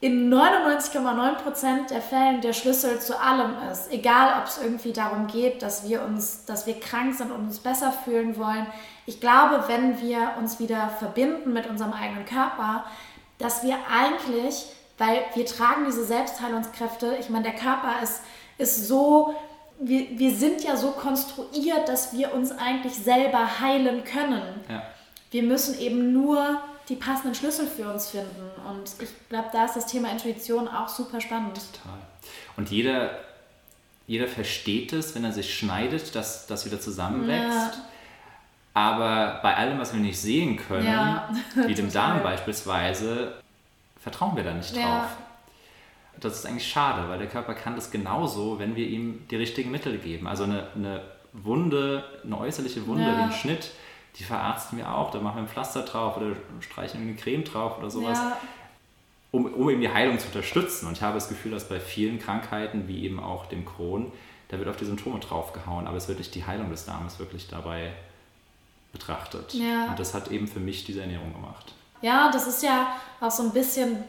in 0.00 0.32
99,9% 0.32 1.88
der 1.90 2.00
Fällen 2.00 2.40
der 2.40 2.54
Schlüssel 2.54 3.00
zu 3.00 3.20
allem 3.20 3.54
ist. 3.70 3.92
Egal, 3.92 4.40
ob 4.40 4.46
es 4.46 4.58
irgendwie 4.62 4.92
darum 4.92 5.26
geht, 5.26 5.62
dass 5.62 5.86
wir 5.88 6.02
uns, 6.02 6.46
dass 6.46 6.66
wir 6.66 6.80
krank 6.80 7.14
sind 7.14 7.30
und 7.30 7.40
uns 7.40 7.58
besser 7.58 7.92
fühlen 7.92 8.38
wollen. 8.38 8.66
Ich 9.04 9.20
glaube, 9.20 9.64
wenn 9.66 10.00
wir 10.00 10.32
uns 10.38 10.58
wieder 10.58 10.88
verbinden 10.88 11.52
mit 11.52 11.68
unserem 11.68 11.92
eigenen 11.92 12.24
Körper, 12.24 12.84
dass 13.36 13.62
wir 13.62 13.76
eigentlich, 13.90 14.66
weil 14.96 15.22
wir 15.34 15.44
tragen 15.44 15.84
diese 15.86 16.04
Selbstheilungskräfte, 16.04 17.16
ich 17.20 17.28
meine, 17.28 17.44
der 17.44 17.56
Körper 17.56 18.02
ist, 18.02 18.22
ist 18.56 18.88
so, 18.88 19.34
wir, 19.80 20.18
wir 20.18 20.34
sind 20.34 20.62
ja 20.62 20.76
so 20.76 20.90
konstruiert, 20.90 21.88
dass 21.88 22.12
wir 22.12 22.34
uns 22.34 22.52
eigentlich 22.52 22.94
selber 22.94 23.60
heilen 23.60 24.04
können. 24.04 24.42
Ja. 24.68 24.82
Wir 25.30 25.42
müssen 25.42 25.78
eben 25.78 26.12
nur 26.12 26.60
die 26.88 26.96
passenden 26.96 27.34
Schlüssel 27.34 27.66
für 27.66 27.90
uns 27.90 28.08
finden. 28.08 28.50
Und 28.68 28.90
ich 29.00 29.08
glaube, 29.28 29.48
da 29.52 29.64
ist 29.64 29.76
das 29.76 29.86
Thema 29.86 30.10
Intuition 30.10 30.68
auch 30.68 30.88
super 30.88 31.20
spannend. 31.20 31.54
Total. 31.54 31.98
Und 32.56 32.70
jeder, 32.70 33.20
jeder 34.06 34.26
versteht 34.26 34.92
es, 34.92 35.14
wenn 35.14 35.24
er 35.24 35.32
sich 35.32 35.56
schneidet, 35.56 36.14
dass 36.14 36.46
das 36.46 36.66
wieder 36.66 36.80
zusammenwächst. 36.80 37.74
Ja. 37.74 37.84
Aber 38.74 39.40
bei 39.42 39.56
allem, 39.56 39.78
was 39.78 39.92
wir 39.92 40.00
nicht 40.00 40.20
sehen 40.20 40.56
können, 40.56 40.86
ja, 40.86 41.28
wie 41.54 41.74
dem 41.74 41.92
Darm 41.92 42.22
beispielsweise, 42.22 43.34
vertrauen 44.00 44.36
wir 44.36 44.44
da 44.44 44.52
nicht 44.52 44.74
drauf. 44.74 44.82
Ja. 44.82 45.08
Das 46.20 46.34
ist 46.34 46.46
eigentlich 46.46 46.68
schade, 46.68 47.08
weil 47.08 47.18
der 47.18 47.28
Körper 47.28 47.54
kann 47.54 47.74
das 47.74 47.90
genauso, 47.90 48.58
wenn 48.58 48.76
wir 48.76 48.86
ihm 48.86 49.26
die 49.30 49.36
richtigen 49.36 49.70
Mittel 49.70 49.98
geben. 49.98 50.26
Also 50.26 50.44
eine, 50.44 50.68
eine 50.74 51.02
Wunde, 51.32 52.04
eine 52.24 52.38
äußerliche 52.38 52.86
Wunde 52.86 53.04
ja. 53.04 53.16
wie 53.16 53.22
ein 53.22 53.32
Schnitt, 53.32 53.70
die 54.16 54.24
verarzten 54.24 54.78
wir 54.78 54.92
auch. 54.94 55.10
Da 55.10 55.20
machen 55.20 55.36
wir 55.36 55.42
ein 55.42 55.48
Pflaster 55.48 55.82
drauf 55.82 56.16
oder 56.16 56.36
streichen 56.60 57.00
eine 57.00 57.14
Creme 57.14 57.44
drauf 57.44 57.78
oder 57.78 57.90
sowas. 57.90 58.18
Ja. 58.18 58.36
Um, 59.32 59.46
um 59.46 59.70
eben 59.70 59.80
die 59.80 59.88
Heilung 59.88 60.18
zu 60.18 60.26
unterstützen. 60.26 60.88
Und 60.88 60.94
ich 60.94 61.02
habe 61.02 61.14
das 61.14 61.28
Gefühl, 61.28 61.52
dass 61.52 61.68
bei 61.68 61.78
vielen 61.78 62.18
Krankheiten, 62.18 62.88
wie 62.88 63.04
eben 63.04 63.20
auch 63.20 63.46
dem 63.46 63.64
Crohn, 63.64 64.10
da 64.48 64.58
wird 64.58 64.68
auf 64.68 64.76
die 64.76 64.84
Symptome 64.84 65.20
draufgehauen, 65.20 65.86
aber 65.86 65.96
es 65.96 66.08
wird 66.08 66.18
nicht 66.18 66.34
die 66.34 66.44
Heilung 66.44 66.68
des 66.70 66.84
Darmes 66.84 67.20
wirklich 67.20 67.46
dabei 67.46 67.92
betrachtet. 68.92 69.54
Ja. 69.54 69.86
Und 69.86 70.00
das 70.00 70.14
hat 70.14 70.32
eben 70.32 70.48
für 70.48 70.58
mich 70.58 70.84
diese 70.84 71.02
Ernährung 71.02 71.32
gemacht. 71.32 71.72
Ja, 72.02 72.30
das 72.32 72.48
ist 72.48 72.62
ja 72.64 72.96
auch 73.20 73.30
so 73.30 73.44
ein 73.44 73.52
bisschen 73.52 74.02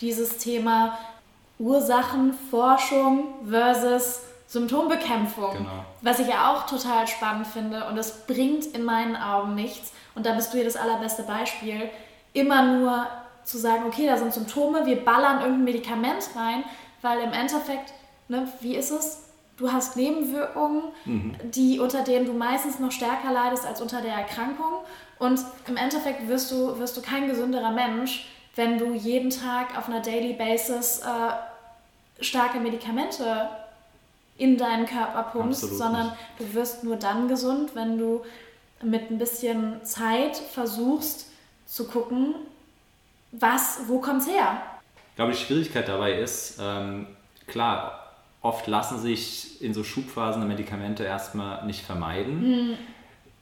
dieses 0.00 0.36
Thema 0.36 0.98
Ursachenforschung 1.58 3.24
versus 3.48 4.20
Symptombekämpfung, 4.46 5.52
genau. 5.52 5.84
was 6.00 6.18
ich 6.20 6.28
ja 6.28 6.52
auch 6.52 6.66
total 6.66 7.06
spannend 7.06 7.46
finde 7.46 7.86
und 7.86 7.98
es 7.98 8.26
bringt 8.26 8.66
in 8.66 8.82
meinen 8.82 9.16
Augen 9.16 9.54
nichts. 9.54 9.92
Und 10.14 10.24
da 10.24 10.32
bist 10.32 10.52
du 10.52 10.56
hier 10.56 10.64
das 10.64 10.76
allerbeste 10.76 11.22
Beispiel, 11.22 11.90
immer 12.32 12.62
nur 12.62 13.06
zu 13.44 13.58
sagen, 13.58 13.84
okay, 13.86 14.06
da 14.06 14.16
sind 14.16 14.32
Symptome, 14.32 14.86
wir 14.86 15.04
ballern 15.04 15.40
irgendein 15.40 15.64
Medikament 15.64 16.30
rein, 16.34 16.64
weil 17.02 17.20
im 17.20 17.32
Endeffekt, 17.32 17.92
ne, 18.28 18.48
wie 18.60 18.74
ist 18.74 18.90
es? 18.90 19.24
Du 19.56 19.72
hast 19.72 19.96
Nebenwirkungen, 19.96 20.82
mhm. 21.04 21.34
die, 21.42 21.80
unter 21.80 22.02
denen 22.02 22.26
du 22.26 22.32
meistens 22.32 22.78
noch 22.78 22.92
stärker 22.92 23.32
leidest 23.32 23.66
als 23.66 23.80
unter 23.80 24.00
der 24.00 24.14
Erkrankung. 24.14 24.72
Und 25.18 25.40
im 25.66 25.76
Endeffekt 25.76 26.28
wirst 26.28 26.52
du, 26.52 26.78
wirst 26.78 26.96
du 26.96 27.02
kein 27.02 27.26
gesünderer 27.26 27.72
Mensch, 27.72 28.28
wenn 28.58 28.76
du 28.76 28.92
jeden 28.92 29.30
Tag 29.30 29.78
auf 29.78 29.88
einer 29.88 30.02
Daily 30.02 30.32
Basis 30.32 31.00
äh, 31.00 32.22
starke 32.22 32.58
Medikamente 32.58 33.48
in 34.36 34.58
deinen 34.58 34.84
Körper 34.84 35.30
pumpst, 35.32 35.62
Absolut 35.62 35.78
sondern 35.78 36.06
nicht. 36.06 36.16
du 36.38 36.54
wirst 36.54 36.82
nur 36.82 36.96
dann 36.96 37.28
gesund, 37.28 37.76
wenn 37.76 37.98
du 37.98 38.22
mit 38.82 39.12
ein 39.12 39.18
bisschen 39.18 39.84
Zeit 39.84 40.36
versuchst 40.36 41.30
zu 41.66 41.86
gucken, 41.86 42.34
was, 43.30 43.82
wo 43.86 44.00
kommt 44.00 44.22
es 44.22 44.28
her? 44.28 44.60
Ich 45.10 45.16
glaube, 45.16 45.32
die 45.32 45.38
Schwierigkeit 45.38 45.86
dabei 45.86 46.14
ist, 46.14 46.58
ähm, 46.60 47.06
klar, 47.46 48.12
oft 48.42 48.66
lassen 48.66 48.98
sich 48.98 49.62
in 49.62 49.72
so 49.72 49.84
Schubphasen 49.84 50.46
Medikamente 50.48 51.04
erstmal 51.04 51.64
nicht 51.64 51.84
vermeiden. 51.84 52.40
Mhm. 52.70 52.78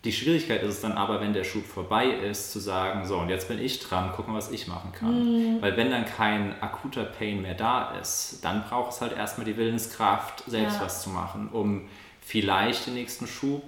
Die 0.07 0.13
Schwierigkeit 0.13 0.63
ist 0.63 0.75
es 0.75 0.81
dann 0.81 0.93
aber, 0.93 1.21
wenn 1.21 1.33
der 1.33 1.43
Schub 1.43 1.67
vorbei 1.67 2.07
ist, 2.07 2.53
zu 2.53 2.61
sagen, 2.61 3.05
so 3.05 3.19
und 3.19 3.29
jetzt 3.29 3.49
bin 3.49 3.61
ich 3.61 3.81
dran, 3.81 4.13
gucken, 4.13 4.35
was 4.35 4.53
ich 4.53 4.69
machen 4.69 4.93
kann. 4.93 5.57
Mhm. 5.57 5.61
Weil 5.61 5.77
wenn 5.77 5.91
dann 5.91 6.05
kein 6.05 6.63
akuter 6.63 7.03
Pain 7.03 7.43
mehr 7.43 7.55
da 7.55 7.91
ist, 8.01 8.39
dann 8.43 8.63
braucht 8.63 8.93
es 8.93 9.01
halt 9.01 9.17
erstmal 9.17 9.47
die 9.47 9.57
Willenskraft, 9.57 10.45
selbst 10.47 10.77
ja. 10.77 10.83
was 10.83 11.03
zu 11.03 11.11
machen, 11.11 11.49
um 11.53 11.89
vielleicht 12.21 12.87
den 12.87 12.95
nächsten 12.95 13.27
Schub 13.27 13.65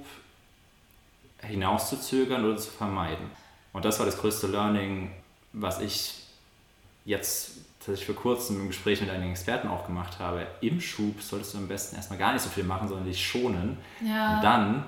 hinauszuzögern 1.43 2.45
oder 2.45 2.57
zu 2.57 2.71
vermeiden. 2.71 3.33
Und 3.73 3.85
das 3.85 3.99
war 3.99 4.07
das 4.07 4.19
größte 4.19 4.47
Learning, 4.47 5.11
was 5.53 5.81
ich 5.81 6.23
jetzt 7.05 7.57
tatsächlich 7.81 8.07
für 8.07 8.15
kurzem 8.15 8.61
im 8.61 8.69
Gespräch 8.69 9.01
mit 9.01 9.11
einigen 9.11 9.33
Experten 9.33 9.67
auch 9.67 9.87
gemacht 9.87 10.21
habe. 10.21 10.47
Im 10.61 10.81
Schub 10.81 11.21
solltest 11.21 11.55
du 11.55 11.59
am 11.59 11.67
besten 11.67 11.97
erstmal 11.97 12.19
gar 12.19 12.33
nicht 12.33 12.43
so 12.43 12.49
viel 12.49 12.65
machen, 12.65 12.87
sondern 12.87 13.07
dich 13.07 13.27
schonen. 13.27 13.77
Ja. 14.07 14.37
Und 14.37 14.45
dann, 14.45 14.85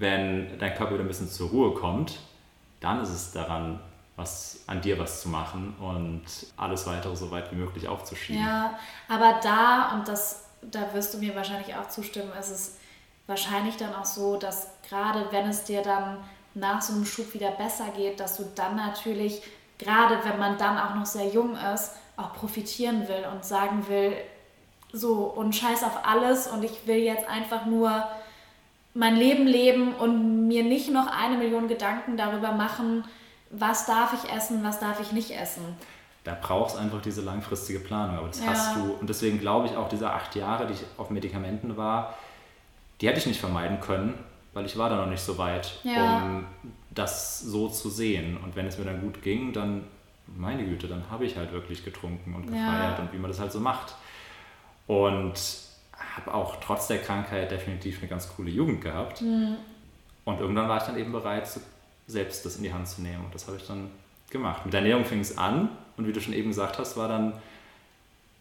wenn 0.00 0.58
dein 0.58 0.74
Körper 0.74 0.94
wieder 0.94 1.04
ein 1.04 1.08
bisschen 1.08 1.28
zur 1.28 1.50
Ruhe 1.50 1.74
kommt, 1.74 2.18
dann 2.80 3.02
ist 3.02 3.10
es 3.10 3.32
daran, 3.32 3.80
was 4.16 4.64
an 4.66 4.80
dir 4.80 4.98
was 4.98 5.20
zu 5.20 5.28
machen 5.28 5.74
und 5.78 6.22
alles 6.56 6.86
weitere 6.86 7.14
so 7.14 7.30
weit 7.30 7.52
wie 7.52 7.56
möglich 7.56 7.86
aufzuschieben. 7.86 8.42
Ja, 8.42 8.78
aber 9.08 9.40
da, 9.42 9.92
und 9.94 10.08
das, 10.08 10.44
da 10.62 10.92
wirst 10.94 11.14
du 11.14 11.18
mir 11.18 11.34
wahrscheinlich 11.36 11.74
auch 11.76 11.88
zustimmen, 11.88 12.30
ist 12.38 12.50
es 12.50 12.76
wahrscheinlich 13.26 13.76
dann 13.76 13.94
auch 13.94 14.06
so, 14.06 14.36
dass 14.36 14.68
gerade 14.88 15.26
wenn 15.30 15.48
es 15.48 15.64
dir 15.64 15.82
dann 15.82 16.16
nach 16.54 16.80
so 16.80 16.94
einem 16.94 17.04
Schub 17.04 17.34
wieder 17.34 17.50
besser 17.50 17.88
geht, 17.94 18.20
dass 18.20 18.38
du 18.38 18.44
dann 18.54 18.76
natürlich, 18.76 19.42
gerade 19.78 20.18
wenn 20.24 20.38
man 20.38 20.56
dann 20.56 20.78
auch 20.78 20.94
noch 20.94 21.06
sehr 21.06 21.28
jung 21.28 21.56
ist, 21.74 21.92
auch 22.16 22.32
profitieren 22.34 23.06
will 23.06 23.26
und 23.32 23.44
sagen 23.44 23.86
will, 23.88 24.16
so 24.92 25.24
und 25.24 25.54
scheiß 25.54 25.84
auf 25.84 26.04
alles 26.04 26.46
und 26.46 26.64
ich 26.64 26.86
will 26.86 26.98
jetzt 26.98 27.28
einfach 27.28 27.66
nur 27.66 28.08
mein 28.94 29.16
Leben 29.16 29.46
leben 29.46 29.94
und 29.94 30.48
mir 30.48 30.64
nicht 30.64 30.90
noch 30.90 31.06
eine 31.06 31.36
Million 31.36 31.68
Gedanken 31.68 32.16
darüber 32.16 32.52
machen, 32.52 33.04
was 33.50 33.86
darf 33.86 34.12
ich 34.14 34.32
essen, 34.32 34.62
was 34.64 34.80
darf 34.80 35.00
ich 35.00 35.12
nicht 35.12 35.30
essen. 35.30 35.62
Da 36.24 36.36
brauchst 36.40 36.76
du 36.76 36.80
einfach 36.80 37.00
diese 37.00 37.22
langfristige 37.22 37.80
Planung. 37.80 38.18
Aber 38.18 38.28
das 38.28 38.40
ja. 38.40 38.46
hast 38.48 38.76
du. 38.76 38.92
Und 39.00 39.08
deswegen 39.08 39.40
glaube 39.40 39.66
ich 39.66 39.76
auch, 39.76 39.88
diese 39.88 40.10
acht 40.10 40.34
Jahre, 40.36 40.66
die 40.66 40.74
ich 40.74 40.84
auf 40.98 41.10
Medikamenten 41.10 41.76
war, 41.76 42.16
die 43.00 43.08
hätte 43.08 43.18
ich 43.18 43.26
nicht 43.26 43.40
vermeiden 43.40 43.80
können, 43.80 44.18
weil 44.52 44.66
ich 44.66 44.76
war 44.76 44.90
da 44.90 44.96
noch 44.96 45.06
nicht 45.06 45.22
so 45.22 45.38
weit, 45.38 45.80
ja. 45.82 46.22
um 46.22 46.46
das 46.90 47.40
so 47.40 47.68
zu 47.68 47.88
sehen. 47.88 48.36
Und 48.36 48.56
wenn 48.56 48.66
es 48.66 48.76
mir 48.76 48.84
dann 48.84 49.00
gut 49.00 49.22
ging, 49.22 49.52
dann, 49.52 49.84
meine 50.26 50.64
Güte, 50.64 50.86
dann 50.86 51.04
habe 51.10 51.24
ich 51.24 51.36
halt 51.36 51.52
wirklich 51.52 51.84
getrunken 51.84 52.34
und 52.34 52.46
gefeiert 52.46 52.98
ja. 52.98 53.04
und 53.04 53.12
wie 53.12 53.18
man 53.18 53.30
das 53.30 53.40
halt 53.40 53.52
so 53.52 53.60
macht. 53.60 53.94
Und 54.86 55.40
habe 56.16 56.34
auch 56.34 56.56
trotz 56.60 56.86
der 56.88 56.98
Krankheit 56.98 57.50
definitiv 57.50 57.98
eine 57.98 58.08
ganz 58.08 58.28
coole 58.28 58.50
Jugend 58.50 58.82
gehabt. 58.82 59.22
Mhm. 59.22 59.56
Und 60.24 60.40
irgendwann 60.40 60.68
war 60.68 60.78
ich 60.78 60.84
dann 60.84 60.98
eben 60.98 61.12
bereit, 61.12 61.48
selbst 62.06 62.44
das 62.44 62.56
in 62.56 62.62
die 62.62 62.72
Hand 62.72 62.88
zu 62.88 63.02
nehmen. 63.02 63.24
Und 63.24 63.34
das 63.34 63.46
habe 63.46 63.56
ich 63.56 63.66
dann 63.66 63.90
gemacht. 64.30 64.64
Mit 64.64 64.72
der 64.72 64.80
Ernährung 64.80 65.04
fing 65.04 65.20
es 65.20 65.38
an 65.38 65.70
und 65.96 66.06
wie 66.06 66.12
du 66.12 66.20
schon 66.20 66.34
eben 66.34 66.48
gesagt 66.48 66.78
hast, 66.78 66.96
war 66.96 67.08
dann 67.08 67.34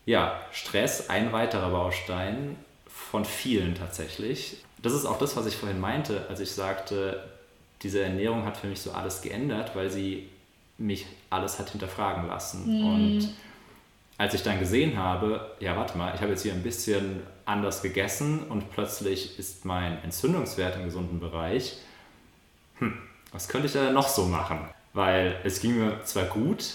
ja, 0.05 0.39
Stress 0.51 1.09
ein 1.09 1.31
weiterer 1.33 1.69
Baustein 1.69 2.55
von 2.87 3.25
vielen 3.25 3.75
tatsächlich. 3.75 4.57
Das 4.81 4.93
ist 4.93 5.05
auch 5.05 5.19
das, 5.19 5.35
was 5.35 5.45
ich 5.45 5.55
vorhin 5.55 5.79
meinte, 5.79 6.25
als 6.29 6.39
ich 6.39 6.51
sagte, 6.51 7.23
diese 7.81 8.01
Ernährung 8.01 8.45
hat 8.45 8.57
für 8.57 8.67
mich 8.67 8.81
so 8.81 8.91
alles 8.91 9.21
geändert, 9.21 9.75
weil 9.75 9.89
sie 9.89 10.27
mich 10.77 11.05
alles 11.29 11.59
hat 11.59 11.69
hinterfragen 11.69 12.27
lassen. 12.27 12.79
Mhm. 12.79 12.85
Und 12.87 13.29
als 14.17 14.33
ich 14.33 14.43
dann 14.43 14.59
gesehen 14.59 14.97
habe, 14.97 15.51
ja, 15.59 15.75
warte 15.77 15.97
mal, 15.97 16.13
ich 16.15 16.21
habe 16.21 16.31
jetzt 16.31 16.43
hier 16.43 16.53
ein 16.53 16.63
bisschen 16.63 17.21
anders 17.49 17.81
gegessen 17.81 18.43
und 18.47 18.71
plötzlich 18.71 19.37
ist 19.39 19.65
mein 19.65 20.01
Entzündungswert 20.03 20.75
im 20.77 20.85
gesunden 20.85 21.19
Bereich, 21.19 21.77
hm, 22.77 22.97
was 23.31 23.47
könnte 23.47 23.67
ich 23.67 23.73
da 23.73 23.91
noch 23.91 24.07
so 24.07 24.25
machen? 24.25 24.59
Weil 24.93 25.35
es 25.43 25.59
ging 25.59 25.77
mir 25.77 26.03
zwar 26.03 26.25
gut 26.25 26.65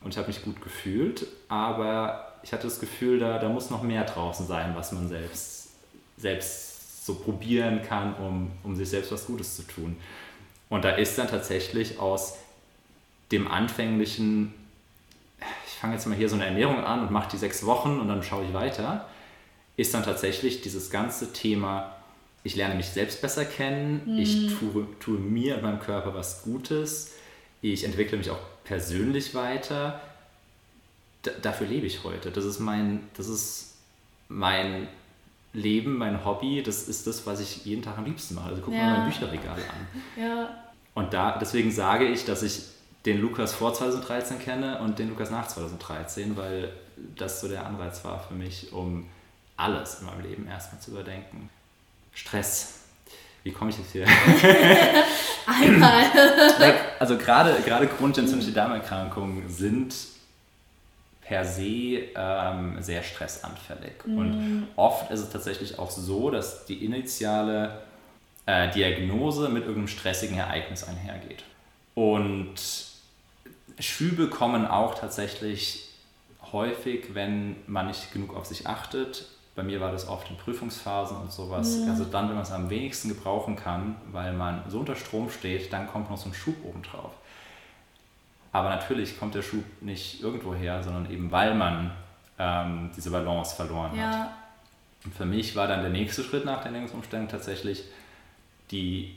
und 0.00 0.12
ich 0.12 0.18
habe 0.18 0.28
mich 0.28 0.42
gut 0.42 0.62
gefühlt, 0.62 1.26
aber 1.48 2.32
ich 2.42 2.52
hatte 2.52 2.64
das 2.64 2.80
Gefühl, 2.80 3.18
da, 3.18 3.38
da 3.38 3.48
muss 3.48 3.70
noch 3.70 3.82
mehr 3.82 4.04
draußen 4.04 4.46
sein, 4.46 4.74
was 4.74 4.92
man 4.92 5.08
selbst, 5.08 5.70
selbst 6.16 7.04
so 7.04 7.14
probieren 7.16 7.82
kann, 7.82 8.14
um, 8.14 8.50
um 8.62 8.76
sich 8.76 8.88
selbst 8.88 9.12
was 9.12 9.26
Gutes 9.26 9.56
zu 9.56 9.62
tun. 9.62 9.96
Und 10.68 10.84
da 10.84 10.90
ist 10.90 11.18
dann 11.18 11.28
tatsächlich 11.28 11.98
aus 11.98 12.38
dem 13.32 13.48
anfänglichen, 13.48 14.54
ich 15.66 15.72
fange 15.74 15.94
jetzt 15.94 16.06
mal 16.06 16.16
hier 16.16 16.28
so 16.28 16.36
eine 16.36 16.46
Ernährung 16.46 16.84
an 16.84 17.00
und 17.00 17.10
mache 17.10 17.30
die 17.30 17.36
sechs 17.36 17.66
Wochen 17.66 17.98
und 17.98 18.08
dann 18.08 18.22
schaue 18.22 18.44
ich 18.44 18.52
weiter, 18.52 19.06
ist 19.76 19.94
dann 19.94 20.02
tatsächlich 20.02 20.60
dieses 20.60 20.90
ganze 20.90 21.32
Thema 21.32 21.96
ich 22.42 22.56
lerne 22.56 22.74
mich 22.74 22.86
selbst 22.86 23.20
besser 23.20 23.44
kennen, 23.44 24.02
mhm. 24.06 24.18
ich 24.18 24.54
tue, 24.58 24.86
tue, 24.98 25.18
mir 25.18 25.56
und 25.56 25.62
meinem 25.62 25.80
Körper 25.80 26.14
was 26.14 26.42
Gutes, 26.42 27.12
ich 27.60 27.84
entwickle 27.84 28.16
mich 28.16 28.30
auch 28.30 28.38
persönlich 28.64 29.34
weiter. 29.34 30.00
D 31.24 31.30
dafür 31.42 31.66
lebe 31.66 31.86
ich 31.86 32.02
heute. 32.02 32.30
Das 32.30 32.46
ist 32.46 32.60
mein, 32.60 33.02
das 33.14 33.28
ist 33.28 33.76
mein 34.28 34.88
Leben, 35.52 35.98
mein 35.98 36.24
Hobby, 36.24 36.62
das 36.62 36.88
ist 36.88 37.06
das, 37.06 37.26
was 37.26 37.40
ich 37.40 37.66
jeden 37.66 37.82
Tag 37.82 37.98
am 37.98 38.06
liebsten 38.06 38.34
mache. 38.34 38.50
Also 38.50 38.62
guck 38.62 38.72
ja. 38.72 38.84
mal 38.84 38.98
mein 39.00 39.10
Bücherregal 39.10 39.58
an. 39.58 40.22
Ja. 40.22 40.64
Und 40.94 41.12
da, 41.12 41.36
deswegen 41.38 41.70
sage 41.70 42.06
ich, 42.06 42.24
dass 42.24 42.42
ich 42.42 42.62
den 43.04 43.20
Lukas 43.20 43.52
vor 43.52 43.74
2013 43.74 44.38
kenne 44.38 44.80
und 44.80 44.98
den 44.98 45.10
Lukas 45.10 45.30
nach 45.30 45.46
2013, 45.46 46.36
weil 46.36 46.72
das 47.16 47.40
so 47.42 47.48
der 47.48 47.66
Anreiz 47.66 48.02
war 48.04 48.20
für 48.20 48.34
mich, 48.34 48.72
um 48.72 49.06
alles 49.60 50.00
in 50.00 50.06
meinem 50.06 50.22
Leben 50.22 50.48
erstmal 50.48 50.80
zu 50.80 50.92
überdenken. 50.92 51.48
Stress. 52.12 52.80
Wie 53.42 53.52
komme 53.52 53.70
ich 53.70 53.78
jetzt 53.78 53.92
hier? 53.92 54.06
Einmal. 55.46 56.04
also 56.98 57.16
gerade, 57.16 57.56
gerade 57.64 57.86
chronisch 57.86 58.18
entzündliche 58.18 58.52
Darmerkrankungen 58.52 59.48
sind 59.48 59.94
per 61.22 61.44
se 61.44 62.08
ähm, 62.14 62.76
sehr 62.80 63.02
stressanfällig. 63.02 64.04
Mm. 64.04 64.18
Und 64.18 64.68
oft 64.76 65.10
ist 65.10 65.20
es 65.20 65.30
tatsächlich 65.30 65.78
auch 65.78 65.90
so, 65.90 66.30
dass 66.30 66.66
die 66.66 66.84
initiale 66.84 67.82
äh, 68.46 68.70
Diagnose 68.72 69.48
mit 69.48 69.62
irgendeinem 69.62 69.88
stressigen 69.88 70.38
Ereignis 70.38 70.84
einhergeht. 70.84 71.44
Und 71.94 72.54
Schübe 73.78 74.28
kommen 74.28 74.66
auch 74.66 74.98
tatsächlich 74.98 75.88
häufig, 76.52 77.14
wenn 77.14 77.56
man 77.66 77.86
nicht 77.86 78.12
genug 78.12 78.34
auf 78.36 78.46
sich 78.46 78.66
achtet, 78.66 79.26
bei 79.60 79.66
mir 79.66 79.78
war 79.78 79.92
das 79.92 80.08
oft 80.08 80.30
in 80.30 80.38
Prüfungsphasen 80.38 81.18
und 81.18 81.30
sowas. 81.30 81.80
Ja. 81.84 81.90
Also 81.90 82.04
dann, 82.04 82.28
wenn 82.28 82.34
man 82.34 82.44
es 82.44 82.50
am 82.50 82.70
wenigsten 82.70 83.10
gebrauchen 83.10 83.56
kann, 83.56 83.96
weil 84.10 84.32
man 84.32 84.62
so 84.68 84.78
unter 84.78 84.96
Strom 84.96 85.28
steht, 85.28 85.70
dann 85.70 85.86
kommt 85.86 86.08
noch 86.08 86.16
so 86.16 86.30
ein 86.30 86.34
Schub 86.34 86.54
obendrauf. 86.64 87.12
Aber 88.52 88.70
natürlich 88.70 89.18
kommt 89.18 89.34
der 89.34 89.42
Schub 89.42 89.64
nicht 89.82 90.22
irgendwo 90.22 90.54
her, 90.54 90.82
sondern 90.82 91.10
eben 91.10 91.30
weil 91.30 91.54
man 91.54 91.90
ähm, 92.38 92.90
diese 92.96 93.10
Balance 93.10 93.54
verloren 93.54 93.94
ja. 93.94 94.10
hat. 94.10 94.30
Und 95.04 95.14
für 95.14 95.26
mich 95.26 95.54
war 95.54 95.68
dann 95.68 95.82
der 95.82 95.90
nächste 95.90 96.24
Schritt 96.24 96.46
nach 96.46 96.60
der 96.60 96.66
Ernährungsumstellung 96.66 97.28
tatsächlich 97.28 97.84
die 98.70 99.14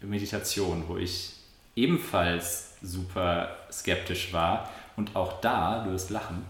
Meditation, 0.00 0.84
wo 0.88 0.96
ich 0.96 1.34
ebenfalls 1.76 2.78
super 2.80 3.56
skeptisch 3.70 4.32
war. 4.32 4.70
Und 4.96 5.16
auch 5.16 5.38
da, 5.42 5.84
du 5.84 5.92
wirst 5.92 6.08
lachen, 6.08 6.46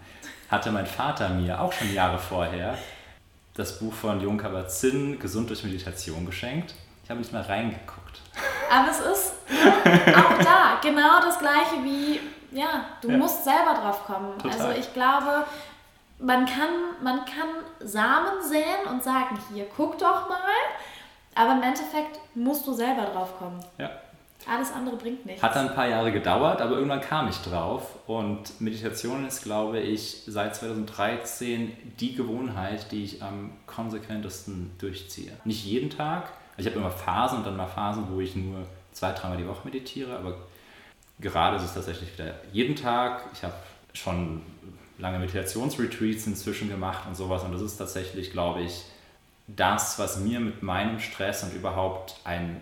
hatte 0.49 0.71
mein 0.71 0.85
Vater 0.85 1.27
mir 1.27 1.59
auch 1.59 1.73
schon 1.73 1.93
Jahre 1.93 2.19
vorher 2.19 2.77
das 3.53 3.79
Buch 3.79 3.93
von 3.93 4.21
Jon 4.21 4.37
Kabat-Zinn, 4.37 5.19
Gesund 5.19 5.49
durch 5.49 5.63
Meditation, 5.63 6.25
geschenkt. 6.25 6.73
Ich 7.03 7.09
habe 7.09 7.19
nicht 7.19 7.33
mal 7.33 7.41
reingeguckt. 7.41 8.21
Aber 8.71 8.89
es 8.89 8.99
ist 8.99 9.33
auch 10.15 10.43
da 10.43 10.79
genau 10.81 11.19
das 11.21 11.37
gleiche 11.37 11.83
wie, 11.83 12.19
ja, 12.51 12.85
du 13.01 13.11
ja. 13.11 13.17
musst 13.17 13.43
selber 13.43 13.75
drauf 13.75 14.05
kommen. 14.05 14.37
Total. 14.39 14.59
Also 14.59 14.79
ich 14.79 14.93
glaube, 14.93 15.45
man 16.19 16.45
kann, 16.45 16.69
man 17.03 17.25
kann 17.25 17.49
Samen 17.79 18.41
säen 18.41 18.87
und 18.89 19.03
sagen, 19.03 19.37
hier, 19.53 19.67
guck 19.75 19.97
doch 19.97 20.29
mal. 20.29 20.39
Aber 21.35 21.53
im 21.53 21.63
Endeffekt 21.63 22.19
musst 22.35 22.65
du 22.65 22.73
selber 22.73 23.03
drauf 23.03 23.37
kommen. 23.37 23.59
Ja. 23.77 23.89
Alles 24.47 24.71
andere 24.71 24.95
bringt 24.97 25.25
nichts. 25.25 25.41
Hat 25.41 25.55
dann 25.55 25.69
ein 25.69 25.75
paar 25.75 25.87
Jahre 25.87 26.11
gedauert, 26.11 26.61
aber 26.61 26.75
irgendwann 26.75 27.01
kam 27.01 27.27
ich 27.27 27.37
drauf. 27.37 27.95
Und 28.07 28.59
Meditation 28.59 29.25
ist, 29.25 29.43
glaube 29.43 29.79
ich, 29.79 30.23
seit 30.27 30.55
2013 30.55 31.71
die 31.99 32.15
Gewohnheit, 32.15 32.91
die 32.91 33.03
ich 33.03 33.23
am 33.23 33.51
konsequentesten 33.65 34.71
durchziehe. 34.79 35.31
Nicht 35.45 35.65
jeden 35.65 35.89
Tag. 35.89 36.31
Ich 36.57 36.65
habe 36.65 36.77
immer 36.77 36.91
Phasen 36.91 37.39
und 37.39 37.45
dann 37.45 37.57
mal 37.57 37.67
Phasen, 37.67 38.05
wo 38.11 38.19
ich 38.19 38.35
nur 38.35 38.65
zwei, 38.91 39.11
dreimal 39.11 39.37
die 39.37 39.47
Woche 39.47 39.61
meditiere. 39.65 40.17
Aber 40.17 40.35
gerade 41.19 41.57
ist 41.57 41.63
es 41.63 41.73
tatsächlich 41.73 42.13
wieder 42.13 42.35
jeden 42.51 42.75
Tag. 42.75 43.25
Ich 43.33 43.43
habe 43.43 43.55
schon 43.93 44.41
lange 44.97 45.19
Meditationsretreats 45.19 46.27
inzwischen 46.27 46.69
gemacht 46.69 47.07
und 47.07 47.15
sowas. 47.15 47.43
Und 47.43 47.53
das 47.53 47.61
ist 47.61 47.77
tatsächlich, 47.77 48.31
glaube 48.31 48.61
ich, 48.61 48.83
das, 49.47 49.99
was 49.99 50.19
mir 50.19 50.39
mit 50.39 50.63
meinem 50.63 50.99
Stress 50.99 51.43
und 51.43 51.53
überhaupt 51.53 52.15
ein 52.23 52.61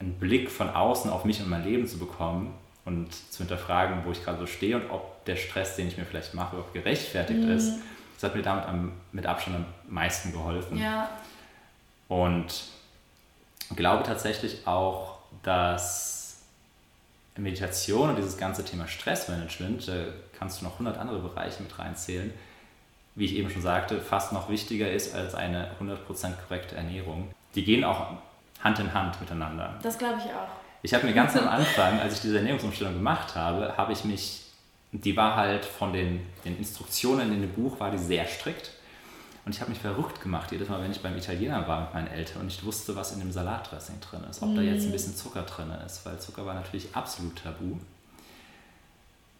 einen 0.00 0.14
Blick 0.14 0.50
von 0.50 0.70
außen 0.70 1.10
auf 1.10 1.24
mich 1.24 1.40
und 1.40 1.48
mein 1.48 1.64
Leben 1.64 1.86
zu 1.86 1.98
bekommen 1.98 2.54
und 2.84 3.12
zu 3.12 3.38
hinterfragen, 3.38 4.04
wo 4.04 4.12
ich 4.12 4.24
gerade 4.24 4.38
so 4.38 4.46
stehe 4.46 4.76
und 4.76 4.90
ob 4.90 5.24
der 5.24 5.36
Stress, 5.36 5.76
den 5.76 5.88
ich 5.88 5.98
mir 5.98 6.04
vielleicht 6.04 6.34
mache, 6.34 6.56
überhaupt 6.56 6.74
gerechtfertigt 6.74 7.40
mhm. 7.40 7.50
ist. 7.50 7.78
Das 8.14 8.30
hat 8.30 8.36
mir 8.36 8.42
damit 8.42 8.64
am, 8.64 8.92
mit 9.12 9.26
Abstand 9.26 9.56
am 9.56 9.64
meisten 9.88 10.32
geholfen. 10.32 10.78
Ja. 10.78 11.10
Und 12.08 12.64
glaube 13.76 14.04
tatsächlich 14.04 14.66
auch, 14.66 15.18
dass 15.42 16.38
Meditation 17.36 18.10
und 18.10 18.16
dieses 18.16 18.36
ganze 18.36 18.64
Thema 18.64 18.88
Stressmanagement, 18.88 19.86
da 19.86 20.04
kannst 20.38 20.60
du 20.60 20.64
noch 20.64 20.72
100 20.72 20.98
andere 20.98 21.20
Bereiche 21.20 21.62
mit 21.62 21.78
reinzählen, 21.78 22.32
wie 23.14 23.26
ich 23.26 23.34
eben 23.34 23.50
schon 23.50 23.62
sagte, 23.62 24.00
fast 24.00 24.32
noch 24.32 24.48
wichtiger 24.48 24.90
ist 24.90 25.14
als 25.14 25.34
eine 25.34 25.70
100% 25.80 25.96
korrekte 26.46 26.76
Ernährung. 26.76 27.30
Die 27.54 27.64
gehen 27.64 27.84
auch 27.84 28.12
Hand 28.62 28.78
in 28.78 28.92
Hand 28.92 29.20
miteinander. 29.20 29.74
Das 29.82 29.98
glaube 29.98 30.16
ich 30.18 30.32
auch. 30.32 30.48
Ich 30.82 30.94
habe 30.94 31.06
mir 31.06 31.12
ganz 31.12 31.36
am 31.36 31.48
Anfang, 31.48 31.98
als 32.00 32.14
ich 32.14 32.20
diese 32.20 32.38
Ernährungsumstellung 32.38 32.94
gemacht 32.94 33.34
habe, 33.34 33.76
habe 33.76 33.92
ich 33.92 34.04
mich, 34.04 34.42
die 34.92 35.16
war 35.16 35.36
halt 35.36 35.64
von 35.64 35.92
den, 35.92 36.24
den 36.44 36.56
Instruktionen 36.56 37.32
in 37.32 37.40
dem 37.40 37.52
Buch, 37.52 37.80
war 37.80 37.90
die 37.90 37.98
sehr 37.98 38.26
strikt. 38.26 38.72
Und 39.44 39.54
ich 39.54 39.60
habe 39.60 39.70
mich 39.70 39.80
verrückt 39.80 40.20
gemacht, 40.20 40.52
jedes 40.52 40.68
Mal, 40.68 40.82
wenn 40.82 40.90
ich 40.90 41.00
beim 41.00 41.16
Italiener 41.16 41.66
war 41.66 41.80
mit 41.80 41.94
meinen 41.94 42.08
Eltern 42.08 42.42
und 42.42 42.48
ich 42.48 42.64
wusste, 42.64 42.94
was 42.94 43.12
in 43.12 43.20
dem 43.20 43.32
Salatdressing 43.32 43.98
drin 44.00 44.20
ist, 44.28 44.42
ob 44.42 44.50
mm. 44.50 44.56
da 44.56 44.62
jetzt 44.62 44.84
ein 44.84 44.90
mm. 44.90 44.92
bisschen 44.92 45.16
Zucker 45.16 45.42
drin 45.42 45.70
ist, 45.86 46.04
weil 46.04 46.18
Zucker 46.18 46.44
war 46.44 46.54
natürlich 46.54 46.94
absolut 46.94 47.42
tabu. 47.42 47.78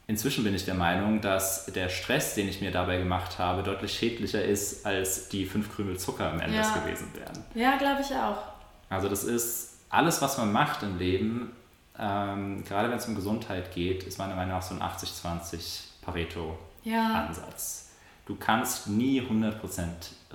Inzwischen 0.07 0.45
bin 0.45 0.55
ich 0.55 0.65
der 0.65 0.73
Meinung, 0.75 1.21
dass 1.21 1.67
der 1.67 1.91
Stress, 1.91 2.35
den 2.35 2.49
ich 2.49 2.63
mir 2.63 2.71
dabei 2.71 2.97
gemacht 2.97 3.39
habe, 3.39 3.63
deutlich 3.63 3.93
schädlicher 3.93 4.43
ist, 4.43 4.87
als 4.87 5.29
die 5.29 5.45
fünf 5.45 5.75
Krümel 5.75 5.99
Zucker 5.99 6.33
am 6.33 6.41
Ende 6.41 6.57
ja. 6.57 6.75
gewesen 6.79 7.13
wären. 7.15 7.45
Ja, 7.55 7.77
glaube 7.77 8.01
ich 8.01 8.15
auch. 8.17 8.58
Also 8.89 9.09
das 9.09 9.25
ist 9.25 9.79
alles, 9.91 10.23
was 10.23 10.39
man 10.39 10.53
macht 10.53 10.83
im 10.83 10.99
Leben, 10.99 11.53
ähm, 11.99 12.63
gerade 12.65 12.91
wenn 12.91 12.99
es 12.99 13.07
um 13.07 13.15
Gesundheit 13.15 13.73
geht, 13.75 14.05
ist 14.05 14.19
meiner 14.19 14.37
Meinung 14.37 14.55
nach 14.57 14.63
so 14.63 14.75
ein 14.75 14.83
80-20 14.83 15.81
Pareto-Ansatz. 16.03 17.85
Ja. 17.85 17.89
Du 18.27 18.37
kannst 18.37 18.87
nie 18.87 19.21
100% 19.21 19.61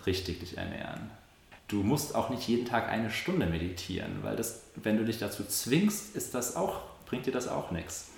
richtig 0.06 0.40
dich 0.40 0.58
ernähren. 0.58 1.12
Du 1.68 1.84
musst 1.84 2.16
auch 2.16 2.30
nicht 2.30 2.48
jeden 2.48 2.66
Tag 2.66 2.90
eine 2.90 3.10
Stunde 3.10 3.46
meditieren, 3.46 4.20
weil 4.24 4.36
das, 4.36 4.64
wenn 4.76 4.98
du 4.98 5.06
dich 5.06 5.20
dazu 5.20 5.46
zwingst, 5.46 6.16
ist 6.16 6.34
das 6.36 6.56
auch, 6.56 6.82
bringt 7.06 7.26
dir 7.26 7.32
das 7.32 7.48
auch 7.48 7.72
nichts. 7.72 8.10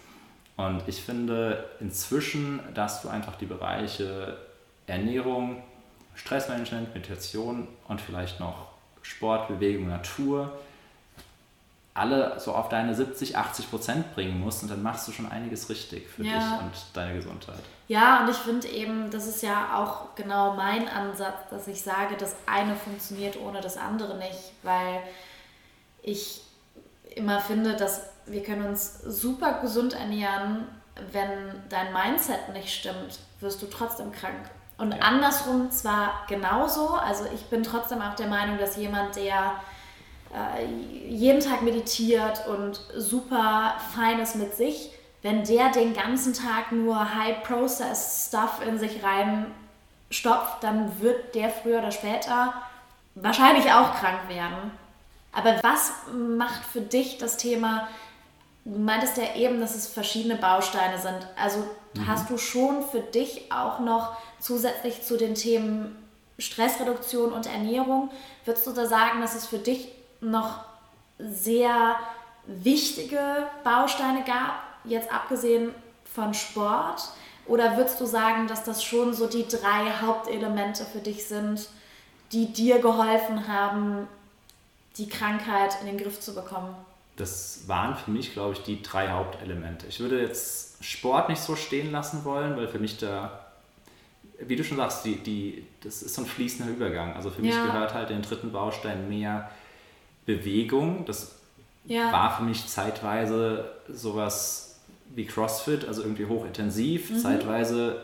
Und 0.58 0.84
ich 0.88 1.02
finde 1.02 1.70
inzwischen, 1.80 2.60
dass 2.74 3.02
du 3.02 3.10
einfach 3.10 3.36
die 3.36 3.46
Bereiche 3.46 4.38
Ernährung, 4.88 5.62
Stressmanagement, 6.16 6.94
Meditation 6.94 7.68
und 7.88 8.02
vielleicht 8.02 8.40
noch 8.40 8.75
Sport, 9.06 9.48
Bewegung, 9.48 9.88
Natur 9.88 10.52
alle 11.96 12.38
so 12.42 12.54
auf 12.54 12.68
deine 12.68 12.94
70, 12.94 13.38
80 13.38 13.70
Prozent 13.70 14.14
bringen 14.14 14.40
musst 14.42 14.62
und 14.62 14.70
dann 14.70 14.84
machst 14.84 15.08
du 15.08 15.14
schon 15.14 15.32
einiges 15.32 15.70
richtig 15.70 16.08
für 16.10 16.24
ja. 16.24 16.34
dich 16.34 16.60
und 16.60 16.72
deine 16.94 17.16
Gesundheit. 17.16 17.62
Ja, 17.88 18.22
und 18.22 18.30
ich 18.30 18.36
finde 18.36 18.68
eben, 18.68 19.10
das 19.10 19.28
ist 19.28 19.42
ja 19.42 19.82
auch 19.82 20.14
genau 20.14 20.56
mein 20.56 20.90
Ansatz, 20.90 21.50
dass 21.50 21.70
ich 21.70 21.82
sage, 21.82 22.18
das 22.18 22.36
eine 22.46 22.76
funktioniert 22.76 23.40
ohne 23.40 23.62
das 23.62 23.78
andere 23.78 24.18
nicht, 24.18 24.52
weil 24.64 25.00
ich 26.04 26.42
immer 27.16 27.40
finde, 27.40 27.78
dass 27.78 28.10
wir 28.26 28.44
können 28.44 28.66
uns 28.66 29.00
super 29.02 29.62
gesund 29.62 29.94
ernähren, 29.94 30.68
wenn 31.14 31.30
dein 31.70 31.94
Mindset 31.94 32.50
nicht 32.52 32.74
stimmt, 32.74 33.20
wirst 33.40 33.62
du 33.62 33.68
trotzdem 33.68 34.12
krank. 34.12 34.50
Und 34.78 34.94
ja. 34.94 35.00
andersrum 35.02 35.72
zwar 35.72 36.26
genauso, 36.28 36.90
also 36.90 37.26
ich 37.34 37.46
bin 37.46 37.64
trotzdem 37.64 38.02
auch 38.02 38.16
der 38.16 38.28
Meinung, 38.28 38.58
dass 38.58 38.76
jemand, 38.76 39.16
der 39.16 39.54
äh, 40.34 40.66
jeden 41.08 41.40
Tag 41.40 41.62
meditiert 41.62 42.46
und 42.48 42.82
super 42.96 43.76
fein 43.96 44.20
ist 44.20 44.36
mit 44.36 44.56
sich, 44.56 44.92
wenn 45.22 45.44
der 45.44 45.72
den 45.72 45.94
ganzen 45.94 46.34
Tag 46.34 46.72
nur 46.72 47.16
High-Processed 47.16 48.28
Stuff 48.28 48.62
in 48.66 48.78
sich 48.78 49.02
reinstopft, 49.02 50.62
dann 50.62 51.00
wird 51.02 51.34
der 51.36 51.50
früher 51.50 51.80
oder 51.80 51.92
später 51.92 52.54
wahrscheinlich 53.16 53.72
auch 53.72 53.96
krank 53.96 54.28
werden. 54.28 54.72
Aber 55.32 55.56
was 55.64 55.94
macht 56.14 56.64
für 56.64 56.82
dich 56.82 57.18
das 57.18 57.38
Thema 57.38 57.88
Du 58.66 58.80
meintest 58.80 59.18
ja 59.18 59.36
eben, 59.36 59.62
dass 59.62 59.76
es 59.76 59.88
verschiedene 59.88 60.38
Bausteine 60.38 60.98
sind. 60.98 61.28
Also 61.38 61.60
mhm. 61.60 62.08
hast 62.08 62.30
du 62.32 62.38
schon 62.40 62.84
für 62.84 63.00
dich 63.00 63.52
auch 63.52 63.80
noch 63.80 64.18
zusätzlich 64.46 65.02
zu 65.02 65.18
den 65.18 65.34
Themen 65.34 65.96
Stressreduktion 66.38 67.32
und 67.32 67.48
Ernährung, 67.48 68.12
würdest 68.44 68.68
du 68.68 68.72
da 68.72 68.86
sagen, 68.86 69.22
dass 69.22 69.36
es 69.36 69.48
für 69.48 69.58
dich 69.58 69.88
noch 70.22 70.60
sehr 71.18 71.96
wichtige 72.46 73.48
Bausteine 73.64 74.24
gab, 74.24 74.62
jetzt 74.84 75.12
abgesehen 75.12 75.74
von 76.14 76.34
Sport? 76.34 77.10
Oder 77.48 77.78
würdest 77.78 78.00
du 78.00 78.06
sagen, 78.06 78.48
dass 78.48 78.64
das 78.64 78.84
schon 78.84 79.14
so 79.14 79.28
die 79.28 79.48
drei 79.48 79.92
Hauptelemente 80.02 80.86
für 80.86 81.00
dich 81.00 81.26
sind, 81.26 81.68
die 82.32 82.52
dir 82.52 82.80
geholfen 82.80 83.48
haben, 83.48 84.08
die 84.98 85.10
Krankheit 85.10 85.78
in 85.82 85.88
den 85.88 85.98
Griff 85.98 86.20
zu 86.20 86.36
bekommen? 86.36 86.76
das 87.16 87.68
waren 87.68 87.96
für 87.96 88.12
mich, 88.12 88.34
glaube 88.34 88.54
ich, 88.54 88.64
die 88.64 88.82
drei 88.82 89.10
Hauptelemente. 89.10 89.88
Ich 89.88 90.00
würde 90.00 90.22
jetzt 90.22 90.84
Sport 90.84 91.30
nicht 91.30 91.42
so 91.42 91.56
stehen 91.56 91.92
lassen 91.92 92.26
wollen, 92.26 92.58
weil 92.58 92.68
für 92.68 92.80
mich 92.80 92.98
da, 92.98 93.45
wie 94.40 94.56
du 94.56 94.64
schon 94.64 94.78
sagst, 94.78 95.06
die, 95.06 95.18
die, 95.18 95.66
das 95.82 96.02
ist 96.02 96.16
so 96.16 96.22
ein 96.22 96.28
fließender 96.28 96.72
Übergang. 96.72 97.14
Also 97.14 97.30
für 97.30 97.42
mich 97.42 97.56
gehört 97.56 97.94
halt 97.94 98.10
den 98.10 98.22
dritten 98.22 98.52
Baustein 98.52 99.08
mehr 99.10 99.50
Bewegung. 100.26 101.06
Das 101.06 101.36
ja. 101.86 102.12
war 102.12 102.38
für 102.38 102.44
mich 102.44 102.68
zeitweise 102.68 103.72
sowas 103.88 104.80
wie 105.14 105.26
CrossFit, 105.26 105.88
also 105.88 106.02
irgendwie 106.02 106.26
hochintensiv, 106.26 107.12
mhm. 107.12 107.18
zeitweise 107.20 108.02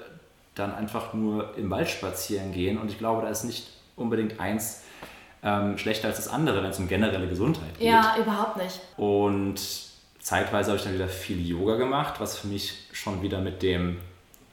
dann 0.55 0.73
einfach 0.73 1.13
nur 1.13 1.57
im 1.57 1.69
Wald 1.69 1.89
spazieren 1.89 2.51
gehen. 2.51 2.77
Und 2.77 2.91
ich 2.91 2.97
glaube, 2.97 3.21
da 3.23 3.29
ist 3.29 3.43
nicht 3.43 3.67
unbedingt 3.95 4.39
eins 4.39 4.83
ähm, 5.43 5.77
schlechter 5.77 6.07
als 6.07 6.17
das 6.17 6.27
andere, 6.27 6.61
wenn 6.63 6.69
es 6.69 6.79
um 6.79 6.87
generelle 6.87 7.27
Gesundheit 7.27 7.77
geht. 7.77 7.87
Ja, 7.87 8.15
überhaupt 8.19 8.57
nicht. 8.57 8.79
Und 8.97 9.59
zeitweise 10.19 10.71
habe 10.71 10.77
ich 10.77 10.83
dann 10.83 10.93
wieder 10.93 11.07
viel 11.07 11.45
Yoga 11.45 11.75
gemacht, 11.75 12.19
was 12.19 12.37
für 12.37 12.47
mich 12.47 12.87
schon 12.91 13.21
wieder 13.21 13.41
mit 13.41 13.63
dem 13.63 13.97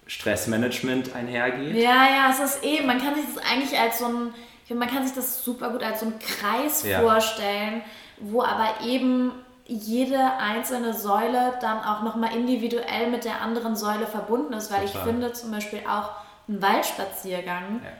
Stressmanagement 0.09 1.15
einhergeht. 1.15 1.77
Ja, 1.77 2.07
ja, 2.09 2.31
es 2.31 2.41
ist 2.41 2.65
eben, 2.65 2.87
man 2.87 3.01
kann 3.01 3.15
sich 3.15 3.25
das 3.33 3.45
eigentlich 3.45 3.79
als 3.79 4.01
so 4.01 4.07
ein, 4.07 4.35
man 4.77 4.89
kann 4.89 5.07
sich 5.07 5.15
das 5.15 5.45
super 5.45 5.71
gut 5.71 5.85
als 5.85 6.01
so 6.01 6.07
einen 6.07 6.19
Kreis 6.19 6.83
ja. 6.83 7.01
vorstellen, 7.01 7.83
wo 8.19 8.43
aber 8.43 8.85
eben 8.85 9.33
jede 9.67 10.19
einzelne 10.39 10.95
Säule 10.95 11.55
dann 11.61 11.85
auch 11.85 12.03
nochmal 12.03 12.35
individuell 12.35 13.11
mit 13.11 13.25
der 13.25 13.41
anderen 13.41 13.77
Säule 13.77 14.07
verbunden 14.07 14.55
ist, 14.55 14.73
weil 14.73 14.87
Total. 14.87 15.03
ich 15.03 15.07
finde 15.07 15.33
zum 15.33 15.53
Beispiel 15.53 15.81
auch 15.87 16.11
ein 16.49 16.61
Waldspaziergang 16.61 17.81
ja 17.85 17.91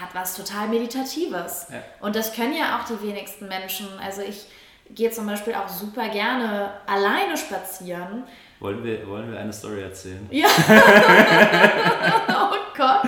hat 0.00 0.14
was 0.14 0.36
total 0.36 0.68
Meditatives. 0.68 1.66
Ja. 1.70 1.82
Und 2.00 2.16
das 2.16 2.34
können 2.34 2.54
ja 2.54 2.78
auch 2.78 2.84
die 2.84 3.00
wenigsten 3.06 3.48
Menschen. 3.48 3.88
Also 4.04 4.22
ich 4.22 4.46
gehe 4.90 5.10
zum 5.10 5.26
Beispiel 5.26 5.54
auch 5.54 5.68
super 5.68 6.08
gerne 6.08 6.70
alleine 6.86 7.36
spazieren. 7.36 8.24
Wollen 8.60 8.82
wir, 8.82 9.06
wollen 9.06 9.30
wir 9.30 9.38
eine 9.38 9.52
Story 9.52 9.82
erzählen? 9.82 10.26
Ja. 10.30 10.48
oh 12.28 12.56
Gott. 12.76 13.02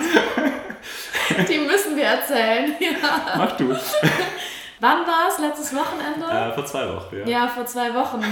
Die 1.49 1.59
müssen 1.59 1.95
wir 1.95 2.03
erzählen. 2.03 2.75
Ja. 2.79 3.35
Mach 3.37 3.57
du. 3.57 3.69
Wann 4.79 5.07
war 5.07 5.27
es? 5.29 5.39
Letztes 5.39 5.75
Wochenende? 5.75 6.25
Äh, 6.25 6.53
vor 6.53 6.65
zwei 6.65 6.87
Wochen, 6.87 7.17
ja. 7.17 7.27
Ja, 7.27 7.47
vor 7.47 7.65
zwei 7.65 7.93
Wochen. 7.93 8.23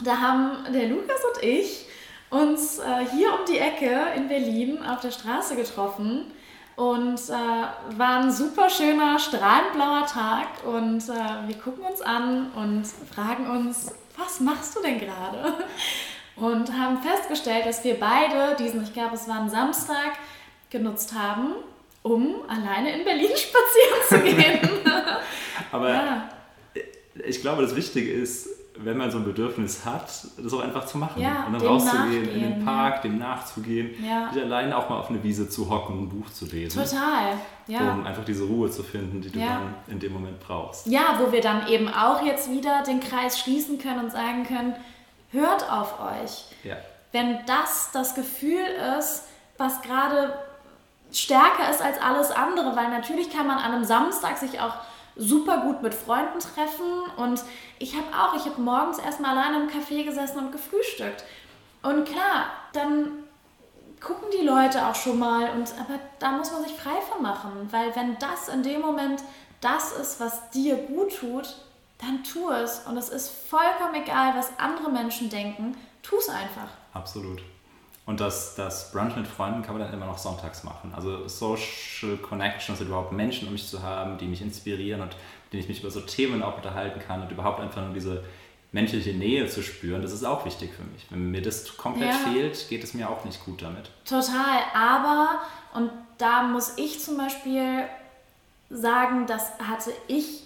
Da 0.00 0.18
haben 0.18 0.72
der 0.72 0.88
Lukas 0.88 1.20
und 1.34 1.42
ich 1.42 1.86
uns 2.30 2.78
äh, 2.78 3.06
hier 3.14 3.32
um 3.32 3.40
die 3.48 3.58
Ecke 3.58 3.90
in 4.16 4.28
Berlin 4.28 4.84
auf 4.84 5.00
der 5.00 5.10
Straße 5.10 5.56
getroffen 5.56 6.32
und 6.76 7.20
äh, 7.28 7.98
war 7.98 8.20
ein 8.20 8.32
super 8.32 8.68
schöner, 8.68 9.18
strahlendblauer 9.18 10.06
Tag. 10.06 10.46
Und 10.64 11.08
äh, 11.08 11.46
wir 11.48 11.56
gucken 11.58 11.84
uns 11.84 12.00
an 12.02 12.50
und 12.54 12.84
fragen 13.14 13.48
uns, 13.48 13.94
was 14.16 14.40
machst 14.40 14.76
du 14.76 14.82
denn 14.82 14.98
gerade? 14.98 15.64
Und 16.36 16.72
haben 16.72 17.00
festgestellt, 17.00 17.66
dass 17.66 17.84
wir 17.84 17.94
beide 17.98 18.56
diesen, 18.56 18.82
ich 18.82 18.92
glaube, 18.92 19.14
es 19.14 19.28
war 19.28 19.40
ein 19.40 19.50
Samstag, 19.50 20.14
genutzt 20.70 21.14
haben, 21.14 21.54
um 22.02 22.42
alleine 22.48 22.98
in 22.98 23.04
Berlin 23.04 23.30
spazieren 23.36 24.02
zu 24.08 24.20
gehen. 24.20 24.80
Aber 25.70 25.90
ja. 25.90 26.28
ich 27.24 27.40
glaube, 27.40 27.62
das 27.62 27.76
Wichtige 27.76 28.12
ist, 28.12 28.48
wenn 28.76 28.96
man 28.96 29.10
so 29.10 29.18
ein 29.18 29.24
Bedürfnis 29.24 29.84
hat, 29.84 30.08
das 30.36 30.52
auch 30.52 30.60
einfach 30.60 30.84
zu 30.86 30.98
machen. 30.98 31.22
Ja, 31.22 31.44
und 31.46 31.52
dann 31.52 31.62
rauszugehen, 31.62 32.28
in 32.28 32.40
den 32.40 32.64
Park, 32.64 33.02
dem 33.02 33.18
nachzugehen, 33.18 33.90
ja. 34.04 34.32
sich 34.32 34.42
alleine 34.42 34.76
auch 34.76 34.88
mal 34.88 34.98
auf 34.98 35.10
eine 35.10 35.22
Wiese 35.22 35.48
zu 35.48 35.70
hocken, 35.70 36.02
ein 36.02 36.08
Buch 36.08 36.30
zu 36.30 36.46
lesen. 36.46 36.82
Total, 36.82 37.38
ja. 37.68 37.92
Um 37.92 38.04
einfach 38.04 38.24
diese 38.24 38.44
Ruhe 38.44 38.70
zu 38.70 38.82
finden, 38.82 39.20
die 39.20 39.30
du 39.30 39.38
ja. 39.38 39.46
dann 39.46 39.74
in 39.86 40.00
dem 40.00 40.12
Moment 40.12 40.40
brauchst. 40.40 40.86
Ja, 40.86 41.18
wo 41.20 41.30
wir 41.30 41.40
dann 41.40 41.68
eben 41.68 41.88
auch 41.88 42.22
jetzt 42.22 42.50
wieder 42.50 42.82
den 42.82 43.00
Kreis 43.00 43.38
schließen 43.38 43.78
können 43.78 44.04
und 44.04 44.10
sagen 44.10 44.44
können, 44.44 44.74
hört 45.30 45.70
auf 45.70 46.00
euch. 46.00 46.46
Ja. 46.64 46.76
Wenn 47.12 47.38
das 47.46 47.90
das 47.92 48.16
Gefühl 48.16 48.64
ist, 48.98 49.24
was 49.56 49.82
gerade 49.82 50.32
stärker 51.12 51.70
ist 51.70 51.80
als 51.80 52.00
alles 52.00 52.32
andere, 52.32 52.74
weil 52.74 52.88
natürlich 52.88 53.30
kann 53.30 53.46
man 53.46 53.58
an 53.58 53.72
einem 53.72 53.84
Samstag 53.84 54.36
sich 54.36 54.60
auch 54.60 54.74
super 55.16 55.58
gut 55.58 55.82
mit 55.82 55.94
Freunden 55.94 56.38
treffen 56.40 57.02
und 57.16 57.42
ich 57.78 57.94
habe 57.94 58.06
auch, 58.16 58.34
ich 58.34 58.44
habe 58.46 58.60
morgens 58.60 58.98
erstmal 58.98 59.36
alleine 59.36 59.62
im 59.62 59.68
Café 59.68 60.04
gesessen 60.04 60.38
und 60.38 60.52
gefrühstückt. 60.52 61.24
Und 61.82 62.04
klar, 62.04 62.46
dann 62.72 63.24
gucken 64.00 64.28
die 64.38 64.44
Leute 64.44 64.86
auch 64.86 64.94
schon 64.94 65.18
mal 65.18 65.50
und 65.50 65.72
aber 65.78 65.98
da 66.18 66.32
muss 66.32 66.52
man 66.52 66.62
sich 66.62 66.72
frei 66.72 67.00
von 67.00 67.22
machen, 67.22 67.68
weil 67.70 67.94
wenn 67.96 68.18
das 68.18 68.48
in 68.48 68.62
dem 68.62 68.80
Moment 68.80 69.22
das 69.60 69.92
ist, 69.92 70.20
was 70.20 70.50
dir 70.50 70.76
gut 70.76 71.16
tut, 71.16 71.56
dann 71.98 72.22
tu 72.22 72.50
es 72.50 72.80
und 72.80 72.96
es 72.96 73.08
ist 73.08 73.30
vollkommen 73.30 73.94
egal, 73.94 74.34
was 74.36 74.58
andere 74.58 74.90
Menschen 74.90 75.30
denken, 75.30 75.76
tu 76.02 76.16
es 76.16 76.28
einfach. 76.28 76.68
Absolut. 76.92 77.42
Und 78.06 78.20
das, 78.20 78.54
das 78.54 78.92
Brunch 78.92 79.16
mit 79.16 79.26
Freunden 79.26 79.62
kann 79.62 79.78
man 79.78 79.84
dann 79.84 79.94
immer 79.94 80.06
noch 80.06 80.18
sonntags 80.18 80.62
machen. 80.62 80.92
Also 80.94 81.26
Social 81.26 82.18
Connections, 82.18 82.78
also 82.78 82.84
überhaupt 82.84 83.12
Menschen 83.12 83.46
um 83.46 83.52
mich 83.52 83.66
zu 83.66 83.82
haben, 83.82 84.18
die 84.18 84.26
mich 84.26 84.42
inspirieren 84.42 85.00
und 85.00 85.08
mit 85.08 85.52
denen 85.52 85.62
ich 85.62 85.68
mich 85.68 85.80
über 85.80 85.90
so 85.90 86.00
Themen 86.00 86.42
auch 86.42 86.56
unterhalten 86.56 87.00
kann 87.00 87.22
und 87.22 87.32
überhaupt 87.32 87.60
einfach 87.60 87.82
nur 87.82 87.94
diese 87.94 88.22
menschliche 88.72 89.12
Nähe 89.12 89.48
zu 89.48 89.62
spüren, 89.62 90.02
das 90.02 90.12
ist 90.12 90.24
auch 90.24 90.44
wichtig 90.44 90.72
für 90.74 90.82
mich. 90.82 91.06
Wenn 91.08 91.30
mir 91.30 91.40
das 91.40 91.76
komplett 91.76 92.10
ja. 92.10 92.32
fehlt, 92.32 92.68
geht 92.68 92.82
es 92.82 92.92
mir 92.92 93.08
auch 93.08 93.24
nicht 93.24 93.42
gut 93.44 93.62
damit. 93.62 93.88
Total, 94.04 94.58
aber, 94.74 95.40
und 95.74 95.92
da 96.18 96.42
muss 96.42 96.72
ich 96.76 97.00
zum 97.00 97.16
Beispiel 97.16 97.84
sagen, 98.70 99.26
das 99.28 99.52
hatte 99.60 99.92
ich, 100.08 100.42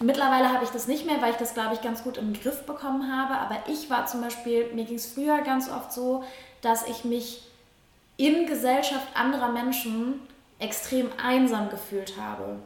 mittlerweile 0.00 0.52
habe 0.52 0.64
ich 0.64 0.70
das 0.70 0.88
nicht 0.88 1.06
mehr, 1.06 1.22
weil 1.22 1.30
ich 1.30 1.36
das, 1.36 1.54
glaube 1.54 1.74
ich, 1.74 1.82
ganz 1.82 2.02
gut 2.02 2.16
im 2.18 2.32
Griff 2.32 2.66
bekommen 2.66 3.10
habe, 3.10 3.34
aber 3.34 3.62
ich 3.68 3.88
war 3.88 4.06
zum 4.06 4.22
Beispiel, 4.22 4.74
mir 4.74 4.84
ging 4.84 4.96
es 4.96 5.06
früher 5.06 5.40
ganz 5.42 5.70
oft 5.70 5.92
so, 5.92 6.24
dass 6.66 6.86
ich 6.86 7.04
mich 7.04 7.42
in 8.16 8.46
Gesellschaft 8.46 9.08
anderer 9.14 9.48
Menschen 9.48 10.20
extrem 10.58 11.10
einsam 11.22 11.70
gefühlt 11.70 12.14
habe 12.18 12.56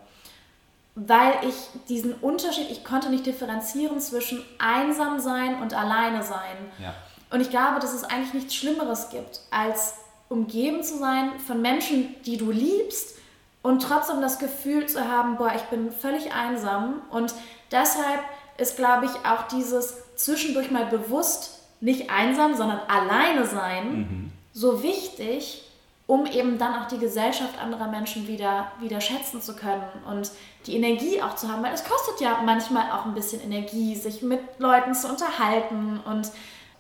weil 0.95 1.33
ich 1.49 1.55
diesen 1.89 2.15
Unterschied, 2.15 2.71
ich 2.71 2.85
konnte 2.85 3.11
nicht 3.11 3.25
differenzieren 3.25 4.01
zwischen 4.01 4.45
einsam 4.59 5.19
sein 5.21 5.63
und 5.63 5.73
alleine 5.75 6.23
sein. 6.23 6.57
Ja. 6.79 6.95
Und 7.31 7.41
ich 7.41 7.51
glaube, 7.51 7.81
dass 7.81 7.95
es 7.95 8.05
eigentlich 8.05 8.35
nichts 8.35 8.55
Schlimmeres 8.55 9.09
gibt, 9.11 9.41
als 9.51 9.95
umgeben 10.29 10.83
zu 10.83 10.99
sein 10.99 11.39
von 11.41 11.63
Menschen, 11.63 12.15
die 12.25 12.37
du 12.37 12.51
liebst 12.51 13.17
und 13.63 13.83
trotzdem 13.83 14.21
das 14.21 14.39
Gefühl 14.39 14.87
zu 14.87 15.09
haben, 15.09 15.37
boah, 15.37 15.53
ich 15.55 15.63
bin 15.65 15.93
völlig 15.93 16.33
einsam. 16.33 17.03
Und 17.11 17.35
deshalb 17.71 18.21
ist, 18.59 18.77
glaube 18.77 19.07
ich, 19.07 19.13
auch 19.27 19.45
dieses 19.49 19.95
zwischendurch 20.17 20.71
mal 20.71 20.87
bewusst 20.87 21.60
nicht 21.81 22.11
einsam, 22.11 22.55
sondern 22.55 22.81
alleine 22.89 23.47
sein 23.47 23.99
mhm. 23.99 24.33
so 24.53 24.83
wichtig, 24.83 25.65
um 26.07 26.27
eben 26.27 26.59
dann 26.59 26.75
auch 26.75 26.89
die 26.89 26.99
Gesellschaft 26.99 27.59
anderer 27.63 27.87
Menschen 27.89 28.27
wieder, 28.27 28.73
wieder 28.81 29.01
schätzen 29.01 29.41
zu 29.41 29.55
können 29.55 29.85
und 30.09 30.31
die 30.67 30.77
Energie 30.77 31.23
auch 31.23 31.37
zu 31.37 31.49
haben, 31.49 31.63
weil 31.63 31.73
es 31.73 31.85
kostet 31.85 32.21
ja 32.21 32.41
manchmal 32.45 32.91
auch 32.91 33.07
ein 33.07 33.15
bisschen 33.15 33.41
Energie, 33.41 33.95
sich 33.95 34.21
mit 34.21 34.41
Leuten 34.59 34.93
zu 34.95 35.09
unterhalten 35.09 36.01
und 36.05 36.31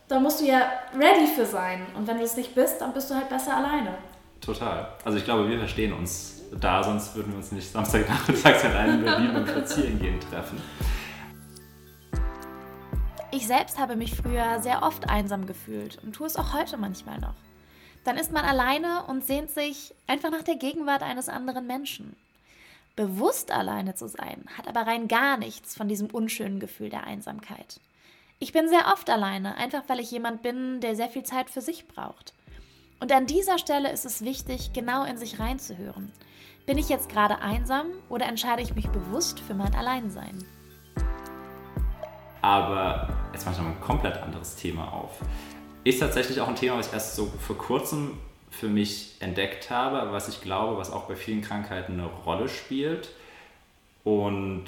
da 0.08 0.18
musst 0.18 0.40
du 0.40 0.46
ja 0.46 0.62
ready 0.98 1.28
für 1.28 1.46
sein 1.46 1.86
und 1.96 2.08
wenn 2.08 2.18
du 2.18 2.24
es 2.24 2.36
nicht 2.36 2.54
bist, 2.56 2.80
dann 2.80 2.92
bist 2.92 3.08
du 3.08 3.14
halt 3.14 3.28
besser 3.28 3.56
alleine. 3.56 3.94
Total. 4.40 4.88
Also 5.04 5.18
ich 5.18 5.24
glaube, 5.24 5.48
wir 5.48 5.58
verstehen 5.58 5.92
uns 5.92 6.42
da, 6.60 6.82
sonst 6.82 7.14
würden 7.14 7.32
wir 7.32 7.36
uns 7.36 7.52
nicht 7.52 7.70
Samstagnachmittags 7.70 8.64
allein 8.64 8.98
in 8.98 9.04
Berlin 9.04 9.30
beim 9.32 9.46
Spazierengehen 9.46 10.18
treffen. 10.18 10.60
Ich 13.32 13.46
selbst 13.46 13.78
habe 13.78 13.96
mich 13.96 14.14
früher 14.14 14.60
sehr 14.60 14.82
oft 14.82 15.08
einsam 15.08 15.46
gefühlt 15.46 15.98
und 16.02 16.14
tue 16.14 16.26
es 16.26 16.36
auch 16.36 16.52
heute 16.52 16.76
manchmal 16.76 17.18
noch 17.18 17.34
dann 18.04 18.16
ist 18.16 18.32
man 18.32 18.44
alleine 18.44 19.04
und 19.04 19.24
sehnt 19.24 19.50
sich 19.50 19.94
einfach 20.06 20.30
nach 20.30 20.42
der 20.42 20.56
Gegenwart 20.56 21.02
eines 21.02 21.28
anderen 21.28 21.66
Menschen. 21.66 22.16
Bewusst 22.96 23.50
alleine 23.50 23.94
zu 23.94 24.08
sein, 24.08 24.44
hat 24.56 24.68
aber 24.68 24.82
rein 24.82 25.08
gar 25.08 25.36
nichts 25.36 25.76
von 25.76 25.88
diesem 25.88 26.08
unschönen 26.08 26.60
Gefühl 26.60 26.90
der 26.90 27.04
Einsamkeit. 27.04 27.80
Ich 28.38 28.52
bin 28.52 28.68
sehr 28.68 28.90
oft 28.92 29.10
alleine, 29.10 29.56
einfach 29.56 29.82
weil 29.88 30.00
ich 30.00 30.10
jemand 30.10 30.42
bin, 30.42 30.80
der 30.80 30.96
sehr 30.96 31.08
viel 31.08 31.24
Zeit 31.24 31.50
für 31.50 31.60
sich 31.60 31.86
braucht. 31.86 32.32
Und 32.98 33.12
an 33.12 33.26
dieser 33.26 33.58
Stelle 33.58 33.92
ist 33.92 34.04
es 34.04 34.24
wichtig, 34.24 34.72
genau 34.72 35.04
in 35.04 35.18
sich 35.18 35.38
reinzuhören. 35.38 36.10
Bin 36.66 36.78
ich 36.78 36.88
jetzt 36.88 37.08
gerade 37.08 37.38
einsam 37.38 37.86
oder 38.08 38.26
entscheide 38.26 38.62
ich 38.62 38.74
mich 38.74 38.88
bewusst 38.88 39.40
für 39.40 39.54
mein 39.54 39.74
Alleinsein? 39.74 40.44
Aber 42.42 43.08
jetzt 43.32 43.44
mache 43.44 43.56
ich 43.56 43.60
noch 43.60 43.68
ein 43.68 43.80
komplett 43.80 44.16
anderes 44.22 44.56
Thema 44.56 44.92
auf. 44.92 45.20
Ist 45.84 46.00
tatsächlich 46.00 46.40
auch 46.40 46.48
ein 46.48 46.56
Thema, 46.56 46.78
was 46.78 46.88
ich 46.88 46.92
erst 46.92 47.16
so 47.16 47.26
vor 47.26 47.56
kurzem 47.56 48.18
für 48.50 48.68
mich 48.68 49.16
entdeckt 49.20 49.70
habe, 49.70 50.00
aber 50.00 50.12
was 50.12 50.28
ich 50.28 50.40
glaube, 50.40 50.76
was 50.76 50.90
auch 50.90 51.04
bei 51.04 51.16
vielen 51.16 51.40
Krankheiten 51.40 51.94
eine 51.94 52.06
Rolle 52.06 52.48
spielt 52.48 53.10
und 54.04 54.64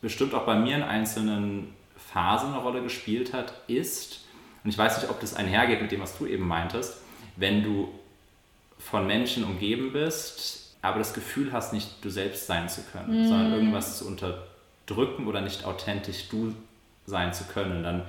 bestimmt 0.00 0.34
auch 0.34 0.46
bei 0.46 0.54
mir 0.54 0.76
in 0.76 0.82
einzelnen 0.82 1.74
Phasen 1.96 2.50
eine 2.50 2.62
Rolle 2.62 2.82
gespielt 2.82 3.32
hat, 3.32 3.54
ist, 3.66 4.24
und 4.62 4.70
ich 4.70 4.78
weiß 4.78 5.00
nicht, 5.00 5.10
ob 5.10 5.20
das 5.20 5.34
einhergeht 5.34 5.82
mit 5.82 5.92
dem, 5.92 6.00
was 6.00 6.16
du 6.16 6.26
eben 6.26 6.46
meintest, 6.46 6.98
wenn 7.36 7.62
du 7.62 7.88
von 8.78 9.06
Menschen 9.06 9.44
umgeben 9.44 9.92
bist, 9.92 10.76
aber 10.82 10.98
das 10.98 11.14
Gefühl 11.14 11.52
hast, 11.52 11.72
nicht 11.72 12.04
du 12.04 12.10
selbst 12.10 12.46
sein 12.46 12.68
zu 12.68 12.82
können, 12.82 13.24
mm. 13.24 13.28
sondern 13.28 13.52
irgendwas 13.52 13.98
zu 13.98 14.06
unterdrücken 14.06 15.26
oder 15.26 15.40
nicht 15.40 15.64
authentisch 15.64 16.28
du 16.28 16.54
sein 17.06 17.32
zu 17.32 17.44
können, 17.44 17.82
dann 17.82 18.02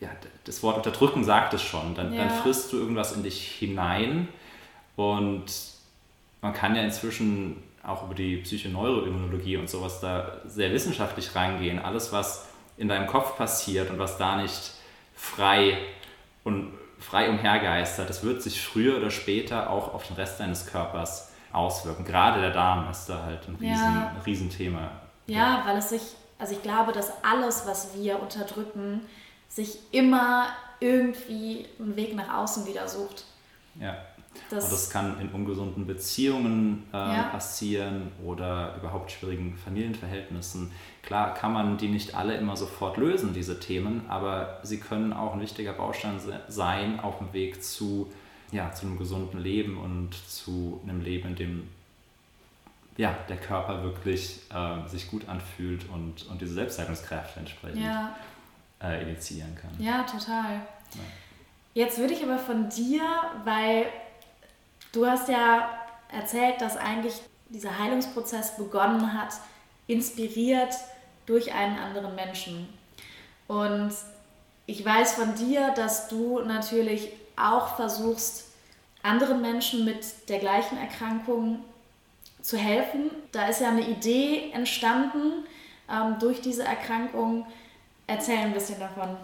ja, 0.00 0.08
das 0.44 0.62
Wort 0.62 0.76
unterdrücken 0.76 1.24
sagt 1.24 1.54
es 1.54 1.62
schon. 1.62 1.94
Dann, 1.94 2.12
ja. 2.12 2.24
dann 2.24 2.30
frisst 2.30 2.72
du 2.72 2.76
irgendwas 2.76 3.12
in 3.12 3.22
dich 3.22 3.40
hinein 3.52 4.28
und 4.96 5.46
man 6.42 6.52
kann 6.52 6.76
ja 6.76 6.82
inzwischen 6.82 7.62
auch 7.82 8.04
über 8.04 8.14
die 8.14 8.38
Psychoneuroimmunologie 8.38 9.56
und 9.56 9.70
sowas 9.70 10.00
da 10.00 10.40
sehr 10.44 10.72
wissenschaftlich 10.72 11.34
reingehen. 11.34 11.78
Alles, 11.78 12.12
was 12.12 12.48
in 12.76 12.88
deinem 12.88 13.06
Kopf 13.06 13.36
passiert 13.36 13.90
und 13.90 13.98
was 13.98 14.18
da 14.18 14.36
nicht 14.36 14.72
frei 15.14 15.78
und 16.44 16.72
frei 16.98 17.30
umhergeistert, 17.30 18.10
das 18.10 18.22
wird 18.22 18.42
sich 18.42 18.60
früher 18.60 18.96
oder 18.96 19.10
später 19.10 19.70
auch 19.70 19.94
auf 19.94 20.06
den 20.06 20.16
Rest 20.16 20.40
deines 20.40 20.66
Körpers 20.66 21.32
auswirken. 21.52 22.04
Gerade 22.04 22.40
der 22.40 22.50
Darm 22.50 22.90
ist 22.90 23.06
da 23.06 23.22
halt 23.24 23.48
ein, 23.48 23.54
Riesen, 23.56 23.94
ja. 23.94 24.12
ein 24.14 24.22
Riesenthema. 24.24 24.90
Ja, 25.26 25.62
weil 25.66 25.78
es 25.78 25.90
sich, 25.90 26.02
also 26.38 26.54
ich 26.54 26.62
glaube, 26.62 26.92
dass 26.92 27.12
alles, 27.22 27.66
was 27.66 27.94
wir 27.94 28.20
unterdrücken, 28.20 29.02
sich 29.48 29.78
immer 29.92 30.48
irgendwie 30.80 31.66
einen 31.78 31.96
Weg 31.96 32.14
nach 32.14 32.42
außen 32.42 32.66
wieder 32.66 32.86
sucht. 32.88 33.24
Ja. 33.80 33.96
Das, 34.50 34.64
und 34.64 34.72
das 34.72 34.90
kann 34.90 35.18
in 35.18 35.30
ungesunden 35.30 35.86
Beziehungen 35.86 36.84
äh, 36.92 36.96
ja. 36.96 37.22
passieren 37.32 38.12
oder 38.22 38.76
überhaupt 38.76 39.10
schwierigen 39.10 39.56
Familienverhältnissen. 39.56 40.70
Klar 41.02 41.32
kann 41.32 41.54
man 41.54 41.78
die 41.78 41.88
nicht 41.88 42.14
alle 42.14 42.36
immer 42.36 42.54
sofort 42.54 42.98
lösen, 42.98 43.32
diese 43.32 43.58
Themen, 43.60 44.02
aber 44.08 44.60
sie 44.62 44.78
können 44.78 45.14
auch 45.14 45.32
ein 45.32 45.40
wichtiger 45.40 45.72
Baustein 45.72 46.20
sein 46.48 47.00
auf 47.00 47.18
dem 47.18 47.32
Weg 47.32 47.64
zu, 47.64 48.12
ja, 48.52 48.72
zu 48.72 48.86
einem 48.86 48.98
gesunden 48.98 49.40
Leben 49.40 49.78
und 49.78 50.14
zu 50.14 50.80
einem 50.84 51.00
Leben, 51.00 51.28
in 51.28 51.36
dem 51.36 51.68
ja, 52.96 53.16
der 53.28 53.36
Körper 53.36 53.82
wirklich 53.82 54.40
äh, 54.52 54.88
sich 54.88 55.10
gut 55.10 55.28
anfühlt 55.28 55.88
und, 55.90 56.26
und 56.28 56.40
diese 56.40 56.54
Selbstheilungskräfte 56.54 57.40
entsprechend 57.40 57.82
ja 57.82 58.16
äh, 58.82 59.02
initiieren 59.02 59.54
kann. 59.54 59.70
Ja, 59.78 60.02
total. 60.02 60.54
Ja. 60.54 61.00
Jetzt 61.74 61.98
würde 61.98 62.14
ich 62.14 62.22
aber 62.22 62.38
von 62.38 62.68
dir, 62.68 63.02
weil 63.44 63.86
du 64.92 65.06
hast 65.06 65.28
ja 65.28 65.68
erzählt, 66.10 66.60
dass 66.60 66.76
eigentlich 66.76 67.20
dieser 67.48 67.78
Heilungsprozess 67.78 68.56
begonnen 68.56 69.12
hat, 69.12 69.34
inspiriert 69.86 70.74
durch 71.26 71.52
einen 71.52 71.78
anderen 71.78 72.14
Menschen. 72.14 72.68
Und 73.46 73.92
ich 74.66 74.84
weiß 74.84 75.14
von 75.14 75.34
dir, 75.34 75.72
dass 75.76 76.08
du 76.08 76.40
natürlich 76.40 77.10
auch 77.36 77.76
versuchst, 77.76 78.46
anderen 79.02 79.40
Menschen 79.40 79.84
mit 79.84 80.28
der 80.28 80.38
gleichen 80.38 80.78
Erkrankung 80.78 81.64
zu 82.46 82.56
helfen. 82.56 83.10
Da 83.32 83.48
ist 83.48 83.60
ja 83.60 83.68
eine 83.68 83.88
Idee 83.88 84.50
entstanden 84.52 85.44
ähm, 85.90 86.16
durch 86.20 86.40
diese 86.40 86.64
Erkrankung, 86.64 87.46
Erzähl 88.06 88.38
ein 88.38 88.52
bisschen 88.52 88.78
davon. 88.78 89.16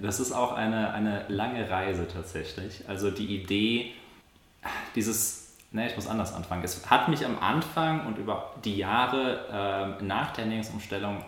Das 0.00 0.20
ist 0.20 0.30
auch 0.30 0.52
eine, 0.52 0.92
eine 0.92 1.24
lange 1.28 1.68
Reise 1.68 2.06
tatsächlich. 2.06 2.88
Also 2.88 3.10
die 3.10 3.42
Idee, 3.42 3.92
dieses, 4.94 5.56
ne, 5.72 5.88
ich 5.88 5.96
muss 5.96 6.06
anders 6.06 6.32
anfangen. 6.32 6.62
Es 6.62 6.88
hat 6.88 7.08
mich 7.08 7.24
am 7.26 7.36
Anfang 7.40 8.06
und 8.06 8.16
über 8.16 8.54
die 8.64 8.76
Jahre 8.76 9.98
äh, 10.00 10.04
nach 10.04 10.32
der 10.32 10.44
Ernährungsumstellung 10.44 11.24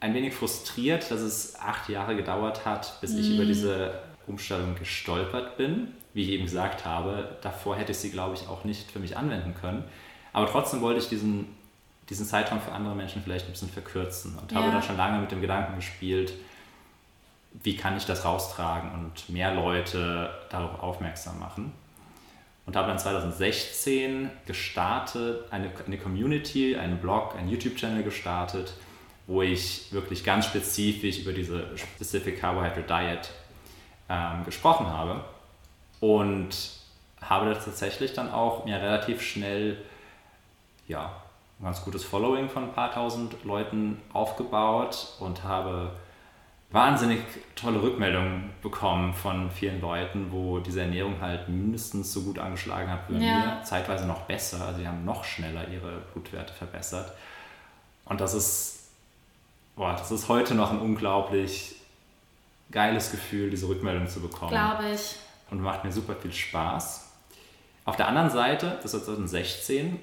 ein 0.00 0.14
wenig 0.14 0.32
frustriert, 0.32 1.10
dass 1.10 1.20
es 1.20 1.60
acht 1.60 1.90
Jahre 1.90 2.16
gedauert 2.16 2.64
hat, 2.64 2.98
bis 3.02 3.14
ich 3.14 3.34
über 3.34 3.44
mm. 3.44 3.48
diese 3.48 3.98
Umstellung 4.26 4.74
gestolpert 4.76 5.58
bin. 5.58 5.92
Wie 6.14 6.22
ich 6.22 6.30
eben 6.30 6.44
gesagt 6.44 6.84
habe, 6.84 7.36
davor 7.42 7.76
hätte 7.76 7.92
ich 7.92 7.98
sie, 7.98 8.10
glaube 8.10 8.34
ich, 8.34 8.48
auch 8.48 8.64
nicht 8.64 8.90
für 8.90 8.98
mich 8.98 9.16
anwenden 9.16 9.54
können. 9.54 9.84
Aber 10.32 10.46
trotzdem 10.46 10.80
wollte 10.80 11.00
ich 11.00 11.08
diesen 11.08 11.58
diesen 12.08 12.26
Zeitraum 12.26 12.60
für 12.60 12.72
andere 12.72 12.94
Menschen 12.94 13.22
vielleicht 13.22 13.46
ein 13.46 13.52
bisschen 13.52 13.68
verkürzen 13.68 14.36
und 14.38 14.50
ja. 14.52 14.58
habe 14.58 14.72
da 14.72 14.82
schon 14.82 14.96
lange 14.96 15.20
mit 15.20 15.30
dem 15.30 15.40
Gedanken 15.40 15.76
gespielt, 15.76 16.32
wie 17.62 17.76
kann 17.76 17.96
ich 17.96 18.06
das 18.06 18.24
raustragen 18.24 18.92
und 18.92 19.28
mehr 19.28 19.54
Leute 19.54 20.30
darauf 20.50 20.80
aufmerksam 20.80 21.38
machen. 21.38 21.72
Und 22.66 22.76
habe 22.76 22.88
dann 22.88 22.98
2016 22.98 24.28
gestartet, 24.46 25.50
eine, 25.50 25.70
eine 25.86 25.96
Community, 25.96 26.76
einen 26.76 26.98
Blog, 26.98 27.34
einen 27.34 27.48
YouTube-Channel 27.48 28.02
gestartet, 28.02 28.74
wo 29.26 29.40
ich 29.40 29.90
wirklich 29.90 30.22
ganz 30.22 30.44
spezifisch 30.46 31.20
über 31.20 31.32
diese 31.32 31.66
Specific 31.76 32.38
Carbohydrate 32.38 32.82
Diet 32.82 33.30
ähm, 34.10 34.44
gesprochen 34.44 34.86
habe. 34.86 35.24
Und 36.00 36.50
habe 37.20 37.52
das 37.52 37.64
tatsächlich 37.64 38.12
dann 38.12 38.30
auch 38.30 38.64
mir 38.64 38.76
relativ 38.76 39.22
schnell 39.22 39.76
ja, 40.86 41.12
ein 41.58 41.64
ganz 41.64 41.84
gutes 41.84 42.04
Following 42.04 42.48
von 42.48 42.64
ein 42.64 42.72
paar 42.72 42.92
tausend 42.92 43.44
Leuten 43.44 44.00
aufgebaut 44.12 45.14
und 45.18 45.44
habe 45.44 45.92
wahnsinnig 46.70 47.20
tolle 47.56 47.82
Rückmeldungen 47.82 48.50
bekommen 48.62 49.12
von 49.12 49.50
vielen 49.50 49.80
Leuten, 49.80 50.30
wo 50.30 50.60
diese 50.60 50.82
Ernährung 50.82 51.20
halt 51.20 51.48
mindestens 51.48 52.12
so 52.12 52.22
gut 52.22 52.38
angeschlagen 52.38 52.90
hat 52.90 53.08
wie 53.08 53.14
bei 53.14 53.24
ja. 53.24 53.38
mir, 53.38 53.62
zeitweise 53.64 54.06
noch 54.06 54.20
besser, 54.22 54.66
also 54.66 54.80
die 54.80 54.86
haben 54.86 55.04
noch 55.04 55.24
schneller 55.24 55.66
ihre 55.68 56.02
Blutwerte 56.12 56.52
verbessert. 56.52 57.12
Und 58.04 58.20
das 58.20 58.34
ist 58.34 58.78
boah, 59.78 59.94
das 59.96 60.10
ist 60.10 60.28
heute 60.28 60.54
noch 60.54 60.70
ein 60.70 60.80
unglaublich 60.80 61.76
geiles 62.70 63.10
Gefühl, 63.10 63.48
diese 63.48 63.68
Rückmeldung 63.68 64.08
zu 64.08 64.20
bekommen. 64.20 64.50
Glaube 64.50 64.90
ich. 64.92 65.16
Und 65.50 65.60
macht 65.60 65.84
mir 65.84 65.92
super 65.92 66.14
viel 66.14 66.32
Spaß. 66.32 67.10
Auf 67.84 67.96
der 67.96 68.08
anderen 68.08 68.30
Seite, 68.30 68.78
das 68.82 68.92
war 68.92 69.02
2016, 69.02 69.98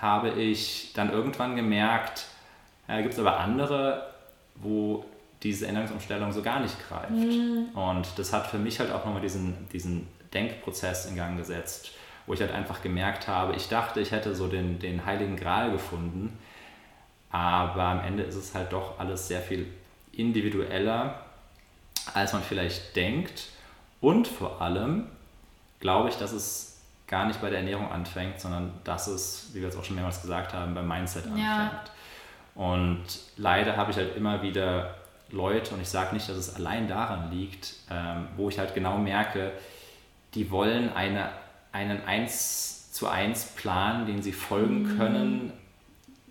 habe 0.00 0.30
ich 0.30 0.92
dann 0.94 1.10
irgendwann 1.10 1.56
gemerkt, 1.56 2.26
ja, 2.88 3.00
gibt 3.00 3.14
es 3.14 3.20
aber 3.20 3.40
andere, 3.40 4.14
wo 4.56 5.04
diese 5.42 5.66
Ernährungsumstellung 5.66 6.32
so 6.32 6.42
gar 6.42 6.60
nicht 6.60 6.76
greift. 6.88 7.10
Mhm. 7.10 7.68
Und 7.74 8.18
das 8.18 8.32
hat 8.32 8.46
für 8.46 8.58
mich 8.58 8.80
halt 8.80 8.90
auch 8.92 9.04
nochmal 9.04 9.22
diesen, 9.22 9.68
diesen 9.72 10.06
Denkprozess 10.32 11.06
in 11.06 11.16
Gang 11.16 11.36
gesetzt, 11.36 11.92
wo 12.26 12.34
ich 12.34 12.40
halt 12.40 12.52
einfach 12.52 12.82
gemerkt 12.82 13.28
habe, 13.28 13.54
ich 13.54 13.68
dachte, 13.68 14.00
ich 14.00 14.10
hätte 14.10 14.34
so 14.34 14.48
den, 14.48 14.78
den 14.78 15.04
heiligen 15.04 15.36
Gral 15.36 15.70
gefunden, 15.70 16.38
aber 17.30 17.82
am 17.82 18.00
Ende 18.00 18.22
ist 18.22 18.36
es 18.36 18.54
halt 18.54 18.72
doch 18.72 18.98
alles 18.98 19.28
sehr 19.28 19.40
viel 19.40 19.66
individueller, 20.12 21.24
als 22.14 22.32
man 22.32 22.42
vielleicht 22.42 22.96
denkt. 22.96 23.48
Und 24.04 24.28
vor 24.28 24.60
allem 24.60 25.06
glaube 25.80 26.10
ich, 26.10 26.16
dass 26.16 26.32
es 26.32 26.82
gar 27.06 27.26
nicht 27.26 27.40
bei 27.40 27.48
der 27.48 27.60
Ernährung 27.60 27.90
anfängt, 27.90 28.38
sondern 28.38 28.70
dass 28.84 29.06
es, 29.06 29.48
wie 29.54 29.62
wir 29.62 29.68
es 29.68 29.78
auch 29.78 29.84
schon 29.84 29.94
mehrmals 29.94 30.20
gesagt 30.20 30.52
haben, 30.52 30.74
beim 30.74 30.86
Mindset 30.86 31.24
anfängt. 31.24 31.40
Ja. 31.40 31.84
Und 32.54 33.02
leider 33.38 33.78
habe 33.78 33.92
ich 33.92 33.96
halt 33.96 34.14
immer 34.14 34.42
wieder 34.42 34.94
Leute, 35.30 35.74
und 35.74 35.80
ich 35.80 35.88
sage 35.88 36.14
nicht, 36.14 36.28
dass 36.28 36.36
es 36.36 36.54
allein 36.54 36.86
daran 36.86 37.30
liegt, 37.30 37.76
ähm, 37.90 38.28
wo 38.36 38.50
ich 38.50 38.58
halt 38.58 38.74
genau 38.74 38.98
merke, 38.98 39.52
die 40.34 40.50
wollen 40.50 40.92
eine, 40.92 41.30
einen 41.72 42.04
1 42.04 42.92
zu 42.92 43.08
1 43.08 43.52
Plan, 43.56 44.04
den 44.04 44.20
sie 44.20 44.32
folgen 44.32 44.82
mhm. 44.82 44.98
können. 44.98 45.52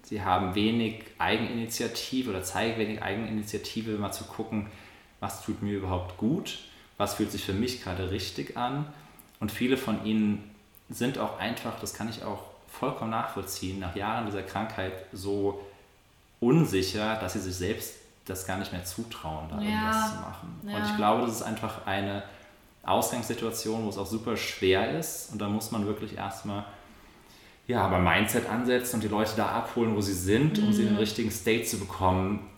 Sie 0.03 0.21
haben 0.21 0.53
wenig 0.53 1.05
Eigeninitiative 1.17 2.29
oder 2.29 2.43
zeigen 2.43 2.77
wenig 2.77 3.01
Eigeninitiative, 3.01 3.97
mal 3.97 4.11
zu 4.11 4.25
gucken, 4.25 4.67
was 5.19 5.43
tut 5.43 5.63
mir 5.63 5.73
überhaupt 5.73 6.17
gut, 6.17 6.59
was 7.03 7.15
fühlt 7.15 7.33
sich 7.33 7.43
für 7.43 7.51
mich 7.51 7.83
gerade 7.83 8.11
richtig 8.11 8.55
an. 8.55 8.85
Und 9.41 9.51
viele 9.51 9.75
von 9.75 10.05
ihnen 10.05 10.49
sind 10.89 11.17
auch 11.17 11.37
einfach, 11.37 11.77
das 11.81 11.93
kann 11.93 12.07
ich 12.07 12.23
auch 12.23 12.43
vollkommen 12.71 13.11
nachvollziehen, 13.11 13.79
nach 13.79 13.93
Jahren 13.93 14.25
dieser 14.25 14.41
Krankheit 14.41 14.93
so 15.11 15.61
unsicher, 16.39 17.15
dass 17.19 17.33
sie 17.33 17.41
sich 17.41 17.55
selbst 17.55 17.95
das 18.23 18.47
gar 18.47 18.57
nicht 18.57 18.71
mehr 18.71 18.85
zutrauen, 18.85 19.49
da 19.49 19.59
ja. 19.59 19.63
irgendwas 19.63 20.11
zu 20.11 20.15
machen. 20.21 20.61
Ja. 20.65 20.77
Und 20.77 20.85
ich 20.85 20.95
glaube, 20.95 21.21
das 21.23 21.35
ist 21.35 21.41
einfach 21.41 21.85
eine 21.85 22.23
Ausgangssituation, 22.83 23.83
wo 23.83 23.89
es 23.89 23.97
auch 23.97 24.05
super 24.05 24.37
schwer 24.37 24.97
ist. 24.97 25.33
Und 25.33 25.41
da 25.41 25.49
muss 25.49 25.71
man 25.71 25.85
wirklich 25.85 26.15
erstmal 26.15 26.63
ja, 27.67 27.85
beim 27.89 28.05
Mindset 28.05 28.49
ansetzen 28.49 28.95
und 28.95 29.03
die 29.03 29.09
Leute 29.09 29.33
da 29.35 29.49
abholen, 29.49 29.93
wo 29.93 29.99
sie 29.99 30.13
sind, 30.13 30.57
mhm. 30.57 30.67
um 30.67 30.73
sie 30.73 30.83
in 30.83 30.87
den 30.87 30.93
mhm. 30.93 30.99
richtigen 30.99 31.31
State 31.31 31.65
zu 31.65 31.79
bekommen, 31.79 32.49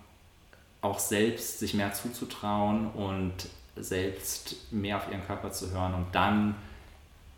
auch 0.81 0.99
selbst 0.99 1.57
sich 1.57 1.73
mehr 1.73 1.93
zuzutrauen 1.93 2.91
und 2.91 3.33
selbst 3.75 4.71
mehr 4.71 4.97
auf 4.97 5.09
ihren 5.11 5.25
Körper 5.25 5.51
zu 5.51 5.71
hören 5.71 5.93
und 5.93 6.07
dann 6.13 6.55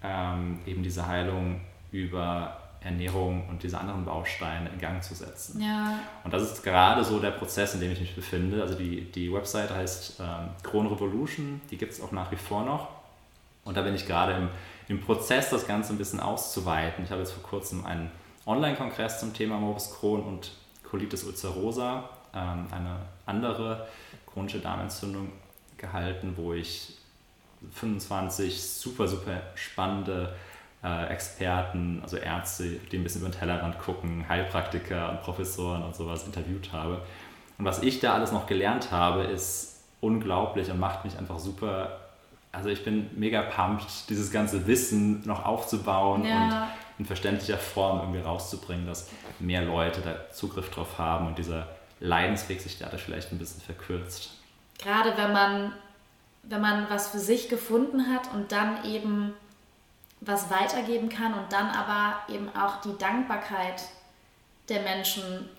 ähm, 0.04 0.60
eben 0.66 0.84
diese 0.84 1.08
Heilung 1.08 1.62
über 1.92 2.58
Ernährung 2.82 3.48
und 3.50 3.64
diese 3.64 3.78
anderen 3.80 4.06
Bausteine 4.06 4.70
in 4.70 4.80
Gang 4.80 5.04
zu 5.04 5.16
setzen. 5.16 5.62
Ja. 5.62 6.00
Und 6.24 6.34
das 6.34 6.44
ist 6.44 6.64
gerade 6.64 7.04
so 7.04 7.20
der 7.20 7.32
Prozess, 7.32 7.74
in 7.74 7.82
dem 7.82 7.92
ich 7.92 8.00
mich 8.00 8.16
befinde. 8.16 8.62
Also 8.62 8.76
die, 8.76 9.12
die 9.12 9.34
Website 9.34 9.72
heißt 9.72 10.20
ähm, 10.20 10.50
Krone 10.64 10.92
Revolution, 10.92 11.62
die 11.72 11.78
gibt 11.78 11.94
es 11.94 12.02
auch 12.02 12.12
nach 12.12 12.32
wie 12.32 12.36
vor 12.36 12.64
noch. 12.64 12.88
Und 13.66 13.76
da 13.76 13.82
bin 13.82 13.96
ich 13.96 14.06
gerade 14.06 14.34
im, 14.34 14.50
im 14.88 15.02
Prozess, 15.02 15.50
das 15.50 15.68
Ganze 15.68 15.94
ein 15.94 15.98
bisschen 15.98 16.20
auszuweiten. 16.20 17.04
Ich 17.04 17.12
habe 17.12 17.22
jetzt 17.22 17.34
vor 17.34 17.44
kurzem 17.44 17.86
einen 17.86 18.12
Online-Kongress 18.46 19.20
zum 19.20 19.34
Thema 19.34 19.58
Morbus 19.58 19.94
Crohn 20.00 20.22
und 20.22 20.52
Colitis 20.84 21.26
ulcerosa, 21.26 22.10
ähm, 22.34 22.68
eine 22.72 22.98
andere 23.26 23.88
chronische 24.26 24.60
Darmentzündung 24.60 25.32
gehalten, 25.78 26.34
wo 26.36 26.54
ich 26.54 26.98
25 27.72 28.62
super, 28.62 29.08
super 29.08 29.42
spannende 29.56 30.36
äh, 30.84 31.08
Experten, 31.08 32.00
also 32.04 32.18
Ärzte, 32.18 32.70
die 32.92 32.98
ein 32.98 33.04
bisschen 33.04 33.22
über 33.22 33.30
den 33.30 33.40
Tellerrand 33.40 33.80
gucken, 33.80 34.28
Heilpraktiker 34.28 35.12
und 35.12 35.22
Professoren 35.22 35.84
und 35.84 35.96
sowas 35.96 36.26
interviewt 36.26 36.72
habe. 36.72 37.02
Und 37.58 37.66
was 37.66 37.82
ich 37.82 38.00
da 38.00 38.14
alles 38.14 38.32
noch 38.32 38.46
gelernt 38.46 38.92
habe, 38.92 39.24
ist 39.24 39.82
unglaublich 40.02 40.70
und 40.70 40.80
macht 40.80 41.06
mich 41.06 41.18
einfach 41.18 41.40
super. 41.40 42.00
Also 42.52 42.70
ich 42.70 42.84
bin 42.84 43.10
mega 43.16 43.42
pumped, 43.42 44.10
dieses 44.10 44.32
ganze 44.32 44.68
Wissen 44.68 45.26
noch 45.26 45.46
aufzubauen 45.46 46.26
ja. 46.26 46.46
und 46.46 46.54
in 47.00 47.06
verständlicher 47.06 47.58
Form 47.58 48.00
irgendwie 48.00 48.22
rauszubringen, 48.22 48.88
dass 48.88 49.10
mehr 49.40 49.64
Leute 49.64 50.02
da 50.02 50.32
Zugriff 50.32 50.70
drauf 50.70 50.98
haben 50.98 51.28
und 51.28 51.38
dieser 51.38 51.68
Leidensweg 52.00 52.62
sich 52.62 52.78
dadurch 52.78 53.02
vielleicht 53.02 53.32
ein 53.32 53.40
bisschen 53.40 53.62
verkürzt. 53.62 54.37
Gerade 54.78 55.18
wenn 55.18 55.32
man, 55.34 55.74
wenn 56.44 56.62
man 56.62 56.90
was 56.90 57.10
für 57.10 57.20
sich 57.20 57.50
gefunden 57.50 58.14
hat 58.14 58.34
und 58.34 58.52
dann 58.52 58.84
eben 58.86 59.34
was 60.22 60.50
weitergeben 60.50 61.10
kann 61.10 61.34
und 61.34 61.52
dann 61.52 61.70
aber 61.70 62.34
eben 62.34 62.50
auch 62.56 62.82
die 62.82 62.98
Dankbarkeit 62.98 63.84
der 64.70 64.82
Menschen 64.82 65.50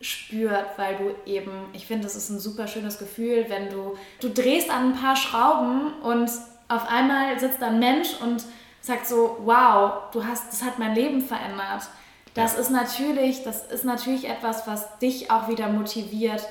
spürt, 0.00 0.66
weil 0.76 0.96
du 0.96 1.30
eben, 1.30 1.68
ich 1.72 1.86
finde, 1.86 2.04
das 2.04 2.16
ist 2.16 2.28
ein 2.30 2.40
super 2.40 2.66
schönes 2.66 2.98
Gefühl, 2.98 3.46
wenn 3.48 3.70
du, 3.70 3.96
du 4.20 4.28
drehst 4.30 4.70
an 4.70 4.92
ein 4.92 5.00
paar 5.00 5.16
Schrauben 5.16 5.92
und 6.02 6.30
auf 6.68 6.88
einmal 6.88 7.38
sitzt 7.38 7.62
da 7.62 7.68
ein 7.68 7.78
Mensch 7.78 8.08
und 8.20 8.44
sagt 8.80 9.06
so, 9.06 9.38
wow, 9.44 10.10
du 10.12 10.24
hast, 10.24 10.52
das 10.52 10.62
hat 10.62 10.78
mein 10.78 10.94
Leben 10.94 11.20
verändert. 11.20 11.88
Das 12.34 12.58
ist 12.58 12.70
natürlich, 12.70 13.44
das 13.44 13.66
ist 13.66 13.84
natürlich 13.84 14.28
etwas, 14.28 14.66
was 14.66 14.98
dich 14.98 15.30
auch 15.30 15.48
wieder 15.48 15.68
motiviert, 15.68 16.42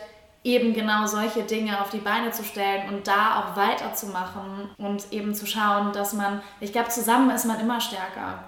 eben 0.43 0.73
genau 0.73 1.05
solche 1.05 1.43
Dinge 1.43 1.79
auf 1.81 1.89
die 1.89 1.99
Beine 1.99 2.31
zu 2.31 2.43
stellen 2.43 2.93
und 2.93 3.07
da 3.07 3.39
auch 3.39 3.55
weiterzumachen 3.55 4.69
und 4.77 5.11
eben 5.11 5.35
zu 5.35 5.45
schauen, 5.45 5.93
dass 5.93 6.13
man, 6.13 6.41
ich 6.59 6.71
glaube, 6.71 6.89
zusammen 6.89 7.29
ist 7.29 7.45
man 7.45 7.59
immer 7.59 7.79
stärker. 7.79 8.43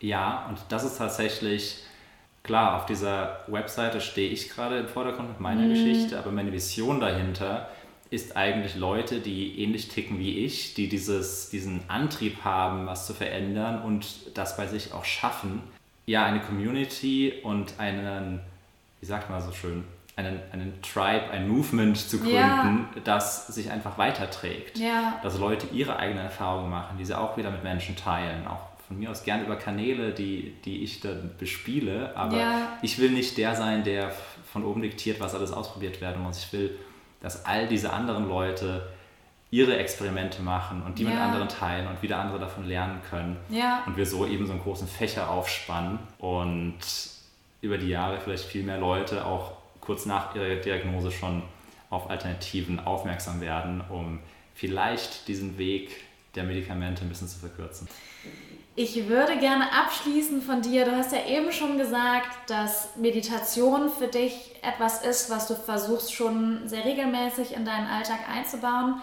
Ja, 0.00 0.46
und 0.48 0.58
das 0.68 0.84
ist 0.84 0.98
tatsächlich 0.98 1.84
klar, 2.42 2.76
auf 2.76 2.86
dieser 2.86 3.44
Webseite 3.46 4.00
stehe 4.00 4.30
ich 4.30 4.50
gerade 4.50 4.78
im 4.78 4.88
Vordergrund 4.88 5.28
mit 5.28 5.40
meiner 5.40 5.62
mhm. 5.62 5.70
Geschichte, 5.70 6.18
aber 6.18 6.32
meine 6.32 6.52
Vision 6.52 7.00
dahinter 7.00 7.68
ist 8.10 8.36
eigentlich 8.36 8.74
Leute, 8.74 9.20
die 9.20 9.62
ähnlich 9.62 9.86
ticken 9.88 10.18
wie 10.18 10.44
ich, 10.44 10.74
die 10.74 10.88
dieses, 10.88 11.50
diesen 11.50 11.88
Antrieb 11.88 12.42
haben, 12.42 12.86
was 12.86 13.06
zu 13.06 13.14
verändern 13.14 13.82
und 13.82 14.36
das 14.36 14.56
bei 14.56 14.66
sich 14.66 14.92
auch 14.92 15.04
schaffen. 15.04 15.62
Ja, 16.06 16.24
eine 16.24 16.40
Community 16.40 17.34
und 17.44 17.78
einen, 17.78 18.40
wie 18.98 19.06
sagt 19.06 19.30
man 19.30 19.40
so 19.40 19.52
schön, 19.52 19.84
einen, 20.20 20.40
einen 20.52 20.82
Tribe, 20.82 21.30
ein 21.30 21.48
Movement 21.48 21.96
zu 21.96 22.18
gründen, 22.18 22.34
ja. 22.34 23.00
das 23.04 23.48
sich 23.48 23.70
einfach 23.70 23.98
weiterträgt. 23.98 24.78
Ja. 24.78 25.18
Dass 25.22 25.38
Leute 25.38 25.66
ihre 25.72 25.96
eigenen 25.96 26.24
Erfahrungen 26.24 26.70
machen, 26.70 26.96
die 26.98 27.04
sie 27.04 27.18
auch 27.18 27.36
wieder 27.36 27.50
mit 27.50 27.64
Menschen 27.64 27.96
teilen. 27.96 28.46
Auch 28.46 28.70
von 28.86 28.98
mir 28.98 29.10
aus 29.10 29.24
gern 29.24 29.44
über 29.44 29.56
Kanäle, 29.56 30.12
die, 30.12 30.54
die 30.64 30.82
ich 30.82 31.00
dann 31.00 31.30
bespiele. 31.38 32.16
Aber 32.16 32.36
ja. 32.36 32.78
ich 32.82 32.98
will 32.98 33.10
nicht 33.10 33.36
der 33.38 33.54
sein, 33.54 33.84
der 33.84 34.12
von 34.52 34.64
oben 34.64 34.82
diktiert, 34.82 35.20
was 35.20 35.34
alles 35.34 35.52
ausprobiert 35.52 36.00
werden 36.00 36.22
muss. 36.22 36.44
Ich 36.44 36.52
will, 36.52 36.76
dass 37.20 37.44
all 37.46 37.68
diese 37.68 37.92
anderen 37.92 38.28
Leute 38.28 38.88
ihre 39.50 39.76
Experimente 39.76 40.42
machen 40.42 40.82
und 40.82 40.98
die 40.98 41.04
ja. 41.04 41.10
mit 41.10 41.18
anderen 41.18 41.48
teilen 41.48 41.88
und 41.88 42.02
wieder 42.02 42.18
andere 42.18 42.38
davon 42.38 42.64
lernen 42.64 43.00
können. 43.08 43.36
Ja. 43.48 43.82
Und 43.86 43.96
wir 43.96 44.06
so 44.06 44.26
eben 44.26 44.46
so 44.46 44.52
einen 44.52 44.62
großen 44.62 44.86
Fächer 44.86 45.28
aufspannen 45.28 45.98
und 46.18 46.78
über 47.60 47.76
die 47.76 47.88
Jahre 47.88 48.18
vielleicht 48.20 48.44
viel 48.44 48.62
mehr 48.62 48.78
Leute 48.78 49.24
auch 49.24 49.59
kurz 49.80 50.06
nach 50.06 50.34
ihrer 50.34 50.56
Diagnose 50.56 51.10
schon 51.10 51.42
auf 51.90 52.08
Alternativen 52.08 52.80
aufmerksam 52.80 53.40
werden, 53.40 53.82
um 53.88 54.20
vielleicht 54.54 55.26
diesen 55.28 55.58
Weg 55.58 55.90
der 56.34 56.44
Medikamente 56.44 57.02
ein 57.02 57.08
bisschen 57.08 57.28
zu 57.28 57.38
verkürzen. 57.38 57.88
Ich 58.76 59.08
würde 59.08 59.36
gerne 59.38 59.72
abschließen 59.72 60.42
von 60.42 60.62
dir. 60.62 60.84
Du 60.84 60.92
hast 60.92 61.12
ja 61.12 61.26
eben 61.26 61.52
schon 61.52 61.76
gesagt, 61.76 62.48
dass 62.48 62.96
Meditation 62.96 63.90
für 63.90 64.06
dich 64.06 64.54
etwas 64.62 65.02
ist, 65.04 65.28
was 65.28 65.48
du 65.48 65.56
versuchst 65.56 66.14
schon 66.14 66.68
sehr 66.68 66.84
regelmäßig 66.84 67.54
in 67.54 67.64
deinen 67.64 67.88
Alltag 67.88 68.20
einzubauen. 68.32 69.02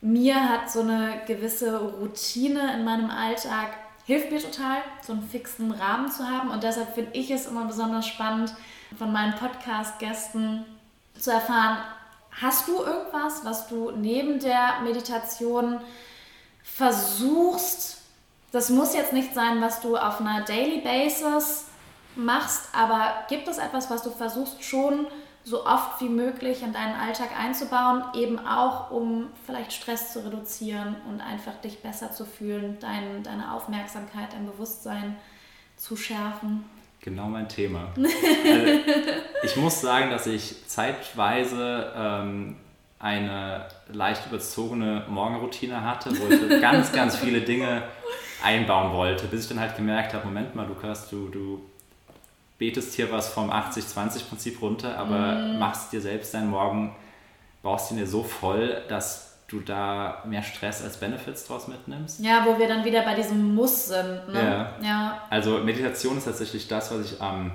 Mir 0.00 0.48
hat 0.48 0.70
so 0.70 0.80
eine 0.80 1.22
gewisse 1.26 1.80
Routine 1.80 2.74
in 2.74 2.84
meinem 2.84 3.10
Alltag 3.10 3.70
hilft 4.08 4.30
mir 4.30 4.40
total, 4.40 4.78
so 5.02 5.12
einen 5.12 5.22
fixen 5.22 5.70
Rahmen 5.70 6.10
zu 6.10 6.26
haben. 6.26 6.48
Und 6.50 6.62
deshalb 6.62 6.94
finde 6.94 7.10
ich 7.12 7.30
es 7.30 7.46
immer 7.46 7.66
besonders 7.66 8.06
spannend, 8.06 8.54
von 8.96 9.12
meinen 9.12 9.34
Podcast-Gästen 9.34 10.64
zu 11.18 11.30
erfahren, 11.30 11.78
hast 12.40 12.68
du 12.68 12.82
irgendwas, 12.82 13.44
was 13.44 13.68
du 13.68 13.90
neben 13.90 14.38
der 14.38 14.80
Meditation 14.82 15.80
versuchst, 16.62 17.98
das 18.52 18.70
muss 18.70 18.94
jetzt 18.94 19.12
nicht 19.12 19.34
sein, 19.34 19.60
was 19.60 19.80
du 19.80 19.96
auf 19.96 20.20
einer 20.20 20.42
Daily 20.42 20.80
Basis 20.80 21.66
machst, 22.16 22.68
aber 22.72 23.24
gibt 23.28 23.48
es 23.48 23.58
etwas, 23.58 23.90
was 23.90 24.02
du 24.02 24.10
versuchst 24.10 24.62
schon 24.62 25.06
so 25.44 25.64
oft 25.66 26.00
wie 26.00 26.08
möglich 26.08 26.62
in 26.62 26.72
deinen 26.72 26.94
Alltag 26.94 27.30
einzubauen, 27.38 28.04
eben 28.14 28.38
auch 28.38 28.90
um 28.90 29.28
vielleicht 29.46 29.72
Stress 29.72 30.12
zu 30.12 30.24
reduzieren 30.24 30.96
und 31.08 31.20
einfach 31.20 31.54
dich 31.62 31.80
besser 31.80 32.12
zu 32.12 32.26
fühlen, 32.26 32.78
dein, 32.80 33.22
deine 33.22 33.52
Aufmerksamkeit, 33.52 34.32
dein 34.32 34.46
Bewusstsein 34.46 35.16
zu 35.76 35.96
schärfen? 35.96 36.68
Genau 37.00 37.26
mein 37.26 37.48
Thema. 37.48 37.92
also, 37.96 38.06
ich 39.42 39.56
muss 39.56 39.80
sagen, 39.80 40.10
dass 40.10 40.26
ich 40.26 40.66
zeitweise 40.66 41.92
ähm, 41.96 42.56
eine 42.98 43.66
leicht 43.92 44.26
überzogene 44.26 45.04
Morgenroutine 45.08 45.84
hatte, 45.84 46.10
wo 46.18 46.28
ich 46.28 46.60
ganz, 46.60 46.92
ganz 46.92 47.16
viele 47.16 47.40
Dinge 47.40 47.82
einbauen 48.42 48.92
wollte, 48.92 49.26
bis 49.26 49.42
ich 49.42 49.48
dann 49.48 49.60
halt 49.60 49.76
gemerkt 49.76 50.14
habe, 50.14 50.26
Moment 50.26 50.54
mal, 50.54 50.66
Lukas, 50.66 51.08
du, 51.08 51.28
du 51.28 51.62
betest 52.58 52.94
hier 52.94 53.10
was 53.12 53.28
vom 53.28 53.50
80-20-Prinzip 53.50 54.60
runter, 54.60 54.96
aber 54.98 55.34
mm. 55.34 55.58
machst 55.58 55.92
dir 55.92 56.00
selbst 56.00 56.34
deinen 56.34 56.50
Morgen, 56.50 56.94
baust 57.62 57.92
ihn 57.92 57.98
dir 57.98 58.06
so 58.06 58.22
voll, 58.24 58.82
dass 58.88 59.27
du 59.48 59.60
da 59.60 60.22
mehr 60.26 60.42
Stress 60.42 60.84
als 60.84 60.98
Benefits 60.98 61.46
draus 61.46 61.68
mitnimmst. 61.68 62.20
Ja, 62.20 62.44
wo 62.46 62.58
wir 62.58 62.68
dann 62.68 62.84
wieder 62.84 63.02
bei 63.02 63.14
diesem 63.14 63.54
Muss 63.54 63.86
sind. 63.86 64.28
Ne? 64.28 64.74
Ja. 64.82 64.86
ja. 64.86 65.22
Also 65.30 65.58
Meditation 65.58 66.18
ist 66.18 66.24
tatsächlich 66.26 66.68
das, 66.68 66.92
was 66.92 67.12
ich 67.12 67.20
am 67.20 67.50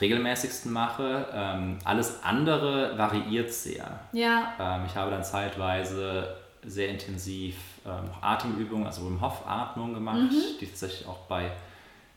regelmäßigsten 0.00 0.72
mache. 0.72 1.26
Ähm, 1.34 1.78
alles 1.84 2.22
andere 2.22 2.96
variiert 2.96 3.52
sehr. 3.52 4.00
Ja. 4.12 4.54
Ähm, 4.58 4.82
ich 4.86 4.94
habe 4.94 5.10
dann 5.10 5.24
zeitweise 5.24 6.36
sehr 6.64 6.88
intensiv 6.88 7.56
ähm, 7.84 8.10
Atemübungen, 8.20 8.86
also 8.86 9.04
Wim 9.06 9.20
Hof 9.20 9.46
Atmung 9.48 9.94
gemacht, 9.94 10.30
mhm. 10.30 10.58
die 10.60 10.66
tatsächlich 10.66 11.08
auch 11.08 11.18
bei 11.26 11.50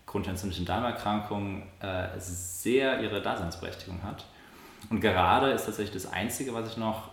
grundentzündlichen 0.05 0.65
Darmerkrankungen 0.65 1.63
äh, 1.79 2.09
sehr 2.19 3.01
ihre 3.01 3.21
Daseinsberechtigung 3.21 4.03
hat. 4.03 4.25
Und 4.91 4.99
gerade 4.99 5.49
ist 5.49 5.65
tatsächlich 5.65 6.03
das 6.03 6.13
Einzige, 6.13 6.53
was 6.53 6.69
ich 6.69 6.77
noch 6.77 7.12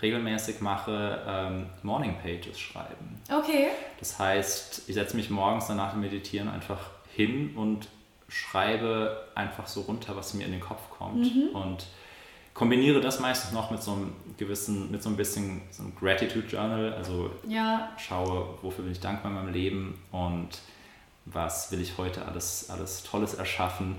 regelmäßig 0.00 0.60
mache, 0.60 1.22
ähm, 1.26 1.66
Morning 1.82 2.16
Pages 2.22 2.58
schreiben. 2.58 3.20
Okay. 3.30 3.68
Das 3.98 4.18
heißt, 4.18 4.88
ich 4.88 4.94
setze 4.94 5.16
mich 5.16 5.30
morgens 5.30 5.66
danach 5.66 5.92
dem 5.92 6.00
Meditieren 6.00 6.48
einfach 6.48 6.90
hin 7.14 7.54
und 7.56 7.88
schreibe 8.28 9.28
einfach 9.34 9.66
so 9.66 9.82
runter, 9.82 10.16
was 10.16 10.34
mir 10.34 10.44
in 10.46 10.52
den 10.52 10.60
Kopf 10.60 10.90
kommt. 10.90 11.34
Mhm. 11.34 11.48
Und 11.54 11.86
kombiniere 12.52 13.00
das 13.00 13.20
meistens 13.20 13.52
noch 13.52 13.70
mit 13.70 13.82
so 13.82 13.92
einem 13.92 14.12
gewissen, 14.36 14.90
mit 14.90 15.02
so 15.02 15.10
ein 15.10 15.16
bisschen 15.16 15.62
so 15.70 15.82
einem 15.82 15.94
Gratitude 15.94 16.46
Journal. 16.46 16.92
Also 16.94 17.30
ja. 17.48 17.92
schaue, 17.96 18.58
wofür 18.62 18.84
bin 18.84 18.92
ich 18.92 19.00
dankbar 19.00 19.30
in 19.30 19.36
meinem 19.36 19.52
Leben 19.52 20.02
und 20.10 20.48
was 21.26 21.72
will 21.72 21.80
ich 21.80 21.96
heute 21.96 22.26
alles, 22.26 22.68
alles 22.70 23.02
Tolles 23.02 23.34
erschaffen. 23.34 23.96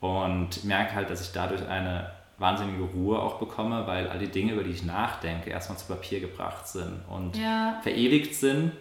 Und 0.00 0.64
merke 0.64 0.94
halt, 0.94 1.08
dass 1.08 1.22
ich 1.22 1.32
dadurch 1.32 1.66
eine 1.66 2.10
wahnsinnige 2.38 2.82
Ruhe 2.82 3.18
auch 3.18 3.38
bekomme, 3.38 3.86
weil 3.86 4.08
all 4.08 4.18
die 4.18 4.28
Dinge, 4.28 4.52
über 4.52 4.64
die 4.64 4.70
ich 4.70 4.84
nachdenke, 4.84 5.50
erstmal 5.50 5.78
zu 5.78 5.86
Papier 5.86 6.20
gebracht 6.20 6.66
sind 6.66 7.02
und 7.08 7.36
ja. 7.36 7.78
verewigt 7.82 8.34
sind. 8.34 8.72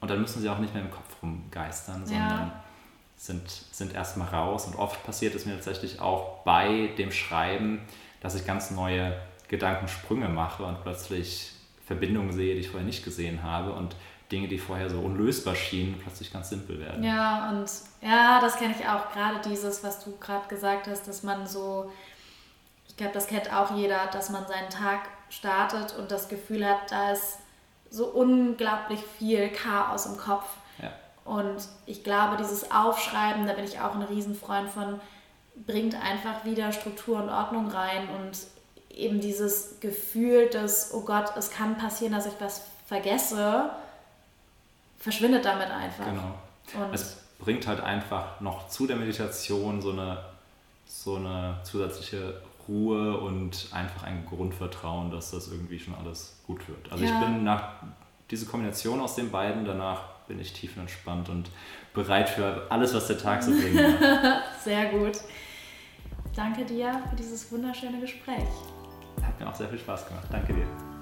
Und 0.00 0.10
dann 0.10 0.20
müssen 0.20 0.42
sie 0.42 0.48
auch 0.48 0.58
nicht 0.58 0.74
mehr 0.74 0.82
im 0.82 0.90
Kopf 0.90 1.22
rumgeistern, 1.22 2.06
sondern 2.06 2.48
ja. 2.48 2.62
sind, 3.16 3.48
sind 3.48 3.94
erstmal 3.94 4.28
raus. 4.28 4.66
Und 4.66 4.76
oft 4.76 5.04
passiert 5.04 5.34
es 5.34 5.46
mir 5.46 5.54
tatsächlich 5.54 6.00
auch 6.00 6.42
bei 6.44 6.90
dem 6.98 7.12
Schreiben, 7.12 7.80
dass 8.20 8.34
ich 8.34 8.46
ganz 8.46 8.70
neue 8.70 9.16
Gedankensprünge 9.48 10.28
mache 10.28 10.64
und 10.64 10.82
plötzlich 10.82 11.52
Verbindungen 11.86 12.32
sehe, 12.32 12.54
die 12.54 12.60
ich 12.60 12.70
vorher 12.70 12.86
nicht 12.86 13.04
gesehen 13.04 13.42
habe 13.42 13.72
und 13.72 13.94
Dinge, 14.32 14.48
die 14.48 14.58
vorher 14.58 14.90
so 14.90 14.98
unlösbar 14.98 15.54
schienen, 15.54 16.00
plötzlich 16.02 16.32
ganz 16.32 16.50
simpel 16.50 16.80
werden. 16.80 17.04
Ja, 17.04 17.50
und 17.50 17.70
ja, 18.02 18.40
das 18.40 18.56
kenne 18.56 18.74
ich 18.76 18.86
auch. 18.88 19.12
Gerade 19.12 19.40
dieses, 19.48 19.84
was 19.84 20.04
du 20.04 20.16
gerade 20.18 20.48
gesagt 20.48 20.88
hast, 20.88 21.06
dass 21.06 21.22
man 21.22 21.46
so 21.46 21.92
ich 22.96 22.98
glaube, 22.98 23.12
das 23.12 23.26
kennt 23.26 23.52
auch 23.52 23.76
jeder, 23.76 24.06
dass 24.06 24.30
man 24.30 24.46
seinen 24.46 24.70
Tag 24.70 25.00
startet 25.28 25.98
und 25.98 26.10
das 26.10 26.30
Gefühl 26.30 26.66
hat, 26.66 26.90
da 26.90 27.12
ist 27.12 27.40
so 27.90 28.06
unglaublich 28.06 29.00
viel 29.18 29.50
Chaos 29.50 30.06
im 30.06 30.16
Kopf. 30.16 30.46
Ja. 30.80 30.90
Und 31.26 31.68
ich 31.84 32.02
glaube, 32.02 32.38
dieses 32.38 32.70
Aufschreiben, 32.70 33.46
da 33.46 33.52
bin 33.52 33.66
ich 33.66 33.80
auch 33.80 33.94
ein 33.94 34.00
Riesenfreund 34.00 34.70
von, 34.70 34.98
bringt 35.66 35.94
einfach 35.94 36.46
wieder 36.46 36.72
Struktur 36.72 37.22
und 37.22 37.28
Ordnung 37.28 37.68
rein 37.70 38.08
und 38.08 38.38
eben 38.88 39.20
dieses 39.20 39.78
Gefühl, 39.80 40.48
dass, 40.48 40.94
oh 40.94 41.02
Gott, 41.02 41.36
es 41.36 41.50
kann 41.50 41.76
passieren, 41.76 42.14
dass 42.14 42.24
ich 42.24 42.34
was 42.38 42.62
vergesse, 42.86 43.72
verschwindet 44.98 45.44
damit 45.44 45.68
einfach. 45.68 46.06
Genau. 46.06 46.82
Und 46.82 46.94
es 46.94 47.18
bringt 47.40 47.66
halt 47.66 47.80
einfach 47.80 48.40
noch 48.40 48.68
zu 48.68 48.86
der 48.86 48.96
Meditation 48.96 49.82
so 49.82 49.90
eine, 49.90 50.24
so 50.86 51.16
eine 51.16 51.58
zusätzliche 51.62 52.40
Ruhe 52.68 53.18
und 53.18 53.68
einfach 53.72 54.04
ein 54.04 54.24
Grundvertrauen, 54.26 55.10
dass 55.10 55.30
das 55.30 55.48
irgendwie 55.48 55.78
schon 55.78 55.94
alles 55.94 56.40
gut 56.46 56.66
wird. 56.68 56.90
Also 56.90 57.04
ja. 57.04 57.12
ich 57.12 57.26
bin 57.26 57.44
nach 57.44 57.74
dieser 58.30 58.46
Kombination 58.46 59.00
aus 59.00 59.14
den 59.14 59.30
beiden, 59.30 59.64
danach 59.64 60.16
bin 60.26 60.40
ich 60.40 60.52
tiefenentspannt 60.52 61.28
und 61.28 61.50
bereit 61.94 62.28
für 62.28 62.66
alles, 62.70 62.94
was 62.94 63.06
der 63.06 63.18
Tag 63.18 63.42
so 63.42 63.52
bringt. 63.52 63.80
sehr 64.64 64.86
gut. 64.86 65.20
Danke 66.34 66.64
dir 66.64 67.00
für 67.08 67.16
dieses 67.16 67.50
wunderschöne 67.50 68.00
Gespräch. 68.00 68.48
Hat 69.22 69.40
mir 69.40 69.48
auch 69.48 69.54
sehr 69.54 69.68
viel 69.68 69.78
Spaß 69.78 70.08
gemacht. 70.08 70.26
Danke 70.30 70.52
dir. 70.52 70.95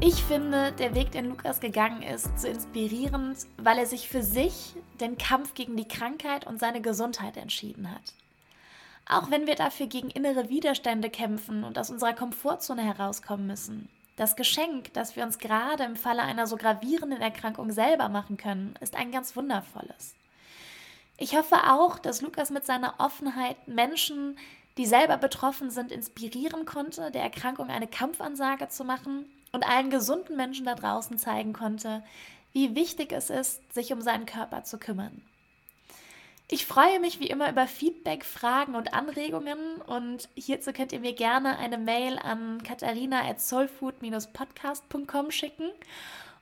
Ich 0.00 0.24
finde, 0.24 0.72
der 0.72 0.94
Weg, 0.94 1.12
den 1.12 1.28
Lukas 1.28 1.60
gegangen 1.60 2.02
ist, 2.02 2.38
so 2.38 2.48
inspirierend, 2.48 3.38
weil 3.58 3.78
er 3.78 3.86
sich 3.86 4.08
für 4.08 4.22
sich 4.22 4.74
den 5.00 5.16
Kampf 5.16 5.54
gegen 5.54 5.76
die 5.76 5.88
Krankheit 5.88 6.46
und 6.46 6.58
seine 6.58 6.80
Gesundheit 6.80 7.36
entschieden 7.36 7.90
hat. 7.90 8.12
Auch 9.08 9.30
wenn 9.30 9.46
wir 9.46 9.54
dafür 9.54 9.86
gegen 9.86 10.10
innere 10.10 10.48
Widerstände 10.48 11.10
kämpfen 11.10 11.64
und 11.64 11.78
aus 11.78 11.90
unserer 11.90 12.12
Komfortzone 12.12 12.82
herauskommen 12.82 13.46
müssen. 13.46 13.88
Das 14.16 14.36
Geschenk, 14.36 14.92
das 14.94 15.16
wir 15.16 15.24
uns 15.24 15.38
gerade 15.38 15.84
im 15.84 15.96
Falle 15.96 16.22
einer 16.22 16.46
so 16.46 16.56
gravierenden 16.56 17.20
Erkrankung 17.20 17.70
selber 17.70 18.08
machen 18.08 18.36
können, 18.36 18.74
ist 18.80 18.96
ein 18.96 19.10
ganz 19.10 19.36
wundervolles. 19.36 20.14
Ich 21.16 21.36
hoffe 21.36 21.56
auch, 21.70 21.98
dass 21.98 22.20
Lukas 22.20 22.50
mit 22.50 22.66
seiner 22.66 22.94
Offenheit 22.98 23.68
Menschen, 23.68 24.36
die 24.76 24.86
selber 24.86 25.16
betroffen 25.16 25.70
sind, 25.70 25.92
inspirieren 25.92 26.64
konnte, 26.64 27.10
der 27.10 27.22
Erkrankung 27.22 27.68
eine 27.68 27.86
Kampfansage 27.86 28.68
zu 28.68 28.84
machen 28.84 29.26
und 29.54 29.66
allen 29.66 29.88
gesunden 29.88 30.36
Menschen 30.36 30.66
da 30.66 30.74
draußen 30.74 31.16
zeigen 31.16 31.52
konnte, 31.52 32.02
wie 32.52 32.74
wichtig 32.74 33.12
es 33.12 33.30
ist, 33.30 33.72
sich 33.72 33.92
um 33.92 34.02
seinen 34.02 34.26
Körper 34.26 34.64
zu 34.64 34.78
kümmern. 34.78 35.22
Ich 36.48 36.66
freue 36.66 36.98
mich 37.00 37.20
wie 37.20 37.28
immer 37.28 37.50
über 37.50 37.66
Feedback, 37.66 38.22
Fragen 38.24 38.74
und 38.74 38.92
Anregungen 38.92 39.80
und 39.86 40.28
hierzu 40.34 40.74
könnt 40.74 40.92
ihr 40.92 41.00
mir 41.00 41.14
gerne 41.14 41.56
eine 41.58 41.78
Mail 41.78 42.18
an 42.18 42.62
katharina@soulfood-podcast.com 42.62 45.30
schicken. 45.30 45.70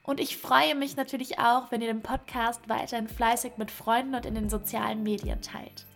Und 0.02 0.18
ich 0.18 0.38
freue 0.38 0.74
mich 0.74 0.96
natürlich 0.96 1.38
auch, 1.38 1.70
wenn 1.70 1.82
ihr 1.82 1.92
den 1.92 2.02
Podcast 2.02 2.68
weiterhin 2.68 3.06
fleißig 3.06 3.52
mit 3.58 3.70
Freunden 3.70 4.16
und 4.16 4.26
in 4.26 4.34
den 4.34 4.50
sozialen 4.50 5.04
Medien 5.04 5.40
teilt. 5.40 5.86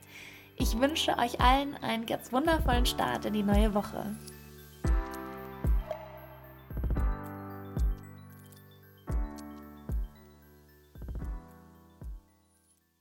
Ich 0.57 0.79
wünsche 0.79 1.19
euch 1.19 1.41
allen 1.41 1.75
einen 1.83 2.07
ganz 2.07 2.33
wundervollen 2.33 2.87
Start 2.87 3.25
in 3.25 3.33
die 3.33 3.43
neue 3.43 3.75
Woche. 3.75 4.15